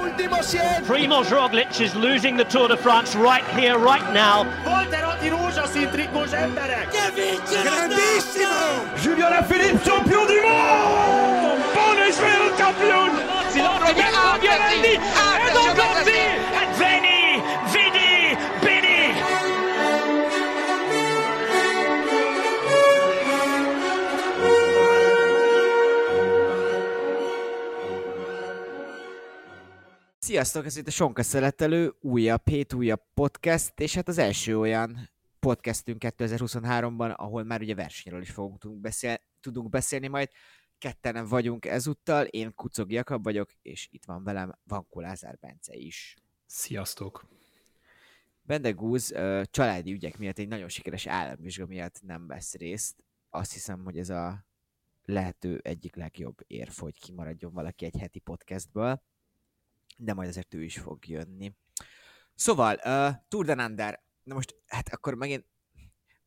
último 0.00 0.42
100. 0.42 0.86
Primoz 0.86 1.30
Roglic 1.30 1.80
is 1.80 1.94
losing 1.94 2.36
the 2.36 2.44
Tour 2.44 2.68
de 2.68 2.76
France 2.76 3.14
right 3.14 3.46
here, 3.58 3.78
right 3.78 4.12
now. 4.12 4.46
Volterotti 4.64 5.28
rózsaszín 5.28 5.90
trikós 5.90 6.32
emberek! 6.32 6.88
Grandissimo! 7.62 8.56
Julien 9.02 9.26
Alaphilippe, 9.26 9.80
champion 9.84 10.26
du 10.26 10.40
monde 10.40 11.60
Buon 11.74 12.08
Israel 12.08 12.50
champion 12.56 13.10
Roberto 13.54 13.92
Giovanni, 14.40 14.94
Sziasztok, 30.30 30.64
ez 30.64 30.76
itt 30.76 30.86
a 30.86 30.90
Sonka 30.90 31.22
Szeletelő, 31.22 31.94
újabb 32.00 32.48
hét, 32.48 32.72
újabb 32.72 33.02
podcast, 33.14 33.80
és 33.80 33.94
hát 33.94 34.08
az 34.08 34.18
első 34.18 34.58
olyan 34.58 35.10
podcastünk 35.40 36.02
2023-ban, 36.06 37.16
ahol 37.16 37.44
már 37.44 37.60
ugye 37.60 37.74
versenyről 37.74 38.20
is 38.20 38.30
fogunk 38.30 38.58
tudunk, 38.58 38.80
beszél, 38.80 39.16
tudunk 39.40 39.68
beszélni 39.68 40.08
majd. 40.08 40.28
Ketten 40.78 41.26
vagyunk 41.26 41.64
ezúttal, 41.64 42.24
én 42.24 42.54
Kucog 42.54 42.92
Jakab 42.92 43.22
vagyok, 43.22 43.50
és 43.62 43.88
itt 43.90 44.04
van 44.04 44.24
velem 44.24 44.58
Vankó 44.64 45.00
Lázár 45.00 45.38
Bence 45.38 45.74
is. 45.74 46.16
Sziasztok! 46.46 47.28
Bende 48.42 48.70
Gúz 48.70 49.14
családi 49.50 49.92
ügyek 49.92 50.18
miatt 50.18 50.38
egy 50.38 50.48
nagyon 50.48 50.68
sikeres 50.68 51.06
államvizsga 51.06 51.66
miatt 51.66 52.02
nem 52.02 52.26
vesz 52.26 52.54
részt. 52.54 53.04
Azt 53.30 53.52
hiszem, 53.52 53.84
hogy 53.84 53.98
ez 53.98 54.10
a 54.10 54.46
lehető 55.04 55.60
egyik 55.62 55.96
legjobb 55.96 56.38
érv, 56.46 56.72
hogy 56.76 57.00
kimaradjon 57.00 57.52
valaki 57.52 57.84
egy 57.84 57.96
heti 57.96 58.18
podcastből 58.18 59.02
de 59.96 60.14
majd 60.14 60.28
azért 60.28 60.54
ő 60.54 60.62
is 60.62 60.78
fog 60.78 61.06
jönni. 61.06 61.54
Szóval, 62.34 62.74
uh, 62.84 63.10
Tour 63.28 63.44
de 63.44 63.54
Nander, 63.54 64.02
na 64.22 64.34
most, 64.34 64.54
hát 64.66 64.88
akkor 64.88 65.14
megint 65.14 65.44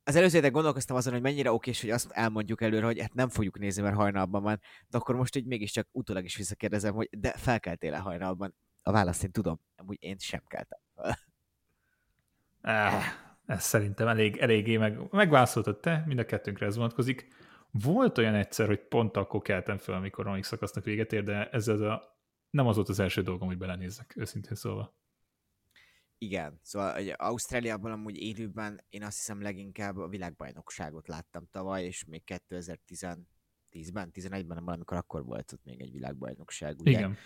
az 0.04 0.16
előző 0.16 0.36
héten 0.36 0.52
gondolkoztam 0.52 0.96
azon, 0.96 1.14
hogy 1.14 1.22
mennyire 1.22 1.52
okés, 1.52 1.82
hogy 1.82 1.90
azt 1.90 2.12
elmondjuk 2.12 2.62
előre, 2.62 2.86
hogy 2.86 3.00
hát 3.00 3.14
nem 3.14 3.30
fogjuk 3.30 3.60
nézni, 3.60 3.82
mert 3.82 3.96
hajnalban 3.96 4.44
van, 4.44 4.60
de 4.88 4.98
akkor 4.98 5.16
most 5.16 5.36
így 5.36 5.46
mégiscsak 5.46 5.88
utólag 5.92 6.24
is 6.24 6.36
visszakérdezem, 6.36 6.94
hogy 6.94 7.10
de 7.12 7.32
felkeltél-e 7.32 7.98
hajnalban? 7.98 8.56
A 8.82 8.92
választ 8.92 9.24
én 9.24 9.32
tudom, 9.32 9.60
amúgy 9.76 9.98
én 10.00 10.18
sem 10.18 10.42
keltem. 10.48 10.80
Eh, 12.62 13.04
ez 13.46 13.64
szerintem 13.64 14.08
elég, 14.08 14.38
eléggé 14.38 14.78
meg, 14.78 15.12
megválaszoltad 15.12 15.80
te, 15.80 16.04
mind 16.06 16.20
a 16.20 16.26
kettőnkre 16.26 16.66
ez 16.66 16.76
vonatkozik. 16.76 17.28
Volt 17.72 18.18
olyan 18.18 18.36
egyszer, 18.36 18.68
hogy 18.68 18.80
pont 18.80 19.18
akkor 19.18 19.42
keltem 19.42 19.78
fel, 19.78 19.96
amikor 19.96 20.28
a 20.28 20.44
szakasznak 20.44 20.84
véget 20.84 21.14
ér, 21.14 21.24
de 21.24 21.50
ez 21.50 21.68
az 21.68 21.82
a 21.82 22.13
nem 22.54 22.68
az 22.68 22.76
volt 22.76 22.90
az 22.90 23.00
első 23.00 23.22
dolgom, 23.22 23.48
hogy 23.48 23.58
belenézzek, 23.58 24.14
őszintén 24.16 24.56
szólva. 24.56 24.96
Igen, 26.18 26.60
szóval 26.62 27.02
ugye, 27.02 27.14
Ausztráliában 27.14 27.92
amúgy 27.92 28.18
élőben 28.18 28.84
én 28.90 29.04
azt 29.04 29.18
hiszem 29.18 29.42
leginkább 29.42 29.98
a 29.98 30.08
világbajnokságot 30.08 31.08
láttam 31.08 31.48
tavaly, 31.52 31.86
és 31.86 32.06
még 32.06 32.24
2010-ben, 32.26 34.12
11-ben, 34.14 34.56
nem 34.56 34.66
valamikor 34.66 34.98
akkor 34.98 35.26
volt 35.26 35.52
ott 35.52 35.64
még 35.64 35.82
egy 35.82 35.92
világbajnokság, 35.92 36.80
ugye? 36.80 36.92
Igen. 36.92 37.18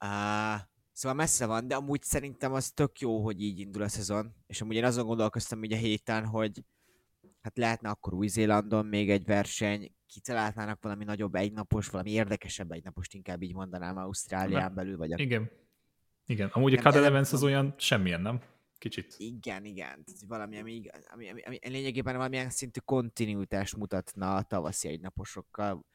Uh, 0.00 0.60
szóval 0.92 1.16
messze 1.16 1.46
van, 1.46 1.68
de 1.68 1.74
amúgy 1.74 2.02
szerintem 2.02 2.52
az 2.52 2.70
tök 2.70 3.00
jó, 3.00 3.22
hogy 3.22 3.42
így 3.42 3.58
indul 3.58 3.82
a 3.82 3.88
szezon, 3.88 4.34
és 4.46 4.60
amúgy 4.60 4.76
én 4.76 4.84
azon 4.84 5.06
gondolkoztam 5.06 5.60
ugye 5.60 5.76
a 5.76 5.80
héten, 5.80 6.26
hogy 6.26 6.64
hát 7.42 7.58
lehetne 7.58 7.88
akkor 7.88 8.14
Új-Zélandon 8.14 8.86
még 8.86 9.10
egy 9.10 9.24
verseny, 9.24 9.94
kitalálnának 10.06 10.82
valami 10.82 11.04
nagyobb 11.04 11.34
egynapos, 11.34 11.88
valami 11.88 12.10
érdekesebb 12.10 12.70
egynapost, 12.70 13.14
inkább 13.14 13.42
így 13.42 13.54
mondanám 13.54 13.96
Ausztrálián 13.96 14.74
belül, 14.74 14.96
vagy 14.96 15.12
a... 15.12 15.16
Igen. 15.18 15.50
Igen, 16.26 16.48
amúgy 16.48 16.74
a 16.74 16.80
Cadel 16.80 17.04
Evans 17.04 17.32
az 17.32 17.42
olyan 17.42 17.74
semmilyen, 17.78 18.20
nem? 18.20 18.40
Kicsit. 18.78 19.14
Igen, 19.16 19.64
igen. 19.64 20.04
Valami, 20.26 20.58
ami, 20.58 20.82
ami, 21.12 21.28
ami, 21.28 21.42
ami 21.42 21.58
lényegében 21.62 22.16
valamilyen 22.16 22.50
szintű 22.50 22.80
kontinuitást 22.84 23.76
mutatna 23.76 24.34
a 24.34 24.42
tavaszi 24.42 24.88
egynaposokkal. 24.88 25.86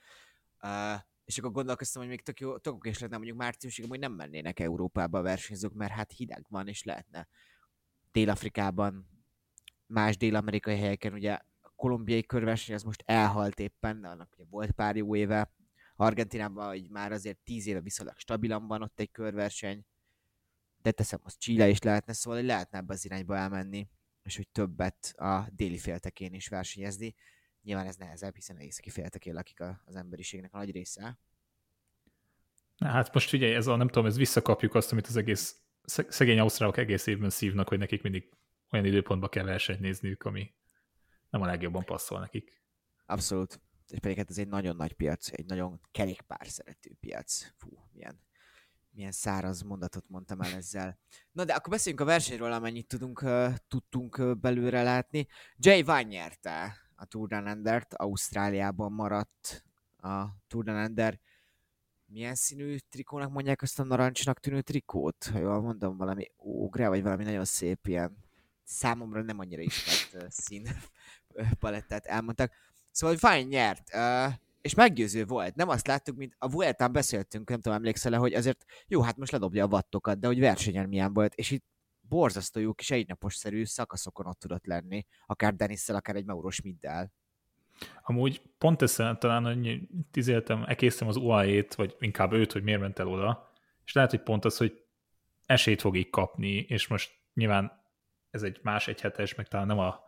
Uh, 0.62 1.02
és 1.26 1.38
akkor 1.38 1.52
gondolkoztam, 1.52 2.02
hogy 2.02 2.12
még 2.12 2.22
tök 2.22 2.40
jó, 2.40 2.58
tök 2.58 2.86
és 2.86 3.00
lenne 3.00 3.16
mondjuk 3.16 3.38
márciusig, 3.38 3.90
hogy 3.90 4.00
nem 4.00 4.14
mennének 4.14 4.60
Európába 4.60 5.18
a 5.18 5.22
versenyzők, 5.22 5.74
mert 5.74 5.92
hát 5.92 6.12
hideg 6.12 6.46
van, 6.50 6.68
és 6.68 6.84
lehetne 6.84 7.28
Dél-Afrikában, 8.12 9.17
más 9.88 10.18
dél-amerikai 10.18 10.78
helyeken, 10.78 11.14
ugye 11.14 11.34
a 11.62 11.74
kolumbiai 11.76 12.24
körverseny 12.24 12.76
az 12.76 12.84
most 12.84 13.04
elhalt 13.06 13.60
éppen, 13.60 14.04
annak 14.04 14.34
ugye 14.34 14.46
volt 14.50 14.72
pár 14.72 14.96
jó 14.96 15.16
éve. 15.16 15.52
Argentinában 15.96 16.68
hogy 16.68 16.90
már 16.90 17.12
azért 17.12 17.38
tíz 17.44 17.68
éve 17.68 17.82
viszonylag 17.82 18.18
stabilan 18.18 18.68
van 18.68 18.82
ott 18.82 19.00
egy 19.00 19.12
körverseny, 19.12 19.86
de 20.82 20.92
teszem, 20.92 21.20
az 21.24 21.38
Chile 21.38 21.70
is 21.70 21.80
lehetne, 21.80 22.14
szóval 22.14 22.40
hogy 22.40 22.48
lehetne 22.48 22.78
ebbe 22.78 22.94
az 22.94 23.06
irányba 23.06 23.38
elmenni, 23.38 23.88
és 24.24 24.36
hogy 24.36 24.48
többet 24.48 25.14
a 25.16 25.48
déli 25.52 25.78
féltekén 25.78 26.34
is 26.34 26.48
versenyezni. 26.48 27.16
Nyilván 27.62 27.86
ez 27.86 27.96
nehezebb, 27.96 28.36
hiszen 28.36 28.60
északi 28.60 28.90
féltekén 28.90 29.34
lakik 29.34 29.60
az 29.86 29.96
emberiségnek 29.96 30.54
a 30.54 30.58
nagy 30.58 30.72
része. 30.72 31.20
Na, 32.78 32.88
hát 32.88 33.14
most 33.14 33.30
figyelj, 33.30 33.54
ez 33.54 33.68
a, 33.68 33.76
nem 33.76 33.88
tudom, 33.88 34.06
ez 34.06 34.18
visszakapjuk 34.18 34.76
azt, 34.76 34.92
amit 34.92 35.08
az 35.08 35.16
egész 35.16 35.62
szegény 35.84 36.40
ausztrálok 36.40 36.78
egész 36.78 37.06
évben 37.06 37.30
szívnak, 37.30 37.68
hogy 37.68 37.78
nekik 37.78 38.02
mindig 38.02 38.30
olyan 38.72 38.86
időpontba 38.86 39.30
kell 39.30 39.44
versenyt 39.44 39.80
nézniük, 39.80 40.24
ami 40.24 40.54
nem 41.30 41.42
a 41.42 41.46
legjobban 41.46 41.84
passzol 41.84 42.20
nekik. 42.20 42.62
Abszolút. 43.06 43.62
És 43.88 44.00
pedig 44.00 44.18
hát 44.18 44.30
ez 44.30 44.38
egy 44.38 44.48
nagyon 44.48 44.76
nagy 44.76 44.94
piac, 44.94 45.32
egy 45.32 45.46
nagyon 45.46 45.80
kerékpár 45.92 46.48
szerető 46.48 46.92
piac. 47.00 47.54
Fú, 47.58 47.90
milyen, 47.92 48.20
milyen 48.90 49.12
száraz 49.12 49.62
mondatot 49.62 50.10
mondtam 50.10 50.42
el 50.42 50.54
ezzel. 50.54 51.00
Na 51.32 51.44
de 51.44 51.54
akkor 51.54 51.72
beszéljünk 51.72 52.04
a 52.04 52.06
versenyről, 52.06 52.52
amennyit 52.52 52.88
tudunk, 52.88 53.24
tudtunk 53.68 54.18
uh, 54.18 54.36
belőle 54.36 54.84
látni. 54.84 55.28
Jay 55.58 55.84
Van 55.84 56.04
nyerte 56.04 56.78
a 56.96 57.06
Tour 57.06 57.28
de 57.28 57.40
Landert, 57.40 57.94
Ausztráliában 57.94 58.92
maradt 58.92 59.66
a 59.98 60.26
Tour 60.48 60.64
de 60.64 60.72
Lander. 60.72 61.20
Milyen 62.06 62.36
színű 62.36 62.78
trikónak 62.90 63.32
mondják 63.32 63.62
azt 63.62 63.80
a 63.80 63.84
narancsnak 63.84 64.40
tűnő 64.40 64.62
trikót? 64.62 65.24
Ha 65.32 65.40
jól 65.40 65.62
mondom, 65.62 65.98
valami 65.98 66.32
ógre, 66.38 66.88
vagy 66.90 67.02
valami 67.02 67.24
nagyon 67.24 67.46
szép 67.46 67.88
ilyen 67.88 68.27
számomra 68.68 69.22
nem 69.22 69.40
annyira 69.40 69.62
ismert 69.62 70.32
szín 70.32 70.68
palettát 71.60 72.06
elmondtak. 72.06 72.52
Szóval, 72.92 73.18
Fine 73.18 73.42
nyert, 73.42 73.90
és 74.62 74.74
meggyőző 74.74 75.26
volt. 75.26 75.56
Nem 75.56 75.70
azt 75.70 75.88
láttuk, 75.88 76.18
mint 76.18 76.36
a 76.38 76.50
Vueltán 76.50 76.92
beszéltünk, 76.92 77.50
nem 77.50 77.60
tudom, 77.60 77.78
emlékszel 77.78 78.14
-e, 78.14 78.18
hogy 78.18 78.34
azért 78.34 78.66
jó, 78.88 79.02
hát 79.02 79.18
most 79.18 79.32
ledobja 79.32 79.64
a 79.64 79.68
vattokat, 79.68 80.20
de 80.20 80.28
hogy 80.28 80.40
versenyen 80.40 80.88
milyen 80.88 81.14
volt, 81.14 81.34
és 81.34 81.52
itt 81.52 81.66
borzasztó 82.02 82.60
jó 82.60 82.74
kis 82.74 82.92
egynapos-szerű 82.92 83.66
szakaszokon 83.66 84.26
ott 84.26 84.40
tudott 84.40 84.66
lenni, 84.66 85.06
akár 85.26 85.56
Denisszel, 85.56 85.96
akár 85.96 86.16
egy 86.16 86.26
Mauro 86.26 86.50
Schmiddel. 86.50 87.12
Amúgy 88.02 88.42
pont 88.58 88.82
ezt 88.82 89.04
talán, 89.20 89.44
hogy 89.44 89.80
tizéltem, 90.12 90.64
ekésztem 90.68 91.08
az 91.08 91.16
UAE-t, 91.16 91.76
vagy 91.76 91.96
inkább 92.00 92.34
őt, 92.34 92.52
hogy 92.52 92.64
miért 92.64 92.80
ment 92.80 93.00
el 93.00 93.08
oda, 93.08 93.52
és 93.86 93.94
lehet, 93.94 94.10
hogy 94.10 94.22
pont 94.22 94.46
az, 94.46 94.58
hogy 94.58 94.84
esélyt 95.46 95.82
fog 95.82 95.96
így 95.98 96.10
kapni, 96.10 96.56
és 96.56 96.88
most 96.88 97.12
nyilván 97.34 97.86
ez 98.30 98.44
egy 98.44 98.60
más 98.64 98.88
egyhetes, 98.88 99.36
meg 99.36 99.48
talán 99.48 99.68
nem 99.68 99.80
a 99.80 100.04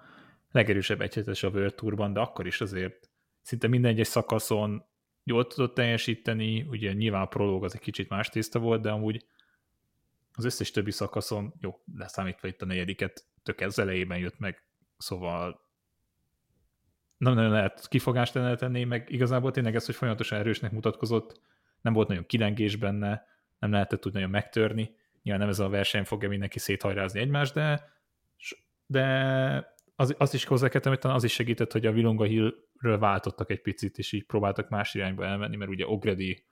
legerősebb 0.52 1.02
egyhetes 1.02 1.44
a 1.44 1.50
World 1.50 1.76
Tourban, 1.76 2.14
de 2.14 2.20
akkor 2.20 2.48
is 2.48 2.62
azért 2.62 3.10
szinte 3.42 3.68
minden 3.68 3.92
egyes 3.92 4.08
szakaszon 4.08 4.86
jól 5.24 5.48
tudott 5.48 5.74
teljesíteni, 5.74 6.62
ugye 6.62 6.94
nyilván 6.94 7.22
a 7.22 7.26
prológ 7.26 7.64
az 7.64 7.74
egy 7.76 7.82
kicsit 7.82 8.10
más 8.10 8.30
tészta 8.30 8.60
volt, 8.60 8.82
de 8.82 8.92
amúgy 8.92 9.26
az 10.32 10.46
összes 10.46 10.72
többi 10.72 10.92
szakaszon, 10.92 11.54
jó, 11.60 11.82
leszámítva 11.96 12.48
itt 12.48 12.62
a 12.62 12.66
negyediket, 12.66 13.26
tök 13.44 13.62
ez 13.62 13.80
elejében 13.80 14.18
jött 14.18 14.40
meg, 14.40 14.64
szóval 14.98 15.68
nem 17.18 17.34
nagyon 17.34 17.52
lehet 17.52 17.88
kifogást 17.88 18.34
tenni, 18.34 18.84
meg 18.84 19.10
igazából 19.10 19.52
tényleg 19.52 19.76
ez, 19.76 19.86
hogy 19.86 19.96
folyamatosan 19.96 20.40
erősnek 20.40 20.72
mutatkozott, 20.72 21.42
nem 21.82 21.94
volt 21.94 22.08
nagyon 22.08 22.26
kilengés 22.26 22.76
benne, 22.76 23.26
nem 23.60 23.72
lehetett 23.72 24.06
úgy 24.06 24.14
nagyon 24.14 24.30
megtörni, 24.30 24.96
nyilván 25.24 25.42
nem 25.42 25.52
ez 25.52 25.60
a 25.60 25.70
verseny 25.70 26.04
fogja 26.04 26.30
mindenki 26.30 26.60
széthajrázni 26.60 27.20
egymást, 27.20 27.54
de 27.54 27.90
de 28.86 29.78
az, 29.96 30.16
az 30.18 30.34
is 30.34 30.46
hozzá 30.46 30.68
hogy 30.72 31.00
talán 31.00 31.18
az 31.18 31.24
is 31.24 31.34
segített, 31.34 31.72
hogy 31.72 31.86
a 31.86 31.92
Vilonga 31.92 32.24
Hillről 32.24 32.98
váltottak 33.00 33.50
egy 33.50 33.62
picit, 33.62 33.98
és 33.98 34.12
így 34.12 34.26
próbáltak 34.26 34.70
más 34.70 34.94
irányba 34.94 35.26
elmenni, 35.26 35.56
mert 35.56 35.72
ugye 35.72 35.88
Ogredi 35.88 36.46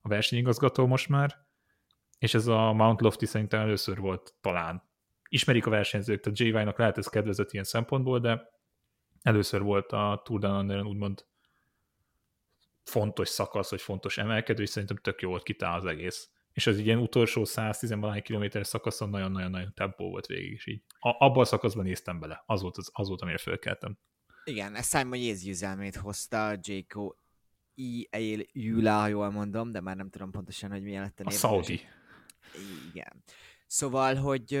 a 0.00 0.08
versenyigazgató 0.08 0.86
most 0.86 1.08
már, 1.08 1.36
és 2.18 2.34
ez 2.34 2.46
a 2.46 2.72
Mount 2.72 3.00
Lofty 3.00 3.24
szerintem 3.24 3.60
először 3.60 3.98
volt 3.98 4.34
talán. 4.40 4.82
Ismerik 5.28 5.66
a 5.66 5.70
versenyzők, 5.70 6.20
tehát 6.20 6.38
JY-nak 6.38 6.78
lehet 6.78 6.98
ez 6.98 7.08
kedvezett 7.08 7.52
ilyen 7.52 7.64
szempontból, 7.64 8.20
de 8.20 8.50
először 9.22 9.62
volt 9.62 9.92
a 9.92 10.22
Tour 10.24 10.40
Landeren 10.40 10.86
úgymond 10.86 11.24
fontos 12.82 13.28
szakasz, 13.28 13.70
vagy 13.70 13.82
fontos 13.82 14.18
emelkedő, 14.18 14.62
és 14.62 14.68
szerintem 14.68 14.96
tök 14.96 15.20
jó 15.20 15.28
volt 15.28 15.42
kitál 15.42 15.78
az 15.78 15.86
egész 15.86 16.33
és 16.54 16.66
az 16.66 16.78
ilyen 16.78 16.98
utolsó 16.98 17.44
110 17.44 17.90
valahány 17.90 18.22
kilométeres 18.22 18.66
szakaszon 18.66 19.10
nagyon-nagyon-nagyon 19.10 19.72
tempó 19.74 20.08
volt 20.08 20.26
végig 20.26 20.52
is 20.52 20.66
így. 20.66 20.82
A, 20.98 21.24
abban 21.24 21.40
a 21.40 21.44
szakaszban 21.44 21.84
néztem 21.84 22.20
bele, 22.20 22.42
az 22.46 22.62
volt, 22.62 22.76
az, 22.76 22.90
az 22.92 23.08
volt 23.08 23.20
amire 23.20 23.38
fölkeltem. 23.38 23.98
Igen, 24.44 24.74
ezt 24.74 24.96
Simon 24.96 25.18
Yates 25.18 25.42
győzelmét 25.42 25.96
hozta, 25.96 26.58
Jaco. 26.60 27.12
Eil 28.10 28.46
Jula, 28.52 28.98
ha 28.98 29.06
jól 29.06 29.30
mondom, 29.30 29.72
de 29.72 29.80
már 29.80 29.96
nem 29.96 30.10
tudom 30.10 30.30
pontosan, 30.30 30.70
hogy 30.70 30.82
milyen 30.82 31.02
lett 31.02 31.20
a 31.20 31.22
név. 31.22 31.34
A 31.34 31.38
Saudi. 31.38 31.80
Igen. 32.92 33.24
Szóval, 33.66 34.14
hogy, 34.14 34.52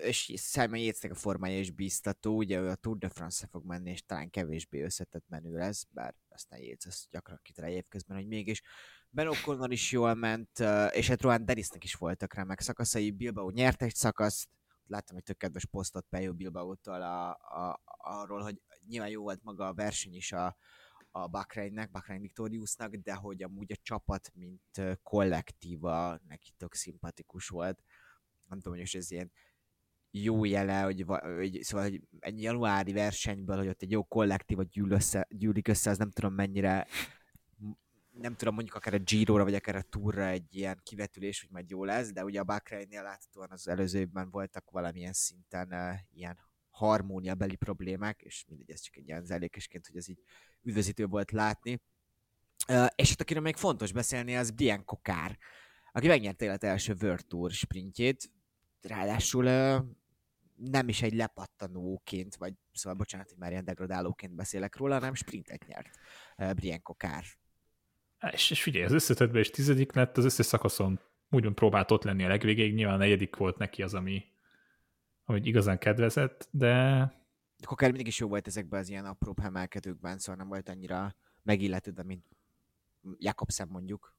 és 0.00 0.32
Simon 0.36 0.78
Yatesnek 0.78 1.10
a 1.10 1.14
formája 1.14 1.58
is 1.58 1.70
biztató, 1.70 2.36
ugye 2.36 2.60
ő 2.60 2.68
a 2.68 2.74
Tour 2.74 2.98
de 2.98 3.08
France-ra 3.08 3.48
fog 3.48 3.64
menni, 3.64 3.90
és 3.90 4.04
talán 4.04 4.30
kevésbé 4.30 4.82
összetett 4.82 5.24
menő 5.28 5.56
lesz, 5.56 5.86
bár 5.90 6.14
aztán 6.28 6.60
Yates 6.60 6.86
azt 6.86 7.10
gyakran 7.10 7.40
kitalál 7.42 7.70
évközben, 7.70 8.16
hogy 8.16 8.26
mégis. 8.26 8.62
Ben 9.10 9.28
O'Connor 9.28 9.68
is 9.70 9.92
jól 9.92 10.14
ment, 10.14 10.58
és 10.90 11.08
hát 11.08 11.20
Rohan 11.20 11.44
Dennisnek 11.44 11.84
is 11.84 11.94
voltak 11.94 12.34
remek 12.34 12.60
szakaszai, 12.60 13.10
Bilbao 13.10 13.50
nyert 13.50 13.82
egy 13.82 13.94
szakaszt, 13.94 14.48
láttam 14.86 15.16
egy 15.16 15.22
tök 15.22 15.36
kedves 15.36 15.64
posztot 15.64 16.06
Pejo 16.08 16.34
Bilbao-tól 16.34 17.02
a, 17.02 17.30
a, 17.30 17.80
arról, 17.98 18.42
hogy 18.42 18.60
nyilván 18.86 19.10
jó 19.10 19.22
volt 19.22 19.42
maga 19.42 19.66
a 19.66 19.74
verseny 19.74 20.14
is 20.14 20.32
a, 20.32 20.56
a 21.10 21.26
Bakreinnek, 21.26 21.90
Bakrein 21.90 22.20
Victoriusnak, 22.20 22.94
de 22.94 23.14
hogy 23.14 23.42
amúgy 23.42 23.72
a 23.72 23.80
csapat, 23.82 24.30
mint 24.34 24.98
kollektíva 25.02 26.18
neki 26.28 26.52
tök 26.56 26.74
szimpatikus 26.74 27.48
volt. 27.48 27.82
Nem 28.48 28.60
tudom, 28.60 28.78
hogy 28.78 28.88
ez 28.94 29.10
ilyen 29.10 29.32
jó 30.10 30.44
jele, 30.44 30.80
hogy, 30.80 31.04
hogy, 31.06 31.58
szóval 31.62 31.88
hogy 31.88 32.02
egy 32.18 32.42
januári 32.42 32.92
versenyből, 32.92 33.56
hogy 33.56 33.68
ott 33.68 33.82
egy 33.82 33.90
jó 33.90 34.04
kollektíva 34.04 34.62
gyűl 34.62 34.90
össze, 34.90 35.26
gyűlik 35.30 35.68
össze, 35.68 35.90
az 35.90 35.98
nem 35.98 36.10
tudom 36.10 36.34
mennyire 36.34 36.86
nem 38.18 38.34
tudom, 38.34 38.54
mondjuk 38.54 38.76
akár 38.76 38.94
a 38.94 38.98
Giro-ra, 38.98 39.44
vagy 39.44 39.54
akár 39.54 39.76
a 39.76 39.82
Tourra 39.82 40.26
egy 40.26 40.54
ilyen 40.54 40.80
kivetülés, 40.82 41.40
hogy 41.40 41.50
majd 41.50 41.70
jó 41.70 41.84
lesz, 41.84 42.12
de 42.12 42.24
ugye 42.24 42.40
a 42.40 42.44
Bakreinnél 42.44 43.02
láthatóan 43.02 43.50
az 43.50 43.68
előző 43.68 43.98
évben 43.98 44.30
voltak 44.30 44.70
valamilyen 44.70 45.12
szinten 45.12 45.72
uh, 45.72 45.98
ilyen 46.12 46.38
harmóniabeli 46.70 47.56
problémák, 47.56 48.22
és 48.22 48.44
mindegy, 48.48 48.70
ez 48.70 48.80
csak 48.80 48.96
egy 48.96 49.06
ilyen 49.06 49.24
zellékesként, 49.24 49.86
hogy 49.86 49.96
ez 49.96 50.08
így 50.08 50.22
üdvözítő 50.62 51.06
volt 51.06 51.30
látni. 51.30 51.80
Uh, 52.68 52.86
és 52.94 53.08
hát 53.08 53.20
akiről 53.20 53.42
még 53.42 53.56
fontos 53.56 53.92
beszélni, 53.92 54.36
az 54.36 54.50
Brian 54.50 54.84
Kokár, 54.84 55.38
aki 55.92 56.06
megnyerte 56.06 56.44
élet 56.44 56.64
első 56.64 56.94
World 57.00 57.26
Tour 57.26 57.50
sprintjét, 57.50 58.30
ráadásul 58.80 59.44
uh, 59.44 59.84
nem 60.56 60.88
is 60.88 61.02
egy 61.02 61.14
lepattanóként, 61.14 62.36
vagy 62.36 62.54
szóval 62.72 62.98
bocsánat, 62.98 63.28
hogy 63.28 63.38
már 63.38 63.50
ilyen 63.50 63.64
degradálóként 63.64 64.34
beszélek 64.34 64.76
róla, 64.76 64.94
hanem 64.94 65.14
sprintet 65.14 65.66
nyert 65.66 65.98
uh, 66.36 66.52
Brian 66.52 66.82
Kokár. 66.82 67.24
És, 68.32 68.50
és 68.50 68.62
figyelj, 68.62 68.84
az 68.84 68.92
összetetben 68.92 69.40
is 69.40 69.50
tizedik 69.50 69.92
lett, 69.92 70.16
az 70.16 70.24
összes 70.24 70.46
szakaszon 70.46 71.00
úgymond 71.30 71.54
próbált 71.54 71.90
ott 71.90 72.02
lenni 72.02 72.24
a 72.24 72.28
legvégéig, 72.28 72.74
nyilván 72.74 72.94
a 72.94 72.98
negyedik 72.98 73.36
volt 73.36 73.58
neki 73.58 73.82
az, 73.82 73.94
ami, 73.94 74.24
ami 75.24 75.40
igazán 75.44 75.78
kedvezett, 75.78 76.48
de... 76.50 77.24
Kokár 77.64 77.88
mindig 77.88 78.06
is 78.06 78.18
jó 78.18 78.28
volt 78.28 78.46
ezekben 78.46 78.80
az 78.80 78.88
ilyen 78.88 79.04
apróbb 79.04 79.38
emelkedőkben, 79.42 80.18
szóval 80.18 80.40
nem 80.40 80.48
volt 80.48 80.68
annyira 80.68 81.14
megilletődve, 81.42 82.02
mint 82.02 82.24
Jakobsen 83.18 83.68
mondjuk. 83.70 84.14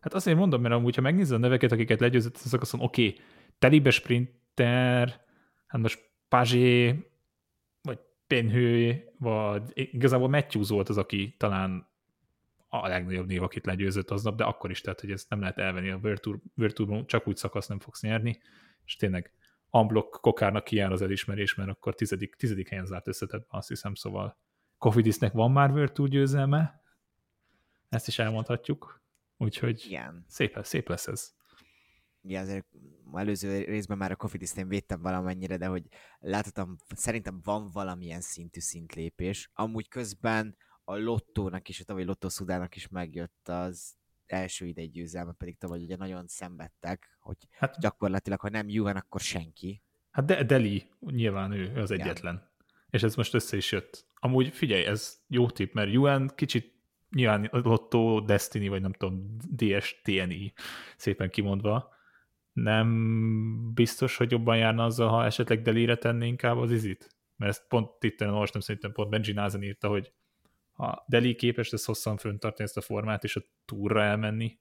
Hát 0.00 0.14
azért 0.14 0.36
mondom, 0.36 0.60
mert 0.60 0.74
amúgy, 0.74 0.94
ha 0.94 1.00
megnézed 1.00 1.36
a 1.36 1.40
neveket, 1.40 1.72
akiket 1.72 2.00
legyőzött 2.00 2.34
a 2.34 2.38
szakaszon, 2.38 2.80
oké, 2.80 3.08
okay, 3.08 3.20
Telibe 3.58 3.90
Sprinter, 3.90 5.20
hát 5.66 5.80
most 5.80 6.10
Pazsé, 6.28 6.94
vagy 7.82 7.98
Penhő, 8.26 9.04
vagy 9.18 9.72
igazából 9.74 10.28
Matthews 10.28 10.68
volt 10.68 10.88
az, 10.88 10.98
aki 10.98 11.34
talán 11.38 11.89
a 12.72 12.88
legnagyobb 12.88 13.26
név, 13.26 13.42
akit 13.42 13.66
legyőzött 13.66 14.10
aznap, 14.10 14.36
de 14.36 14.44
akkor 14.44 14.70
is, 14.70 14.80
tehát 14.80 15.00
hogy 15.00 15.10
ezt 15.10 15.28
nem 15.28 15.40
lehet 15.40 15.58
elvenni 15.58 15.90
a 15.90 16.00
Virtual, 16.54 17.04
csak 17.04 17.26
úgy 17.26 17.36
szakasz 17.36 17.66
nem 17.66 17.78
fogsz 17.78 18.02
nyerni, 18.02 18.40
és 18.84 18.96
tényleg 18.96 19.32
unblock 19.70 20.20
kokárnak 20.20 20.64
kijár 20.64 20.92
az 20.92 21.02
elismerés, 21.02 21.54
mert 21.54 21.70
akkor 21.70 21.94
tizedik, 21.94 22.34
tizedik 22.34 22.68
helyen 22.68 22.86
zárt 22.86 23.08
összetett, 23.08 23.46
azt 23.48 23.68
hiszem, 23.68 23.94
szóval 23.94 24.38
Kofidisnek 24.78 25.32
van 25.32 25.50
már 25.50 25.72
Virtual 25.72 26.08
győzelme, 26.08 26.82
ezt 27.88 28.08
is 28.08 28.18
elmondhatjuk, 28.18 29.02
úgyhogy 29.36 29.84
Igen. 29.86 30.24
Szép, 30.28 30.58
szép 30.62 30.88
lesz 30.88 31.06
ez. 31.06 31.32
Igen, 32.22 32.42
azért 32.42 32.66
előző 33.12 33.64
részben 33.64 33.98
már 33.98 34.10
a 34.10 34.16
Kofidiszt 34.16 34.64
védtem 34.66 35.02
valamennyire, 35.02 35.56
de 35.56 35.66
hogy 35.66 35.82
láthatom, 36.18 36.76
szerintem 36.94 37.40
van 37.42 37.70
valamilyen 37.72 38.20
szintű 38.20 38.60
szintlépés. 38.60 39.50
Amúgy 39.54 39.88
közben 39.88 40.56
a 40.90 40.98
lottónak 40.98 41.68
is, 41.68 41.80
a 41.80 41.84
tavalyi 41.84 42.04
lottó 42.04 42.28
Szudának 42.28 42.76
is 42.76 42.88
megjött 42.88 43.48
az 43.48 43.94
első 44.26 44.66
idei 44.66 44.88
győzelme, 44.88 45.32
pedig 45.32 45.58
tavaly 45.58 45.82
ugye 45.82 45.96
nagyon 45.96 46.26
szenvedtek, 46.26 47.18
hogy 47.20 47.36
hát, 47.50 47.80
gyakorlatilag, 47.80 48.40
ha 48.40 48.48
nem 48.48 48.68
Juven, 48.68 48.96
akkor 48.96 49.20
senki. 49.20 49.82
Hát 50.10 50.24
de 50.24 50.44
Deli, 50.44 50.90
nyilván 51.00 51.52
ő, 51.52 51.80
az 51.80 51.90
egyetlen. 51.90 52.34
Igen. 52.34 52.48
És 52.90 53.02
ez 53.02 53.14
most 53.14 53.34
össze 53.34 53.56
is 53.56 53.72
jött. 53.72 54.06
Amúgy 54.14 54.48
figyelj, 54.48 54.84
ez 54.84 55.20
jó 55.26 55.50
tipp, 55.50 55.72
mert 55.72 55.92
Juven 55.92 56.30
kicsit 56.34 56.74
nyilván 57.10 57.48
Lotto, 57.52 58.20
Destiny, 58.20 58.68
vagy 58.68 58.80
nem 58.80 58.92
tudom, 58.92 59.36
DS, 59.56 60.00
TNI 60.02 60.52
szépen 60.96 61.30
kimondva, 61.30 61.94
nem 62.52 63.72
biztos, 63.74 64.16
hogy 64.16 64.30
jobban 64.30 64.56
járna 64.56 64.84
azzal, 64.84 65.08
ha 65.08 65.24
esetleg 65.24 65.62
Delire 65.62 65.96
tenné 65.96 66.26
inkább 66.26 66.56
az 66.56 66.70
izit? 66.70 67.16
Mert 67.36 67.52
ezt 67.52 67.68
pont 67.68 68.04
itt 68.04 68.20
olvastam, 68.20 68.60
szerintem 68.60 68.92
pont 68.92 69.10
Benji 69.10 69.32
Názen 69.32 69.62
írta, 69.62 69.88
hogy 69.88 70.12
ha 70.80 71.04
Deli 71.08 71.34
képes 71.34 71.70
lesz 71.70 71.84
hosszan 71.84 72.16
föntartani 72.16 72.64
ezt 72.64 72.76
a 72.76 72.80
formát, 72.80 73.24
és 73.24 73.36
a 73.36 73.42
túra 73.64 74.02
elmenni, 74.02 74.58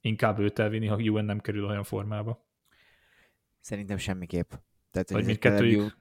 inkább 0.00 0.38
őt 0.38 0.58
elvinni, 0.58 0.86
ha 0.86 0.96
UN 0.96 1.24
nem 1.24 1.40
kerül 1.40 1.64
olyan 1.64 1.84
formába. 1.84 2.46
Szerintem 3.60 3.96
semmiképp. 3.96 4.52
Tehát, 4.90 5.10
hogy 5.10 5.24
mindkettőjük? 5.24 5.98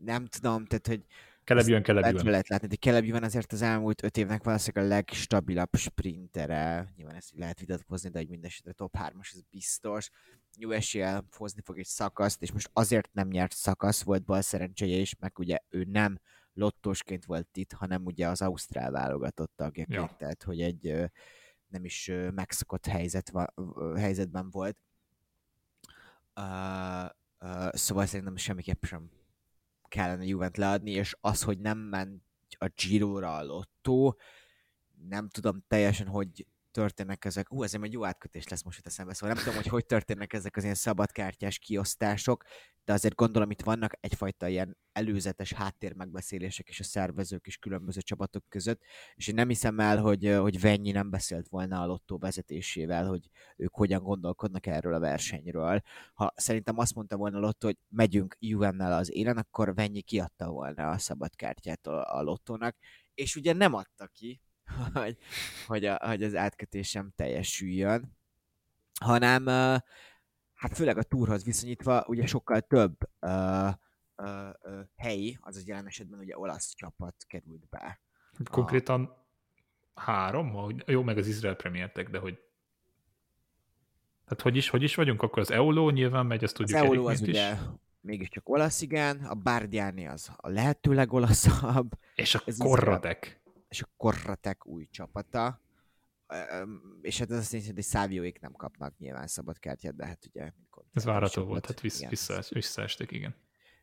Nem 0.00 0.26
tudom, 0.26 0.66
tehát, 0.66 0.86
hogy 0.86 1.04
Kelebjön, 1.44 1.82
kelebjön. 1.82 2.24
Lehet 2.24 2.48
látni, 2.48 2.68
hogy 2.68 2.78
Kelebjön 2.78 3.22
azért 3.22 3.52
az 3.52 3.62
elmúlt 3.62 4.02
öt 4.02 4.16
évnek 4.16 4.44
valószínűleg 4.44 4.84
a 4.84 4.94
legstabilabb 4.94 5.76
sprintere. 5.76 6.92
Nyilván 6.96 7.14
ezt 7.14 7.32
lehet 7.36 7.60
vitatkozni, 7.60 8.10
de 8.10 8.18
egy 8.18 8.28
mindesetre 8.28 8.72
top 8.72 8.94
3-as, 8.98 9.34
ez 9.34 9.40
biztos. 9.50 10.10
USL 10.60 11.18
hozni 11.36 11.60
fog 11.64 11.78
egy 11.78 11.84
szakaszt, 11.84 12.42
és 12.42 12.52
most 12.52 12.70
azért 12.72 13.12
nem 13.12 13.28
nyert 13.28 13.52
szakasz, 13.52 14.02
volt 14.02 14.24
bal 14.24 14.40
szerencséje 14.40 14.96
is, 14.96 15.16
meg 15.18 15.38
ugye 15.38 15.58
ő 15.68 15.84
nem 15.84 16.20
lottósként 16.54 17.24
volt 17.24 17.56
itt, 17.56 17.72
hanem 17.72 18.04
ugye 18.04 18.28
az 18.28 18.42
Ausztrál 18.42 18.90
válogatott 18.90 19.52
tagjaként, 19.56 20.10
ja. 20.10 20.16
tehát 20.18 20.42
hogy 20.42 20.60
egy 20.60 21.10
nem 21.68 21.84
is 21.84 22.10
megszokott 22.34 22.86
helyzet, 22.86 23.32
helyzetben 23.96 24.50
volt. 24.50 24.76
Uh, 26.36 27.04
uh, 27.40 27.74
szóval 27.74 28.06
szerintem 28.06 28.36
semmiképp 28.36 28.84
sem 28.84 29.10
kellene 29.88 30.24
Juvent 30.24 30.56
leadni, 30.56 30.90
és 30.90 31.16
az, 31.20 31.42
hogy 31.42 31.58
nem 31.58 31.78
ment 31.78 32.22
a 32.58 32.70
Giro-ra 32.74 33.36
a 33.36 33.44
lottó, 33.44 34.18
nem 35.08 35.28
tudom 35.28 35.64
teljesen, 35.68 36.06
hogy 36.06 36.46
történnek 36.72 37.24
ezek. 37.24 37.52
Ú, 37.52 37.62
ez 37.62 37.74
egy 37.74 37.92
jó 37.92 38.04
átkötés 38.04 38.48
lesz 38.48 38.62
most 38.62 38.78
itt 38.78 38.86
eszembe, 38.86 39.14
szóval 39.14 39.34
nem 39.34 39.44
tudom, 39.44 39.58
hogy 39.58 39.68
hogy 39.68 39.86
történnek 39.86 40.32
ezek 40.32 40.56
az 40.56 40.62
ilyen 40.62 40.74
szabadkártyás 40.74 41.58
kiosztások, 41.58 42.44
de 42.84 42.92
azért 42.92 43.14
gondolom 43.14 43.50
itt 43.50 43.62
vannak 43.62 43.92
egyfajta 44.00 44.48
ilyen 44.48 44.76
előzetes 44.92 45.52
háttérmegbeszélések 45.52 46.68
és 46.68 46.80
a 46.80 46.84
szervezők 46.84 47.46
is 47.46 47.56
különböző 47.56 48.00
csapatok 48.00 48.44
között, 48.48 48.82
és 49.14 49.28
én 49.28 49.34
nem 49.34 49.48
hiszem 49.48 49.80
el, 49.80 49.98
hogy, 49.98 50.36
hogy 50.40 50.60
Vennyi 50.60 50.90
nem 50.90 51.10
beszélt 51.10 51.48
volna 51.48 51.80
a 51.80 51.86
lottó 51.86 52.18
vezetésével, 52.18 53.06
hogy 53.06 53.30
ők 53.56 53.74
hogyan 53.74 54.02
gondolkodnak 54.02 54.66
erről 54.66 54.94
a 54.94 55.00
versenyről. 55.00 55.82
Ha 56.14 56.32
szerintem 56.36 56.78
azt 56.78 56.94
mondta 56.94 57.16
volna 57.16 57.36
a 57.36 57.40
lottó, 57.40 57.66
hogy 57.66 57.78
megyünk 57.88 58.36
UN-nel 58.40 58.92
az 58.92 59.12
élen, 59.12 59.36
akkor 59.36 59.74
Vennyi 59.74 60.00
kiadta 60.02 60.48
volna 60.48 60.90
a 60.90 60.98
szabadkártyát 60.98 61.86
a, 61.86 62.18
a 62.18 62.22
lottónak, 62.22 62.76
és 63.14 63.36
ugye 63.36 63.52
nem 63.52 63.74
adta 63.74 64.06
ki, 64.06 64.40
hogy, 64.94 65.16
hogy, 65.66 65.84
a, 65.84 65.98
hogy 66.06 66.22
az 66.22 66.34
átkötésem 66.34 67.12
teljesüljön, 67.16 68.16
hanem 69.00 69.46
hát 70.54 70.74
főleg 70.76 70.98
a 70.98 71.02
túrhoz 71.02 71.44
viszonyítva 71.44 72.04
ugye 72.06 72.26
sokkal 72.26 72.60
több 72.60 72.96
uh, 73.20 73.68
uh, 74.16 74.50
uh, 74.62 74.80
helyi, 74.96 75.38
azaz 75.40 75.66
jelen 75.66 75.86
esetben 75.86 76.18
ugye 76.18 76.38
olasz 76.38 76.74
csapat 76.74 77.14
került 77.26 77.68
be. 77.68 78.00
Konkrétan 78.50 79.04
a... 79.94 80.00
három? 80.00 80.76
Jó, 80.86 81.02
meg 81.02 81.18
az 81.18 81.26
Izrael 81.26 81.54
premiertek, 81.54 82.10
de 82.10 82.18
hogy 82.18 82.38
tehát 84.24 84.42
hogy 84.42 84.56
is, 84.56 84.68
hogy 84.68 84.82
is 84.82 84.94
vagyunk? 84.94 85.22
Akkor 85.22 85.38
az 85.38 85.50
Euló 85.50 85.90
nyilván 85.90 86.26
megy, 86.26 86.44
azt 86.44 86.54
tudjuk. 86.54 86.78
Az 86.78 86.84
Euló 86.84 87.06
az 87.06 87.20
is. 87.20 87.28
ugye 87.28 87.56
mégiscsak 88.00 88.48
olasz, 88.48 88.80
igen, 88.80 89.24
a 89.24 89.34
Bardiani 89.34 90.06
az 90.06 90.30
a 90.36 90.48
lehetőleg 90.48 91.12
olaszabb. 91.12 91.90
És 92.14 92.34
a 92.34 92.42
Korradek 92.58 93.41
és 93.72 93.82
a 93.82 93.88
Korratek 93.96 94.66
új 94.66 94.88
csapata, 94.90 95.60
és 97.00 97.18
hát 97.18 97.30
ez 97.30 97.36
azt 97.36 97.52
jelenti, 97.52 97.74
hogy 97.74 97.82
Szávióik 97.82 98.40
nem 98.40 98.52
kapnak 98.52 98.98
nyilván 98.98 99.26
szabad 99.26 99.58
kártyát, 99.58 99.96
de 99.96 100.06
hát 100.06 100.26
ugye... 100.26 100.52
Ez 100.92 101.04
várható 101.04 101.44
volt, 101.44 101.66
hát 101.66 101.80
vissz, 101.80 102.08
vissza, 102.08 102.42
visszaestek, 102.48 103.12
igen. 103.12 103.34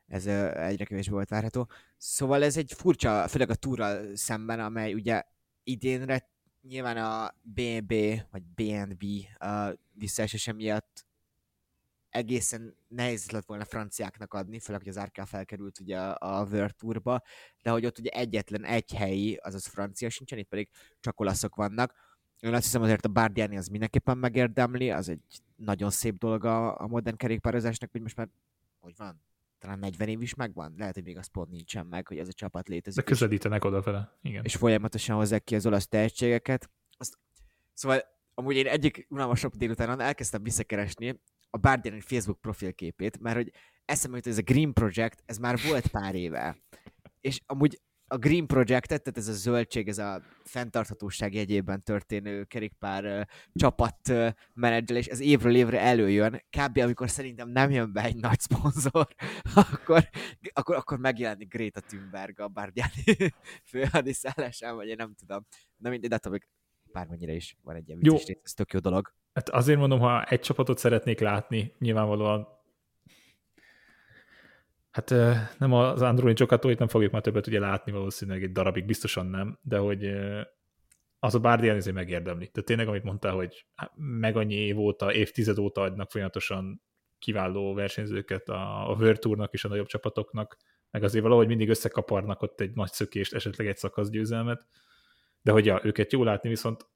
Ez 0.08 0.26
egyre 0.26 0.86
kevésbé 0.86 1.12
volt 1.12 1.30
várható. 1.30 1.70
Szóval 1.98 2.44
ez 2.44 2.58
egy 2.58 2.74
furcsa, 2.74 3.28
főleg 3.28 3.50
a 3.50 3.56
túra 3.56 4.16
szemben, 4.18 4.60
amely 4.60 4.94
ugye 4.94 5.24
idénre 5.64 6.30
nyilván 6.62 6.98
a 6.98 7.36
BNB 7.42 7.94
vagy 8.32 8.44
BNB 8.44 9.04
uh, 9.40 9.74
visszaesése 9.94 10.54
miatt 10.54 11.06
egészen 12.10 12.76
nehéz 12.88 13.32
lett 13.32 13.46
volna 13.46 13.66
franciáknak 13.66 14.34
adni, 14.34 14.60
főleg, 14.60 14.82
hogy 14.82 14.98
az 14.98 15.04
RK 15.04 15.26
felkerült 15.26 15.80
ugye 15.80 16.00
a, 16.00 16.48
World 16.52 16.76
Tourba, 16.76 17.22
de 17.62 17.70
hogy 17.70 17.86
ott 17.86 18.00
ugye 18.00 18.10
egyetlen 18.10 18.66
egy 18.66 18.94
helyi, 18.94 19.36
azaz 19.36 19.66
francia 19.66 20.10
sincsen, 20.10 20.38
itt 20.38 20.48
pedig 20.48 20.70
csak 21.00 21.20
olaszok 21.20 21.56
vannak, 21.56 21.94
én 22.40 22.54
azt 22.54 22.64
hiszem 22.64 22.82
azért 22.82 23.06
a 23.06 23.10
Bardiani 23.10 23.58
az 23.58 23.68
mindenképpen 23.68 24.18
megérdemli, 24.18 24.92
az 24.92 25.10
egy 25.10 25.22
nagyon 25.56 25.90
szép 25.90 26.18
dolog 26.18 26.46
a, 26.46 26.82
a 26.82 26.88
modern 26.88 27.18
kerékpározásnak, 27.18 27.92
hogy 27.92 28.02
most 28.02 28.16
már, 28.16 28.30
hogy 28.80 28.94
van, 28.98 29.22
talán 29.58 29.80
40 29.80 30.08
év 30.08 30.22
is 30.22 30.36
megvan, 30.36 30.74
lehet, 30.78 30.94
hogy 30.94 31.04
még 31.04 31.18
az 31.18 31.28
pont 31.28 31.50
nincsen 31.50 31.86
meg, 31.86 32.08
hogy 32.08 32.18
ez 32.18 32.28
a 32.28 32.34
csapat 32.34 32.68
létezik. 32.68 33.04
De 33.04 33.10
közelítenek 33.10 33.66
odafele, 33.66 34.18
igen. 34.22 34.44
És 34.44 34.56
folyamatosan 34.56 35.16
hozzák 35.16 35.44
ki 35.44 35.56
az 35.56 35.66
olasz 35.66 35.88
tehetségeket. 35.88 36.70
Azt, 36.98 37.18
szóval 37.74 38.04
amúgy 38.34 38.56
én 38.56 38.68
egyik 38.68 39.06
unalmasabb 39.10 39.56
délutánon 39.56 40.00
elkezdtem 40.00 40.44
visszakeresni 40.44 41.22
a 41.50 41.58
Bardiani 41.58 42.02
Facebook 42.02 42.42
profilképét, 42.42 43.20
mert 43.20 43.36
hogy 43.36 43.52
eszembe 43.86 44.16
jut, 44.16 44.26
hogy 44.26 44.34
ez 44.34 44.40
a 44.40 44.54
Green 44.54 44.74
Project, 44.74 45.24
ez 45.26 45.38
már 45.38 45.60
volt 45.68 45.88
pár 45.88 46.16
éve. 46.16 46.58
És 47.22 47.42
amúgy 47.46 47.80
a 48.12 48.18
Green 48.18 48.48
Project-et, 48.48 49.04
tehát 49.04 49.18
ez 49.18 49.28
a 49.28 49.34
zöldség, 49.34 49.88
ez 49.88 49.98
a 49.98 50.22
fenntarthatóság 50.44 51.34
jegyében 51.34 51.84
történő 51.84 52.44
kerékpár 52.44 53.06
uh, 53.06 53.22
csapat 53.54 54.10
uh, 54.10 54.30
menedzselés, 54.54 55.06
ez 55.06 55.20
évről 55.20 55.56
évre 55.56 55.80
előjön, 55.80 56.44
kb. 56.58 56.78
amikor 56.78 57.10
szerintem 57.10 57.50
nem 57.50 57.72
jön 57.72 57.94
be 57.94 58.04
egy 58.04 58.16
nagy 58.16 58.40
szponzor, 58.40 59.08
akkor, 59.72 60.10
akkor, 60.54 60.76
akkor 60.76 60.98
megjelenik 60.98 61.54
Greta 61.54 61.80
Thunberg 61.80 62.40
a 62.40 62.48
Bardiani 62.48 63.04
főhadiszállásán, 63.72 64.76
vagy 64.76 64.88
én 64.88 64.96
nem 64.98 65.14
tudom. 65.14 65.46
Na 65.78 65.90
mindegy, 65.90 66.10
de 66.10 66.16
attól 66.16 66.40
bármennyire 66.92 67.34
is 67.34 67.58
van 67.62 67.76
egy 67.76 67.88
ilyen 67.88 68.00
vicces, 68.00 68.38
ez 68.44 68.54
tök 68.54 68.74
jó 68.74 68.80
dolog. 68.80 69.14
Hát 69.40 69.50
azért 69.50 69.80
mondom, 69.80 70.00
ha 70.00 70.24
egy 70.24 70.40
csapatot 70.40 70.78
szeretnék 70.78 71.20
látni, 71.20 71.76
nyilvánvalóan 71.78 72.48
Hát 74.92 75.10
nem 75.58 75.74
az 75.74 76.02
Android 76.02 76.36
Csokatóit 76.36 76.80
nem 76.80 76.88
fogjuk 76.88 77.12
már 77.12 77.22
többet 77.22 77.48
ugye 77.48 77.60
látni 77.60 77.92
valószínűleg 77.92 78.44
egy 78.44 78.52
darabig, 78.52 78.86
biztosan 78.86 79.26
nem, 79.26 79.60
de 79.62 79.78
hogy 79.78 80.12
az 81.20 81.36
a 81.36 81.40
Bárdián 81.40 81.76
azért 81.76 81.96
megérdemli. 81.96 82.48
Tehát 82.48 82.68
tényleg, 82.68 82.88
amit 82.88 83.04
mondtál, 83.04 83.34
hogy 83.34 83.66
meg 83.96 84.38
annyi 84.38 84.56
év 84.56 84.80
óta, 84.80 85.14
évtized 85.14 85.58
óta 85.58 85.82
adnak 85.82 86.12
folyamatosan 86.12 86.82
kiváló 87.20 87.74
versenyzőket 87.74 88.50
a, 88.50 88.90
a 88.90 88.96
World 88.96 89.20
Tournak 89.20 89.54
és 89.54 89.64
a 89.64 89.68
nagyobb 89.68 89.88
csapatoknak, 89.88 90.58
meg 90.92 91.04
azért 91.04 91.24
valahogy 91.24 91.48
mindig 91.48 91.70
összekaparnak 91.70 92.42
ott 92.42 92.62
egy 92.62 92.74
nagy 92.74 92.92
szökést, 92.92 93.34
esetleg 93.34 93.68
egy 93.68 93.78
szakaszgyőzelmet, 93.78 94.66
de 95.42 95.52
hogy 95.52 95.66
ja, 95.66 95.80
őket 95.84 96.12
jó 96.12 96.24
látni, 96.24 96.50
viszont 96.50 96.88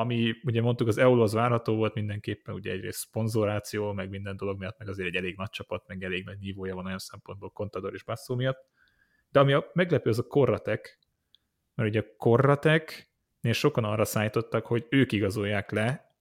ami 0.00 0.34
ugye 0.44 0.60
mondtuk, 0.60 0.88
az 0.88 0.98
EULO 0.98 1.22
az 1.22 1.32
várható 1.32 1.76
volt 1.76 1.94
mindenképpen, 1.94 2.54
ugye 2.54 2.72
egyrészt 2.72 2.98
szponzoráció, 2.98 3.92
meg 3.92 4.10
minden 4.10 4.36
dolog 4.36 4.58
miatt, 4.58 4.78
meg 4.78 4.88
azért 4.88 5.08
egy 5.08 5.16
elég 5.16 5.36
nagy 5.36 5.50
csapat, 5.50 5.86
meg 5.86 6.02
elég 6.02 6.24
nagy 6.24 6.38
nívója 6.38 6.74
van 6.74 6.86
olyan 6.86 6.98
szempontból 6.98 7.50
Contador 7.50 7.94
és 7.94 8.02
Basszó 8.02 8.34
miatt. 8.34 8.68
De 9.30 9.40
ami 9.40 9.52
a 9.52 9.70
meglepő, 9.72 10.10
az 10.10 10.18
a 10.18 10.26
Korratek, 10.26 10.98
mert 11.74 11.88
ugye 11.88 12.00
a 12.00 12.16
Korratek-nél 12.16 13.52
sokan 13.52 13.84
arra 13.84 14.04
szállítottak, 14.04 14.66
hogy 14.66 14.86
ők 14.88 15.12
igazolják 15.12 15.70
le, 15.70 16.14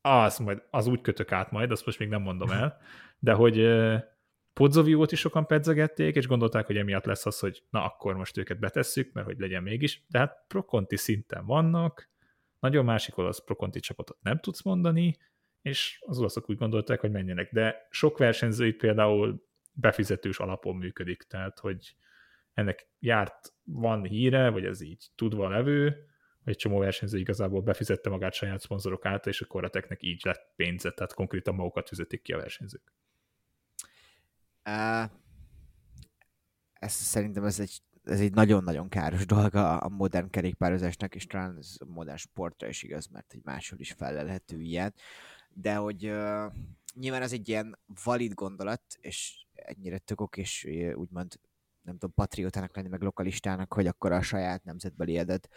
az, 0.00 0.38
majd, 0.38 0.62
az 0.70 0.86
úgy 0.86 1.00
kötök 1.00 1.32
át 1.32 1.50
majd, 1.50 1.70
azt 1.70 1.86
most 1.86 1.98
még 1.98 2.08
nem 2.08 2.22
mondom 2.22 2.50
el, 2.50 2.80
de 3.18 3.32
hogy 3.32 3.66
Podzoviót 4.54 5.12
is 5.12 5.20
sokan 5.20 5.46
pedzegették, 5.46 6.16
és 6.16 6.26
gondolták, 6.26 6.66
hogy 6.66 6.76
emiatt 6.76 7.04
lesz 7.04 7.26
az, 7.26 7.38
hogy 7.38 7.62
na 7.70 7.84
akkor 7.84 8.16
most 8.16 8.36
őket 8.36 8.58
betesszük, 8.58 9.12
mert 9.12 9.26
hogy 9.26 9.38
legyen 9.38 9.62
mégis, 9.62 10.04
de 10.08 10.18
hát 10.18 10.44
prokonti 10.48 10.96
szinten 10.96 11.46
vannak, 11.46 12.10
nagyon 12.64 12.84
másik 12.84 13.16
olasz 13.16 13.44
prokonti 13.44 13.80
csapatot 13.80 14.18
nem 14.22 14.38
tudsz 14.38 14.62
mondani, 14.62 15.16
és 15.62 16.02
az 16.06 16.18
olaszok 16.18 16.50
úgy 16.50 16.56
gondolták, 16.56 17.00
hogy 17.00 17.10
menjenek. 17.10 17.52
De 17.52 17.86
sok 17.90 18.18
versenyző 18.18 18.66
itt 18.66 18.76
például 18.76 19.44
befizetős 19.72 20.38
alapon 20.38 20.76
működik, 20.76 21.22
tehát 21.22 21.58
hogy 21.58 21.96
ennek 22.54 22.88
járt, 22.98 23.54
van 23.64 24.04
híre, 24.04 24.48
vagy 24.48 24.64
ez 24.64 24.80
így 24.80 25.06
tudva 25.14 25.48
levő, 25.48 26.06
egy 26.44 26.56
csomó 26.56 26.78
versenyző 26.78 27.18
igazából 27.18 27.60
befizette 27.60 28.10
magát 28.10 28.32
saját 28.32 28.60
szponzorok 28.60 29.04
által, 29.04 29.32
és 29.32 29.40
akkor 29.40 29.64
a 29.64 29.70
teknek 29.70 30.02
így 30.02 30.20
lett 30.24 30.52
pénze, 30.56 30.90
tehát 30.90 31.14
konkrétan 31.14 31.54
magukat 31.54 31.88
fizetik 31.88 32.22
ki 32.22 32.32
a 32.32 32.36
versenyzők. 32.36 32.92
Uh, 34.64 35.10
ez 36.72 36.92
szerintem 36.92 37.44
ez 37.44 37.60
egy 37.60 37.82
ez 38.04 38.20
egy 38.20 38.32
nagyon-nagyon 38.32 38.88
káros 38.88 39.26
dolga 39.26 39.78
a 39.78 39.88
modern 39.88 40.30
kerékpározásnak, 40.30 41.14
és 41.14 41.26
talán 41.26 41.56
ez 41.56 41.76
a 41.78 41.84
modern 41.84 42.16
sportra 42.16 42.68
is 42.68 42.82
igaz, 42.82 43.06
mert 43.06 43.32
egy 43.32 43.44
máshol 43.44 43.78
is 43.78 43.92
felelhető 43.92 44.60
ilyen. 44.60 44.94
De 45.48 45.74
hogy 45.74 46.06
uh, 46.06 46.52
nyilván 46.94 47.22
ez 47.22 47.32
egy 47.32 47.48
ilyen 47.48 47.78
valid 48.04 48.32
gondolat, 48.32 48.82
és 49.00 49.46
ennyire 49.54 49.98
tök 49.98 50.36
és 50.36 50.66
úgymond 50.94 51.40
nem 51.82 51.94
tudom, 51.94 52.14
patriótának 52.14 52.76
lenni, 52.76 52.88
meg 52.88 53.02
lokalistának, 53.02 53.72
hogy 53.72 53.86
akkor 53.86 54.12
a 54.12 54.22
saját 54.22 54.64
nemzetbeli 54.64 55.12
édet 55.12 55.48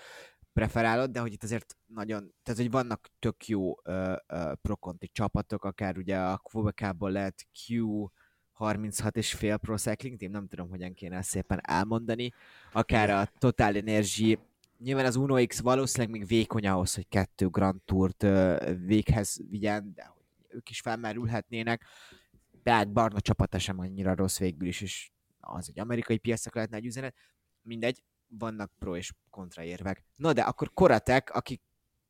preferálod, 0.54 1.12
de 1.12 1.20
hogy 1.20 1.34
itt 1.34 1.44
azért 1.44 1.77
nagyon, 1.86 2.34
tehát 2.44 2.60
hogy 2.60 2.72
vannak 2.72 3.10
tök 3.20 3.48
jó 3.48 3.70
uh, 3.70 4.16
uh, 4.27 4.54
prokonti 4.62 5.08
csapatok, 5.08 5.66
akár 5.66 5.98
ugye 5.98 6.20
a 6.20 6.38
Quebec-ból 6.38 7.12
lehet 7.12 7.48
Q, 7.68 8.08
36 8.57 9.17
és 9.17 9.33
fél 9.33 9.57
Pro 9.57 9.77
Cycling 9.77 10.17
Team, 10.17 10.31
nem 10.31 10.47
tudom, 10.47 10.69
hogyan 10.69 10.93
kéne 10.93 11.17
ezt 11.17 11.29
szépen 11.29 11.59
elmondani, 11.63 12.33
akár 12.71 13.09
a 13.09 13.29
Total 13.37 13.75
Energy, 13.75 14.39
nyilván 14.77 15.05
az 15.05 15.15
Uno 15.15 15.45
X 15.45 15.59
valószínűleg 15.59 16.11
még 16.11 16.27
vékony 16.27 16.67
ahhoz, 16.67 16.95
hogy 16.95 17.07
kettő 17.07 17.47
Grand 17.47 17.81
Tourt 17.85 18.25
véghez 18.85 19.39
vigyen, 19.49 19.91
de 19.95 20.13
ők 20.49 20.69
is 20.69 20.81
felmerülhetnének, 20.81 21.85
de 22.63 22.71
hát 22.71 22.91
Barna 22.91 23.21
csapata 23.21 23.59
sem 23.59 23.79
annyira 23.79 24.15
rossz 24.15 24.39
végül 24.39 24.67
is, 24.67 24.81
és 24.81 25.11
az 25.39 25.69
egy 25.69 25.79
amerikai 25.79 26.17
piacnak 26.17 26.55
lehetne 26.55 26.77
egy 26.77 26.85
üzenet, 26.85 27.15
mindegy, 27.61 28.03
vannak 28.27 28.71
pro 28.79 28.95
és 28.95 29.13
kontra 29.29 29.63
érvek. 29.63 30.03
No 30.15 30.33
de 30.33 30.41
akkor 30.41 30.73
Koratek, 30.73 31.29
aki 31.35 31.61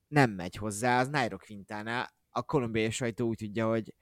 nem 0.07 0.31
megy 0.31 0.55
hozzá, 0.55 0.99
az 0.99 1.07
Nairo 1.07 1.37
Quintana, 1.37 2.09
a 2.29 2.41
kolumbiai 2.41 2.89
sajtó 2.89 3.27
úgy 3.27 3.37
tudja, 3.37 3.69
hogy 3.69 3.93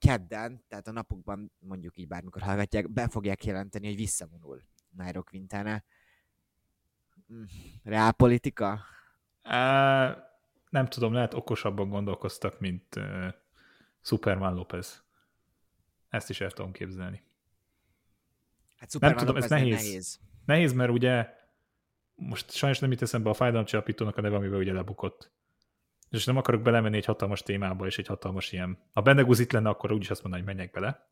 kedden, 0.00 0.64
tehát 0.68 0.86
a 0.86 0.92
napokban 0.92 1.52
mondjuk 1.58 1.96
így 1.96 2.08
bármikor 2.08 2.42
hallgatják, 2.42 2.90
be 2.90 3.08
fogják 3.08 3.44
jelenteni, 3.44 3.86
hogy 3.86 3.96
visszavonul 3.96 4.62
Nairo 4.90 5.22
Quintana. 5.22 5.82
Mm, 7.32 7.42
reálpolitika? 7.82 8.80
Uh, 9.44 10.16
nem 10.70 10.86
tudom, 10.88 11.12
lehet 11.12 11.34
okosabban 11.34 11.88
gondolkoztak, 11.88 12.60
mint 12.60 12.96
uh, 12.96 13.28
Superman 14.00 14.54
Lopez. 14.54 15.04
Ezt 16.08 16.30
is 16.30 16.40
el 16.40 16.50
tudom 16.50 16.72
képzelni. 16.72 17.22
Hát 18.76 18.90
Superman 18.90 19.16
nem 19.16 19.26
tudom, 19.26 19.42
ez 19.42 19.50
nehéz. 19.50 19.74
nehéz. 19.74 20.20
Nehéz, 20.44 20.72
mert 20.72 20.90
ugye 20.90 21.28
most 22.14 22.50
sajnos 22.50 22.78
nem 22.78 22.92
itt 22.92 23.02
eszembe 23.02 23.30
a 23.30 23.34
fájdalomcsillapítónak 23.34 24.16
a 24.16 24.20
neve, 24.20 24.36
amivel 24.36 24.58
ugye 24.58 24.72
lebukott 24.72 25.30
és 26.10 26.24
nem 26.24 26.36
akarok 26.36 26.62
belemenni 26.62 26.96
egy 26.96 27.04
hatalmas 27.04 27.42
témába, 27.42 27.86
és 27.86 27.98
egy 27.98 28.06
hatalmas 28.06 28.52
ilyen... 28.52 28.78
Ha 28.92 29.00
Beneguz 29.00 29.38
itt 29.38 29.52
lenne, 29.52 29.68
akkor 29.68 29.92
úgyis 29.92 30.10
azt 30.10 30.22
mondaná, 30.22 30.44
hogy 30.44 30.54
menjek 30.54 30.72
bele. 30.72 31.08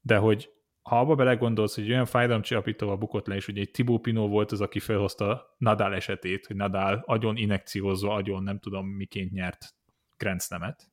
De 0.00 0.16
hogy 0.16 0.52
ha 0.82 1.00
abba 1.00 1.14
belegondolsz, 1.14 1.74
hogy 1.74 1.90
olyan 1.90 2.04
fájdalomcsillapítóval 2.04 2.96
bukott 2.96 3.26
le, 3.26 3.34
és 3.34 3.48
ugye 3.48 3.60
egy 3.60 3.70
Tibó 3.70 3.98
Pino 3.98 4.28
volt 4.28 4.52
az, 4.52 4.60
aki 4.60 4.78
felhozta 4.78 5.54
Nadal 5.58 5.94
esetét, 5.94 6.46
hogy 6.46 6.56
Nadal 6.56 7.02
agyon 7.06 7.36
inekciózva, 7.36 8.14
agyon 8.14 8.42
nem 8.42 8.58
tudom 8.58 8.86
miként 8.86 9.32
nyert 9.32 9.74
Grand 10.16 10.42
Slam-et. 10.42 10.88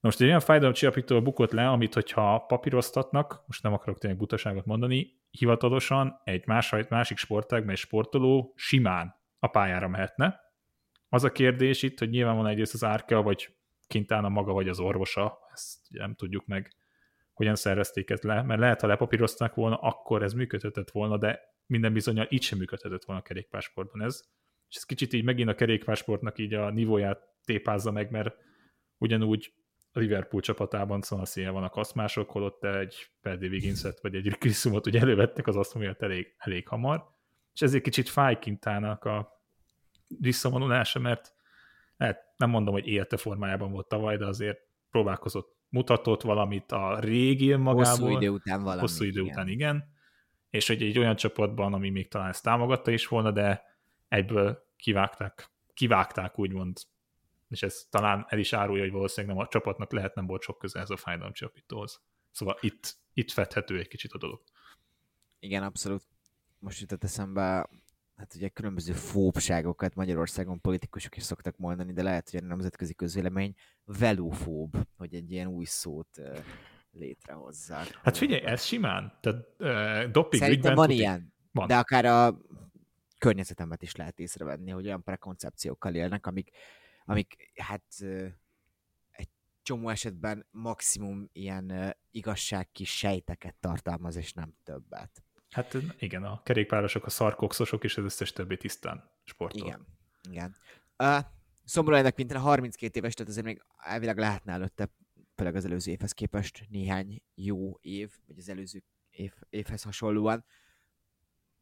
Most 0.00 0.20
egy 0.20 0.26
olyan 0.26 0.40
fájdalomcsillapítóval 0.40 1.22
bukott 1.22 1.52
le, 1.52 1.68
amit 1.68 1.94
hogyha 1.94 2.38
papíroztatnak, 2.38 3.42
most 3.46 3.62
nem 3.62 3.72
akarok 3.72 3.98
tényleg 3.98 4.18
butaságot 4.18 4.64
mondani, 4.64 5.20
hivatalosan 5.30 6.20
egy 6.24 6.46
más, 6.46 6.74
másik 6.88 7.18
sportágban 7.18 7.70
egy 7.70 7.76
sportoló 7.76 8.52
simán 8.56 9.14
a 9.38 9.46
pályára 9.46 9.88
mehetne, 9.88 10.40
az 11.08 11.24
a 11.24 11.32
kérdés 11.32 11.82
itt, 11.82 11.98
hogy 11.98 12.10
nyilván 12.10 12.36
van 12.36 12.46
egyrészt 12.46 12.74
az 12.74 12.84
árka, 12.84 13.22
vagy 13.22 13.56
a 14.06 14.28
maga, 14.28 14.52
vagy 14.52 14.68
az 14.68 14.80
orvosa, 14.80 15.38
ezt 15.52 15.78
nem 15.88 16.14
tudjuk 16.14 16.46
meg, 16.46 16.72
hogyan 17.32 17.54
szervezték 17.54 18.10
ezt 18.10 18.24
le, 18.24 18.42
mert 18.42 18.60
lehet, 18.60 18.80
ha 18.80 18.86
lepapírozták 18.86 19.54
volna, 19.54 19.76
akkor 19.76 20.22
ez 20.22 20.32
működhetett 20.32 20.90
volna, 20.90 21.18
de 21.18 21.40
minden 21.66 21.92
bizonyal 21.92 22.26
így 22.30 22.42
sem 22.42 22.58
működhetett 22.58 23.04
volna 23.04 23.20
a 23.20 23.24
kerékpársportban 23.24 24.02
ez. 24.02 24.24
És 24.68 24.76
ez 24.76 24.84
kicsit 24.84 25.12
így 25.12 25.24
megint 25.24 25.48
a 25.48 25.54
kerékpársportnak 25.54 26.38
így 26.38 26.54
a 26.54 26.70
nivóját 26.70 27.20
tépázza 27.44 27.90
meg, 27.90 28.10
mert 28.10 28.36
ugyanúgy 28.98 29.52
a 29.92 29.98
Liverpool 29.98 30.42
csapatában 30.42 31.00
szanaszél 31.00 31.52
van 31.52 31.62
a 31.62 31.68
kaszmások, 31.68 32.30
holott 32.30 32.64
egy 32.64 33.10
Perdi 33.20 33.48
Wigginset 33.48 34.00
vagy 34.00 34.14
egy 34.14 34.38
Kriszumot 34.38 34.86
ugye 34.86 35.00
elővettek 35.00 35.46
az 35.46 35.56
azt 35.56 35.74
miatt 35.74 36.02
elég, 36.02 36.34
elég 36.36 36.68
hamar, 36.68 37.04
és 37.54 37.60
ezért 37.60 37.82
kicsit 37.82 38.08
fáj 38.08 38.38
kintának 38.38 39.04
a 39.04 39.37
visszavonulása, 40.08 40.98
mert 40.98 41.34
hát 41.98 42.24
nem 42.36 42.50
mondom, 42.50 42.74
hogy 42.74 42.86
élte 42.86 43.16
formájában 43.16 43.70
volt 43.70 43.88
tavaly, 43.88 44.16
de 44.16 44.26
azért 44.26 44.58
próbálkozott, 44.90 45.56
mutatott 45.68 46.22
valamit 46.22 46.72
a 46.72 46.98
régi 47.00 47.54
magából. 47.54 47.84
Hosszú 47.84 48.08
idő 48.08 48.28
után 48.28 48.62
valami. 48.62 48.80
Hosszú 48.80 49.04
idő 49.04 49.20
igen. 49.20 49.32
után, 49.32 49.48
igen. 49.48 49.96
És 50.50 50.66
hogy 50.66 50.82
egy 50.82 50.98
olyan 50.98 51.16
csapatban, 51.16 51.74
ami 51.74 51.90
még 51.90 52.08
talán 52.08 52.28
ezt 52.28 52.42
támogatta 52.42 52.90
is 52.90 53.06
volna, 53.06 53.30
de 53.30 53.62
egyből 54.08 54.66
kivágták, 54.76 55.50
kivágták 55.74 56.38
úgymond, 56.38 56.78
és 57.48 57.62
ez 57.62 57.86
talán 57.90 58.26
el 58.28 58.38
is 58.38 58.52
árulja, 58.52 58.82
hogy 58.82 58.92
valószínűleg 58.92 59.36
nem 59.36 59.44
a 59.44 59.48
csapatnak 59.48 59.92
lehet 59.92 60.14
nem 60.14 60.26
volt 60.26 60.42
sok 60.42 60.58
köze 60.58 60.80
ez 60.80 60.90
a 60.90 60.96
fájdalomcsapítóhoz. 60.96 62.00
Szóval 62.30 62.58
itt, 62.60 62.96
itt 63.12 63.30
fedhető 63.30 63.78
egy 63.78 63.88
kicsit 63.88 64.12
a 64.12 64.18
dolog. 64.18 64.42
Igen, 65.38 65.62
abszolút. 65.62 66.02
Most 66.58 66.80
jutott 66.80 67.04
eszembe 67.04 67.68
hát 68.18 68.34
ugye 68.34 68.48
különböző 68.48 68.92
fóbságokat 68.92 69.94
Magyarországon 69.94 70.60
politikusok 70.60 71.16
is 71.16 71.22
szoktak 71.22 71.56
mondani, 71.56 71.92
de 71.92 72.02
lehet, 72.02 72.30
hogy 72.30 72.40
a 72.42 72.46
nemzetközi 72.46 72.94
közvélemény 72.94 73.54
velófób, 73.84 74.76
hogy 74.96 75.14
egy 75.14 75.32
ilyen 75.32 75.46
új 75.46 75.64
szót 75.64 76.20
létrehozzák. 76.92 78.00
Hát 78.02 78.16
figyelj, 78.16 78.42
ez 78.42 78.64
simán. 78.64 79.18
Tehát 79.20 79.46
uh, 79.58 80.10
doping 80.10 80.42
Szerintem 80.42 80.74
van 80.74 80.86
tuti. 80.86 80.98
ilyen, 80.98 81.32
Van. 81.52 81.66
de 81.66 81.76
akár 81.76 82.04
a 82.04 82.38
környezetemet 83.18 83.82
is 83.82 83.96
lehet 83.96 84.18
észrevenni, 84.18 84.70
hogy 84.70 84.86
olyan 84.86 85.02
prekoncepciókkal 85.02 85.94
élnek, 85.94 86.26
amik, 86.26 86.50
amik 87.04 87.52
hát 87.54 87.84
egy 89.10 89.28
csomó 89.62 89.88
esetben 89.88 90.46
maximum 90.50 91.28
ilyen 91.32 91.70
ö, 91.70 91.88
igazságkis 92.10 92.96
sejteket 92.96 93.54
tartalmaz, 93.60 94.16
és 94.16 94.32
nem 94.32 94.54
többet. 94.64 95.22
Hát 95.50 95.76
igen, 95.98 96.24
a 96.24 96.42
kerékpárosok, 96.42 97.06
a 97.06 97.10
szarkokszosok 97.10 97.84
és 97.84 97.96
az 97.96 98.04
összes 98.04 98.32
többi 98.32 98.56
tisztán 98.56 99.10
sportol. 99.24 99.66
Igen. 99.66 99.86
Igen. 100.30 100.56
Uh, 100.98 101.18
szomorú 101.64 101.96
ennek 101.96 102.16
mint 102.16 102.32
a 102.32 102.38
32 102.38 102.98
éves, 102.98 103.14
tehát 103.14 103.30
azért 103.30 103.46
még 103.46 103.62
elvileg 103.76 104.18
lehetne 104.18 104.52
előtte, 104.52 104.90
főleg 105.34 105.54
az 105.54 105.64
előző 105.64 105.90
évhez 105.90 106.12
képest 106.12 106.66
néhány 106.68 107.22
jó 107.34 107.78
év, 107.80 108.10
vagy 108.26 108.38
az 108.38 108.48
előző 108.48 108.82
év, 109.10 109.32
évhez 109.50 109.82
hasonlóan. 109.82 110.44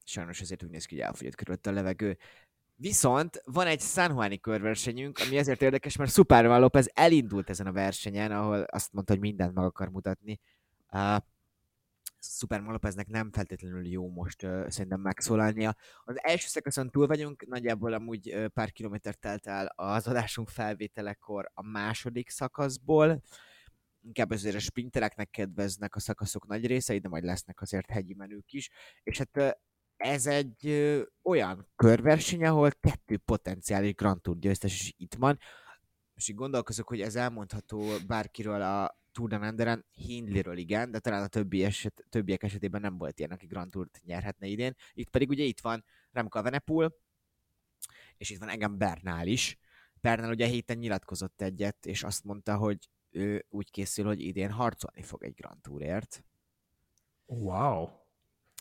Sajnos 0.04 0.40
azért 0.40 0.62
úgy 0.62 0.70
néz 0.70 0.84
ki, 0.84 0.94
hogy 0.94 1.04
elfogyott 1.04 1.34
körülött 1.34 1.66
a 1.66 1.72
levegő. 1.72 2.18
Viszont 2.74 3.42
van 3.44 3.66
egy 3.66 3.80
San 3.80 4.10
Juani 4.10 4.40
körversenyünk, 4.40 5.18
ami 5.18 5.36
ezért 5.36 5.62
érdekes, 5.62 5.96
mert 5.96 6.12
Superman 6.12 6.60
Lopez 6.60 6.90
elindult 6.94 7.50
ezen 7.50 7.66
a 7.66 7.72
versenyen, 7.72 8.32
ahol 8.32 8.60
azt 8.60 8.92
mondta, 8.92 9.12
hogy 9.12 9.22
mindent 9.22 9.54
meg 9.54 9.64
akar 9.64 9.88
mutatni. 9.88 10.40
Uh, 10.92 11.16
Superman 12.20 12.72
Lopeznek 12.72 13.06
nem 13.06 13.32
feltétlenül 13.32 13.86
jó 13.86 14.08
most 14.08 14.42
uh, 14.42 14.68
szerintem 14.68 15.00
megszólalnia. 15.00 15.76
Az 16.04 16.22
első 16.22 16.46
szakaszon 16.48 16.90
túl 16.90 17.06
vagyunk, 17.06 17.46
nagyjából 17.46 17.92
amúgy 17.92 18.34
uh, 18.34 18.46
pár 18.46 18.72
kilométer 18.72 19.14
telt 19.14 19.46
el 19.46 19.66
az 19.66 20.06
adásunk 20.06 20.48
felvételekor 20.48 21.50
a 21.54 21.62
második 21.62 22.30
szakaszból. 22.30 23.22
Inkább 24.00 24.30
azért 24.30 24.54
a 24.56 24.58
sprintereknek 24.58 25.30
kedveznek 25.30 25.94
a 25.94 26.00
szakaszok 26.00 26.46
nagy 26.46 26.66
részei, 26.66 26.98
de 26.98 27.08
majd 27.08 27.24
lesznek 27.24 27.60
azért 27.60 27.90
hegyi 27.90 28.14
menők 28.14 28.52
is. 28.52 28.70
És 29.02 29.18
hát 29.18 29.36
uh, 29.36 29.50
ez 29.96 30.26
egy 30.26 30.66
ö, 30.66 31.02
olyan 31.22 31.68
körverseny, 31.76 32.44
ahol 32.44 32.70
kettő 32.80 33.16
potenciális 33.16 33.94
Grand 33.94 34.20
Tour 34.20 34.38
győztes 34.38 34.80
is 34.80 34.94
itt 34.96 35.14
van. 35.14 35.38
Most 36.14 36.28
így 36.28 36.34
gondolkozok, 36.34 36.88
hogy 36.88 37.00
ez 37.00 37.16
elmondható 37.16 37.82
bárkiről 38.06 38.62
a 38.62 38.98
Tour 39.16 39.28
de 39.28 39.36
Nanderen, 39.36 39.84
Hindleyről 39.90 40.56
igen, 40.56 40.90
de 40.90 40.98
talán 40.98 41.22
a 41.22 41.26
többi 41.26 41.64
eset, 41.64 42.04
többiek 42.08 42.42
esetében 42.42 42.80
nem 42.80 42.98
volt 42.98 43.18
ilyen, 43.18 43.30
aki 43.30 43.46
Grand 43.46 43.70
Tourt 43.70 44.00
nyerhetne 44.04 44.46
idén. 44.46 44.74
Itt 44.92 45.08
pedig 45.08 45.28
ugye 45.28 45.44
itt 45.44 45.60
van 45.60 45.84
Remco 46.10 46.42
Venepul, 46.42 46.96
és 48.16 48.30
itt 48.30 48.38
van 48.38 48.48
engem 48.48 48.78
Bernál 48.78 49.26
is. 49.26 49.58
Bernál 50.00 50.30
ugye 50.30 50.44
a 50.44 50.48
héten 50.48 50.76
nyilatkozott 50.76 51.40
egyet, 51.40 51.86
és 51.86 52.02
azt 52.02 52.24
mondta, 52.24 52.56
hogy 52.56 52.90
ő 53.10 53.46
úgy 53.48 53.70
készül, 53.70 54.04
hogy 54.04 54.20
idén 54.20 54.50
harcolni 54.50 55.02
fog 55.02 55.24
egy 55.24 55.34
Grand 55.34 55.60
Tourért. 55.60 56.24
Wow. 57.26 57.88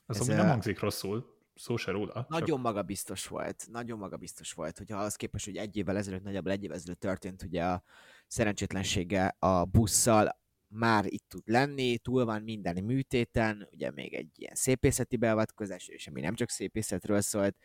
Az, 0.06 0.20
Ez, 0.20 0.28
ami 0.28 0.38
nem 0.38 0.48
hangzik 0.48 0.80
rosszul, 0.80 1.36
szó 1.56 1.78
se 1.78 1.92
róla. 1.92 2.26
Nagyon 2.30 2.60
magabiztos 2.60 3.28
volt, 3.28 3.68
nagyon 3.72 3.98
magabiztos 3.98 4.54
volt, 4.54 4.78
hogyha 4.78 4.98
az 4.98 5.16
képest, 5.16 5.46
hogy 5.46 5.58
egy 5.58 5.78
évvel 5.78 5.98
ezelőtt, 5.98 6.24
nagyjából 6.24 6.52
egy 6.52 6.64
évvel 6.64 6.76
ezelőtt 6.76 7.00
történt 7.00 7.44
ugye 7.44 7.66
a 7.66 7.84
szerencsétlensége 8.28 9.36
a 9.40 9.66
busszal, 9.66 10.44
már 10.76 11.06
itt 11.08 11.26
tud 11.28 11.44
lenni, 11.46 11.98
túl 11.98 12.26
van 12.26 12.42
minden 12.42 12.84
műtéten, 12.84 13.68
ugye 13.72 13.92
még 13.92 14.14
egy 14.14 14.30
ilyen 14.36 14.56
szépészeti 14.56 15.18
beavatkozás, 15.18 15.88
és 15.88 16.08
ami 16.08 16.22
nem 16.22 16.36
csak 16.36 16.50
szépészetről 16.50 17.22
szólt. 17.22 17.58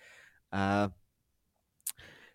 Uh, 0.51 0.93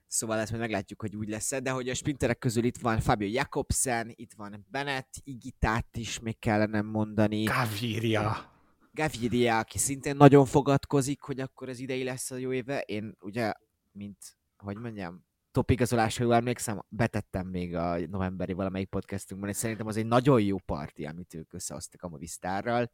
szóval 0.07 0.39
ezt 0.39 0.49
majd 0.49 0.61
meglátjuk, 0.61 1.01
hogy 1.01 1.15
úgy 1.15 1.29
lesz 1.29 1.61
de 1.61 1.69
hogy 1.69 1.89
a 1.89 1.93
sprinterek 1.93 2.37
közül 2.37 2.63
itt 2.63 2.77
van 2.77 2.99
Fabio 2.99 3.27
Jakobsen, 3.27 4.11
itt 4.15 4.33
van 4.33 4.65
Bennett, 4.69 5.13
Igitát 5.23 5.97
is 5.97 6.19
még 6.19 6.39
kellene 6.39 6.81
mondani. 6.81 7.43
Gaviria. 7.43 8.53
Gaviria, 8.91 9.57
aki 9.57 9.77
szintén 9.77 10.15
nagyon 10.15 10.45
fogadkozik, 10.45 11.21
hogy 11.21 11.39
akkor 11.39 11.69
az 11.69 11.79
idei 11.79 12.03
lesz 12.03 12.31
a 12.31 12.35
jó 12.35 12.53
éve. 12.53 12.79
Én 12.79 13.15
ugye, 13.19 13.53
mint, 13.91 14.17
hogy 14.57 14.77
mondjam, 14.77 15.25
topigazolásra 15.55 16.23
jól 16.23 16.33
emlékszem, 16.33 16.85
betettem 16.89 17.47
még 17.47 17.75
a 17.75 17.97
novemberi 18.07 18.53
valamelyik 18.53 18.89
podcastunkban, 18.89 19.49
és 19.49 19.55
szerintem 19.55 19.87
az 19.87 19.97
egy 19.97 20.05
nagyon 20.05 20.41
jó 20.41 20.57
parti, 20.57 21.05
amit 21.05 21.33
ők 21.33 21.53
összehoztak 21.53 22.03
a 22.03 22.07
Movistarral. 22.07 22.91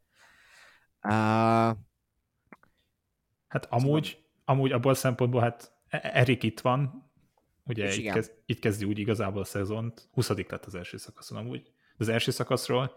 Uh, 1.02 1.76
Hát 3.48 3.66
amúgy, 3.68 4.24
amúgy 4.44 4.72
abból 4.72 4.90
a 4.90 4.94
szempontból, 4.94 5.40
hát 5.40 5.72
E- 5.92 6.10
Erik 6.12 6.42
itt 6.42 6.60
van, 6.60 7.10
ugye 7.64 7.92
itt, 7.92 7.98
igen. 7.98 8.14
kezd, 8.14 8.32
itt 8.46 8.58
kezdi 8.58 8.84
úgy 8.84 8.98
igazából 8.98 9.40
a 9.40 9.44
szezont, 9.44 10.08
20 10.12 10.28
lett 10.28 10.64
az 10.64 10.74
első 10.74 10.96
szakaszon 10.96 11.38
amúgy. 11.38 11.62
De 11.62 11.70
az 11.98 12.08
első 12.08 12.30
szakaszról 12.30 12.96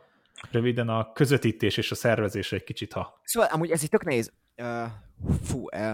röviden 0.51 0.89
a 0.89 1.11
közvetítés 1.11 1.77
és 1.77 1.91
a 1.91 1.95
szervezés 1.95 2.51
egy 2.51 2.63
kicsit, 2.63 2.93
ha 2.93 3.21
Szóval 3.23 3.49
amúgy 3.51 3.71
ez 3.71 3.83
egy 3.83 3.89
tök 3.89 4.03
nehéz. 4.03 4.33
Uh, 4.57 4.85
fú, 5.41 5.67
uh, 5.73 5.93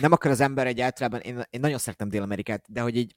nem 0.00 0.12
akar 0.12 0.30
az 0.30 0.40
ember 0.40 0.66
egy 0.66 0.80
általában, 0.80 1.20
én, 1.20 1.42
én 1.50 1.60
nagyon 1.60 1.78
szeretem 1.78 2.08
Dél-Amerikát, 2.08 2.72
de 2.72 2.80
hogy 2.80 2.96
így 2.96 3.16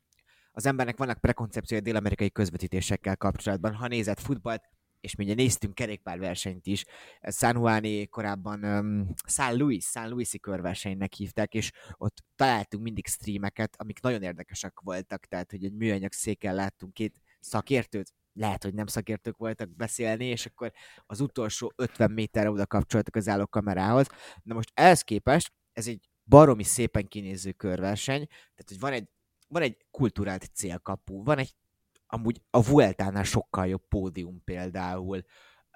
az 0.52 0.66
embernek 0.66 0.98
vannak 0.98 1.20
prekoncepciója 1.20 1.82
dél-amerikai 1.82 2.32
közvetítésekkel 2.32 3.18
kapcsolatban. 3.18 3.74
Ha 3.74 3.88
nézett 3.88 4.20
futballt, 4.20 4.64
és 5.00 5.14
ugye 5.18 5.34
néztünk 5.34 5.74
kerékpárversenyt 5.74 6.68
is, 6.68 6.86
ez 7.20 7.38
San 7.38 7.56
Juani 7.56 8.08
korábban 8.08 8.64
um, 8.64 9.14
San 9.28 9.58
Luis, 9.58 9.86
San 9.86 10.10
Luisi 10.10 10.40
körversenynek 10.40 11.14
hívták, 11.14 11.54
és 11.54 11.72
ott 11.98 12.24
találtunk 12.36 12.84
mindig 12.84 13.08
streameket, 13.08 13.76
amik 13.78 14.02
nagyon 14.02 14.24
érdekesek 14.24 14.80
voltak, 14.80 15.26
tehát 15.26 15.52
hogy 15.52 15.64
egy 15.64 15.74
műanyag 15.74 16.12
széken 16.12 16.56
láttunk 16.56 16.94
két 16.94 17.22
szakértőt, 17.40 18.14
lehet, 18.34 18.64
hogy 18.64 18.74
nem 18.74 18.88
szakértők 18.88 19.38
voltak 19.38 19.76
beszélni, 19.76 20.26
és 20.26 20.46
akkor 20.46 20.72
az 21.06 21.20
utolsó 21.20 21.72
50 21.76 22.12
méterre 22.12 22.52
oda 22.52 22.66
kapcsoltak 22.66 23.16
az 23.16 23.28
állókamerához. 23.28 24.08
Na 24.44 24.54
most 24.54 24.72
ehhez 24.74 25.02
képest 25.02 25.52
ez 25.74 25.88
egy 25.88 26.10
baromi 26.28 26.64
szépen 26.64 27.08
kinéző 27.08 27.52
körverseny, 27.52 28.28
tehát 28.28 28.68
hogy 28.68 28.80
van 28.80 28.92
egy, 28.92 29.08
van 29.48 29.62
egy 29.62 29.78
kulturált 29.92 30.50
célkapu, 30.54 31.24
van 31.24 31.38
egy 31.38 31.56
amúgy 32.08 32.42
a 32.50 32.64
Vueltánál 32.64 33.24
sokkal 33.24 33.68
jobb 33.68 33.88
pódium 33.88 34.44
például, 34.44 35.24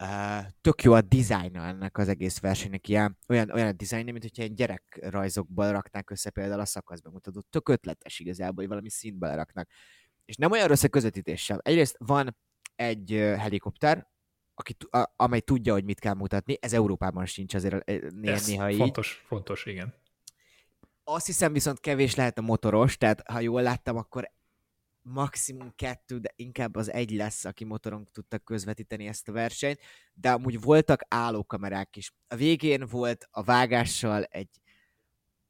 Uh, 0.02 0.46
tök 0.62 0.84
jó 0.84 0.94
a 0.94 1.02
dizájna 1.02 1.66
ennek 1.66 1.98
az 1.98 2.08
egész 2.08 2.40
versenynek, 2.40 2.88
ilyen, 2.88 3.18
olyan, 3.28 3.52
olyan 3.52 3.68
a 3.68 3.72
dizájnja, 3.72 4.12
mint 4.12 4.24
hogyha 4.24 4.44
egy 4.44 4.54
gyerekrajzokból 4.54 5.72
raknák 5.72 6.10
össze 6.10 6.30
például 6.30 6.60
a 6.60 6.66
szakaszbemutatót. 6.66 7.46
Tök 7.50 7.70
ötletes 7.70 8.20
igazából, 8.20 8.56
hogy 8.56 8.68
valami 8.68 8.90
szintbe 8.90 9.28
leraknak. 9.28 9.70
És 10.26 10.36
nem 10.36 10.52
olyan 10.52 10.68
rossz 10.68 10.84
a 10.84 10.90
közvetítéssel. 10.90 11.60
Egyrészt 11.64 11.96
van 12.00 12.38
egy 12.76 13.14
uh, 13.14 13.36
helikopter, 13.36 14.08
aki, 14.54 14.76
a, 14.90 15.14
amely 15.16 15.40
tudja, 15.40 15.74
hogy 15.74 15.84
mit 15.84 16.00
kell 16.00 16.14
mutatni. 16.14 16.58
Ez 16.60 16.74
Európában 16.74 17.26
sincs 17.26 17.54
azért 17.54 17.86
néha, 17.86 18.34
ez 18.34 18.48
néha 18.48 18.70
így. 18.72 18.78
fontos, 18.78 19.24
fontos, 19.26 19.66
igen. 19.66 19.94
Azt 21.04 21.26
hiszem 21.26 21.54
viszont 21.54 21.80
kevés 21.80 22.16
lehet 22.16 22.38
a 22.38 22.42
motoros, 22.42 22.98
tehát 22.98 23.22
ha 23.28 23.40
jól 23.40 23.62
láttam, 23.62 23.98
akkor 23.98 24.32
maximum 25.02 25.76
kettő, 25.76 26.18
de 26.18 26.34
inkább 26.36 26.76
az 26.76 26.92
egy 26.92 27.12
lesz, 27.12 27.46
aki 27.46 27.64
motoron 27.64 28.10
tudta 28.12 28.40
közvetíteni 28.40 29.08
ezt 29.08 29.28
a 29.28 29.32
versenyt, 29.32 29.80
de 30.14 30.32
amúgy 30.32 30.62
voltak 30.62 31.02
állókamerák 31.08 31.96
is. 31.96 32.14
A 32.28 32.36
végén 32.36 32.86
volt 32.88 33.28
a 33.32 33.44
vágással 33.44 34.24
egy, 34.24 34.50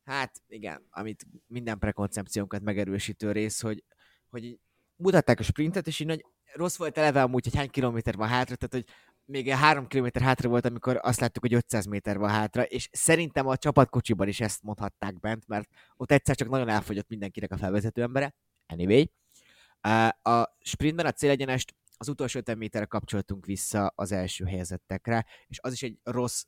hát 0.03 0.41
igen, 0.47 0.87
amit 0.89 1.25
minden 1.47 1.79
prekoncepciónkat 1.79 2.61
megerősítő 2.61 3.31
rész, 3.31 3.61
hogy, 3.61 3.83
hogy 4.29 4.59
mutatták 4.95 5.39
a 5.39 5.43
sprintet, 5.43 5.87
és 5.87 5.99
így 5.99 6.07
nagy, 6.07 6.25
rossz 6.53 6.77
volt 6.77 6.97
eleve 6.97 7.21
amúgy, 7.21 7.43
hogy 7.43 7.55
hány 7.55 7.69
kilométer 7.69 8.15
van 8.15 8.27
hátra, 8.27 8.55
tehát 8.55 8.73
hogy 8.73 8.95
még 9.31 9.49
három 9.49 9.87
kilométer 9.87 10.21
hátra 10.21 10.49
volt, 10.49 10.65
amikor 10.65 10.99
azt 11.01 11.19
láttuk, 11.19 11.43
hogy 11.43 11.53
500 11.53 11.85
méter 11.85 12.17
van 12.17 12.29
hátra, 12.29 12.63
és 12.63 12.89
szerintem 12.91 13.47
a 13.47 13.57
csapatkocsiban 13.57 14.27
is 14.27 14.39
ezt 14.39 14.63
mondhatták 14.63 15.19
bent, 15.19 15.47
mert 15.47 15.69
ott 15.95 16.11
egyszer 16.11 16.35
csak 16.35 16.49
nagyon 16.49 16.69
elfogyott 16.69 17.09
mindenkinek 17.09 17.51
a 17.51 17.57
felvezető 17.57 18.01
embere. 18.01 18.35
Anyway. 18.67 19.11
Uh, 19.87 20.33
A 20.33 20.57
sprintben 20.59 21.05
a 21.05 21.11
célegyenest 21.11 21.75
az 21.97 22.09
utolsó 22.09 22.39
50 22.39 22.57
méterre 22.57 22.85
kapcsoltunk 22.85 23.45
vissza 23.45 23.93
az 23.95 24.11
első 24.11 24.45
helyezettekre, 24.45 25.25
és 25.47 25.59
az 25.61 25.73
is 25.73 25.83
egy 25.83 25.99
rossz 26.03 26.43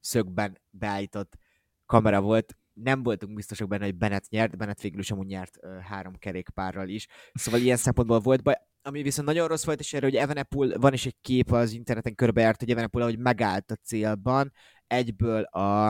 szögben 0.00 0.60
beállított 0.70 1.38
kamera 1.86 2.20
volt. 2.20 2.56
Nem 2.72 3.02
voltunk 3.02 3.34
biztosak 3.34 3.68
benne, 3.68 3.84
hogy 3.84 3.94
Bennett 3.96 4.28
nyert, 4.28 4.56
Bennett 4.56 4.80
végül 4.80 5.00
is 5.00 5.10
amúgy 5.10 5.26
nyert 5.26 5.58
uh, 5.62 5.78
három 5.78 6.18
kerékpárral 6.18 6.88
is. 6.88 7.06
Szóval 7.32 7.60
ilyen 7.60 7.76
szempontból 7.76 8.20
volt 8.20 8.42
baj. 8.42 8.54
Ami 8.82 9.02
viszont 9.02 9.26
nagyon 9.26 9.48
rossz 9.48 9.64
volt, 9.64 9.80
és 9.80 9.92
erre, 9.92 10.04
hogy 10.06 10.16
Evenepul, 10.16 10.78
van 10.78 10.92
is 10.92 11.06
egy 11.06 11.16
kép 11.20 11.52
az 11.52 11.72
interneten 11.72 12.14
körbejárt, 12.14 12.60
hogy 12.60 12.70
Evenepul, 12.70 13.02
ahogy 13.02 13.18
megállt 13.18 13.70
a 13.70 13.74
célban, 13.74 14.52
egyből 14.86 15.42
a, 15.42 15.88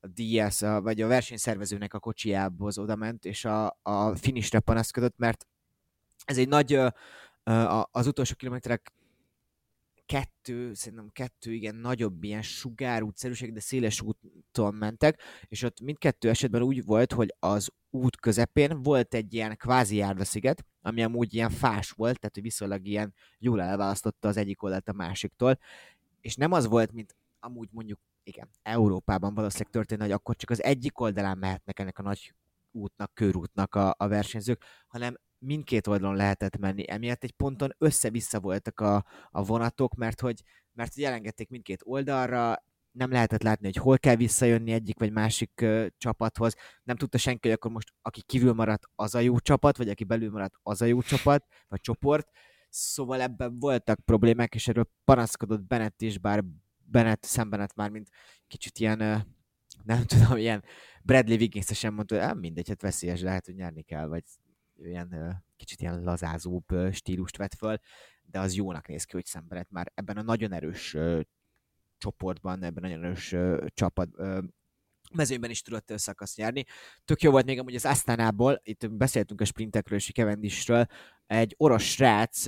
a 0.00 0.06
DS, 0.14 0.62
a, 0.62 0.80
vagy 0.80 1.00
a 1.00 1.06
versenyszervezőnek 1.06 1.94
a 1.94 1.98
kocsiából 1.98 2.70
oda 2.76 2.96
ment, 2.96 3.24
és 3.24 3.44
a, 3.44 3.78
a 3.82 4.16
finishre 4.16 4.60
panaszkodott, 4.60 5.16
mert 5.16 5.46
ez 6.24 6.38
egy 6.38 6.48
nagy, 6.48 6.74
a- 6.74 7.88
az 7.90 8.06
utolsó 8.06 8.34
kilométerek 8.34 8.92
kettő, 10.08 10.74
szerintem 10.74 11.08
kettő, 11.12 11.52
igen, 11.52 11.74
nagyobb 11.74 12.24
ilyen 12.24 12.42
sugárútszerűség, 12.42 13.52
de 13.52 13.60
széles 13.60 14.00
út 14.00 14.18
úton 14.22 14.74
mentek, 14.74 15.20
és 15.48 15.62
ott 15.62 15.80
mindkettő 15.80 16.28
esetben 16.28 16.62
úgy 16.62 16.84
volt, 16.84 17.12
hogy 17.12 17.34
az 17.38 17.70
út 17.90 18.16
közepén 18.16 18.82
volt 18.82 19.14
egy 19.14 19.34
ilyen 19.34 19.56
kvázi 19.56 19.96
járdasziget, 19.96 20.64
ami 20.82 21.02
amúgy 21.02 21.34
ilyen 21.34 21.50
fás 21.50 21.90
volt, 21.90 22.18
tehát 22.18 22.34
hogy 22.34 22.42
viszonylag 22.42 22.86
ilyen 22.86 23.14
jól 23.38 23.62
elválasztotta 23.62 24.28
az 24.28 24.36
egyik 24.36 24.62
oldalt 24.62 24.88
a 24.88 24.92
másiktól, 24.92 25.58
és 26.20 26.34
nem 26.34 26.52
az 26.52 26.66
volt, 26.66 26.92
mint 26.92 27.16
amúgy 27.40 27.68
mondjuk, 27.72 28.00
igen, 28.22 28.48
Európában 28.62 29.34
valószínűleg 29.34 29.72
történt, 29.72 30.00
hogy 30.00 30.12
akkor 30.12 30.36
csak 30.36 30.50
az 30.50 30.62
egyik 30.62 31.00
oldalán 31.00 31.38
mehetnek 31.38 31.78
ennek 31.78 31.98
a 31.98 32.02
nagy 32.02 32.34
útnak, 32.72 33.14
körútnak 33.14 33.74
a, 33.74 33.94
a 33.98 34.08
versenyzők, 34.08 34.64
hanem 34.86 35.16
mindkét 35.38 35.86
oldalon 35.86 36.16
lehetett 36.16 36.56
menni. 36.58 36.90
Emiatt 36.90 37.24
egy 37.24 37.32
ponton 37.32 37.74
össze-vissza 37.78 38.40
voltak 38.40 38.80
a, 38.80 39.04
a 39.30 39.42
vonatok, 39.44 39.94
mert 39.94 40.20
hogy, 40.20 40.42
mert 40.72 40.94
hogy 40.94 41.02
elengedték 41.02 41.48
mindkét 41.48 41.82
oldalra, 41.84 42.66
nem 42.92 43.10
lehetett 43.10 43.42
látni, 43.42 43.66
hogy 43.66 43.76
hol 43.76 43.98
kell 43.98 44.16
visszajönni 44.16 44.72
egyik 44.72 44.98
vagy 44.98 45.12
másik 45.12 45.60
uh, 45.62 45.86
csapathoz. 45.98 46.54
Nem 46.82 46.96
tudta 46.96 47.18
senki, 47.18 47.48
hogy 47.48 47.56
akkor 47.56 47.70
most 47.70 47.92
aki 48.02 48.22
kívül 48.22 48.52
maradt, 48.52 48.88
az 48.94 49.14
a 49.14 49.18
jó 49.18 49.38
csapat, 49.38 49.76
vagy 49.76 49.88
aki 49.88 50.04
belül 50.04 50.30
maradt, 50.30 50.54
az 50.62 50.82
a 50.82 50.84
jó 50.84 51.02
csapat, 51.02 51.46
vagy 51.68 51.80
csoport. 51.80 52.28
Szóval 52.68 53.20
ebben 53.20 53.58
voltak 53.58 54.00
problémák, 54.04 54.54
és 54.54 54.68
erről 54.68 54.90
panaszkodott 55.04 55.62
Bennett 55.62 56.02
is, 56.02 56.18
bár 56.18 56.44
Bennett 56.84 57.22
szembenet 57.24 57.74
már, 57.74 57.90
mint 57.90 58.08
kicsit 58.46 58.78
ilyen, 58.78 59.00
uh, 59.00 59.18
nem 59.84 60.04
tudom, 60.12 60.36
ilyen 60.36 60.64
Bradley 61.02 61.36
Wiggins 61.36 61.66
sem 61.66 61.94
mondta, 61.94 62.28
hogy 62.28 62.38
mindegy, 62.38 62.68
hát 62.68 62.82
veszélyes, 62.82 63.20
lehet, 63.20 63.46
hogy 63.46 63.54
nyerni 63.54 63.82
kell, 63.82 64.06
vagy 64.06 64.24
ilyen 64.82 65.42
kicsit 65.56 65.80
ilyen 65.80 66.02
lazázóbb 66.02 66.64
stílust 66.92 67.36
vett 67.36 67.54
föl, 67.54 67.78
de 68.22 68.40
az 68.40 68.54
jónak 68.54 68.88
néz 68.88 69.04
ki, 69.04 69.12
hogy 69.12 69.24
szembenet 69.24 69.70
már 69.70 69.92
ebben 69.94 70.16
a 70.16 70.22
nagyon 70.22 70.52
erős 70.52 70.96
csoportban, 71.98 72.62
ebben 72.62 72.84
a 72.84 72.86
nagyon 72.88 73.04
erős 73.04 73.34
csapat 73.74 74.08
mezőnyben 75.12 75.50
is 75.50 75.62
tudott 75.62 75.92
szakaszt 75.94 76.36
nyerni. 76.36 76.64
Tök 77.04 77.22
jó 77.22 77.30
volt 77.30 77.44
még 77.44 77.58
amúgy 77.58 77.74
az 77.74 77.84
Asztánából, 77.84 78.60
itt 78.62 78.90
beszéltünk 78.90 79.40
a 79.40 79.44
sprintekről 79.44 79.98
és 79.98 80.08
a 80.08 80.12
Kevendisről, 80.12 80.86
egy 81.26 81.54
orosz 81.56 81.82
srác, 81.82 82.44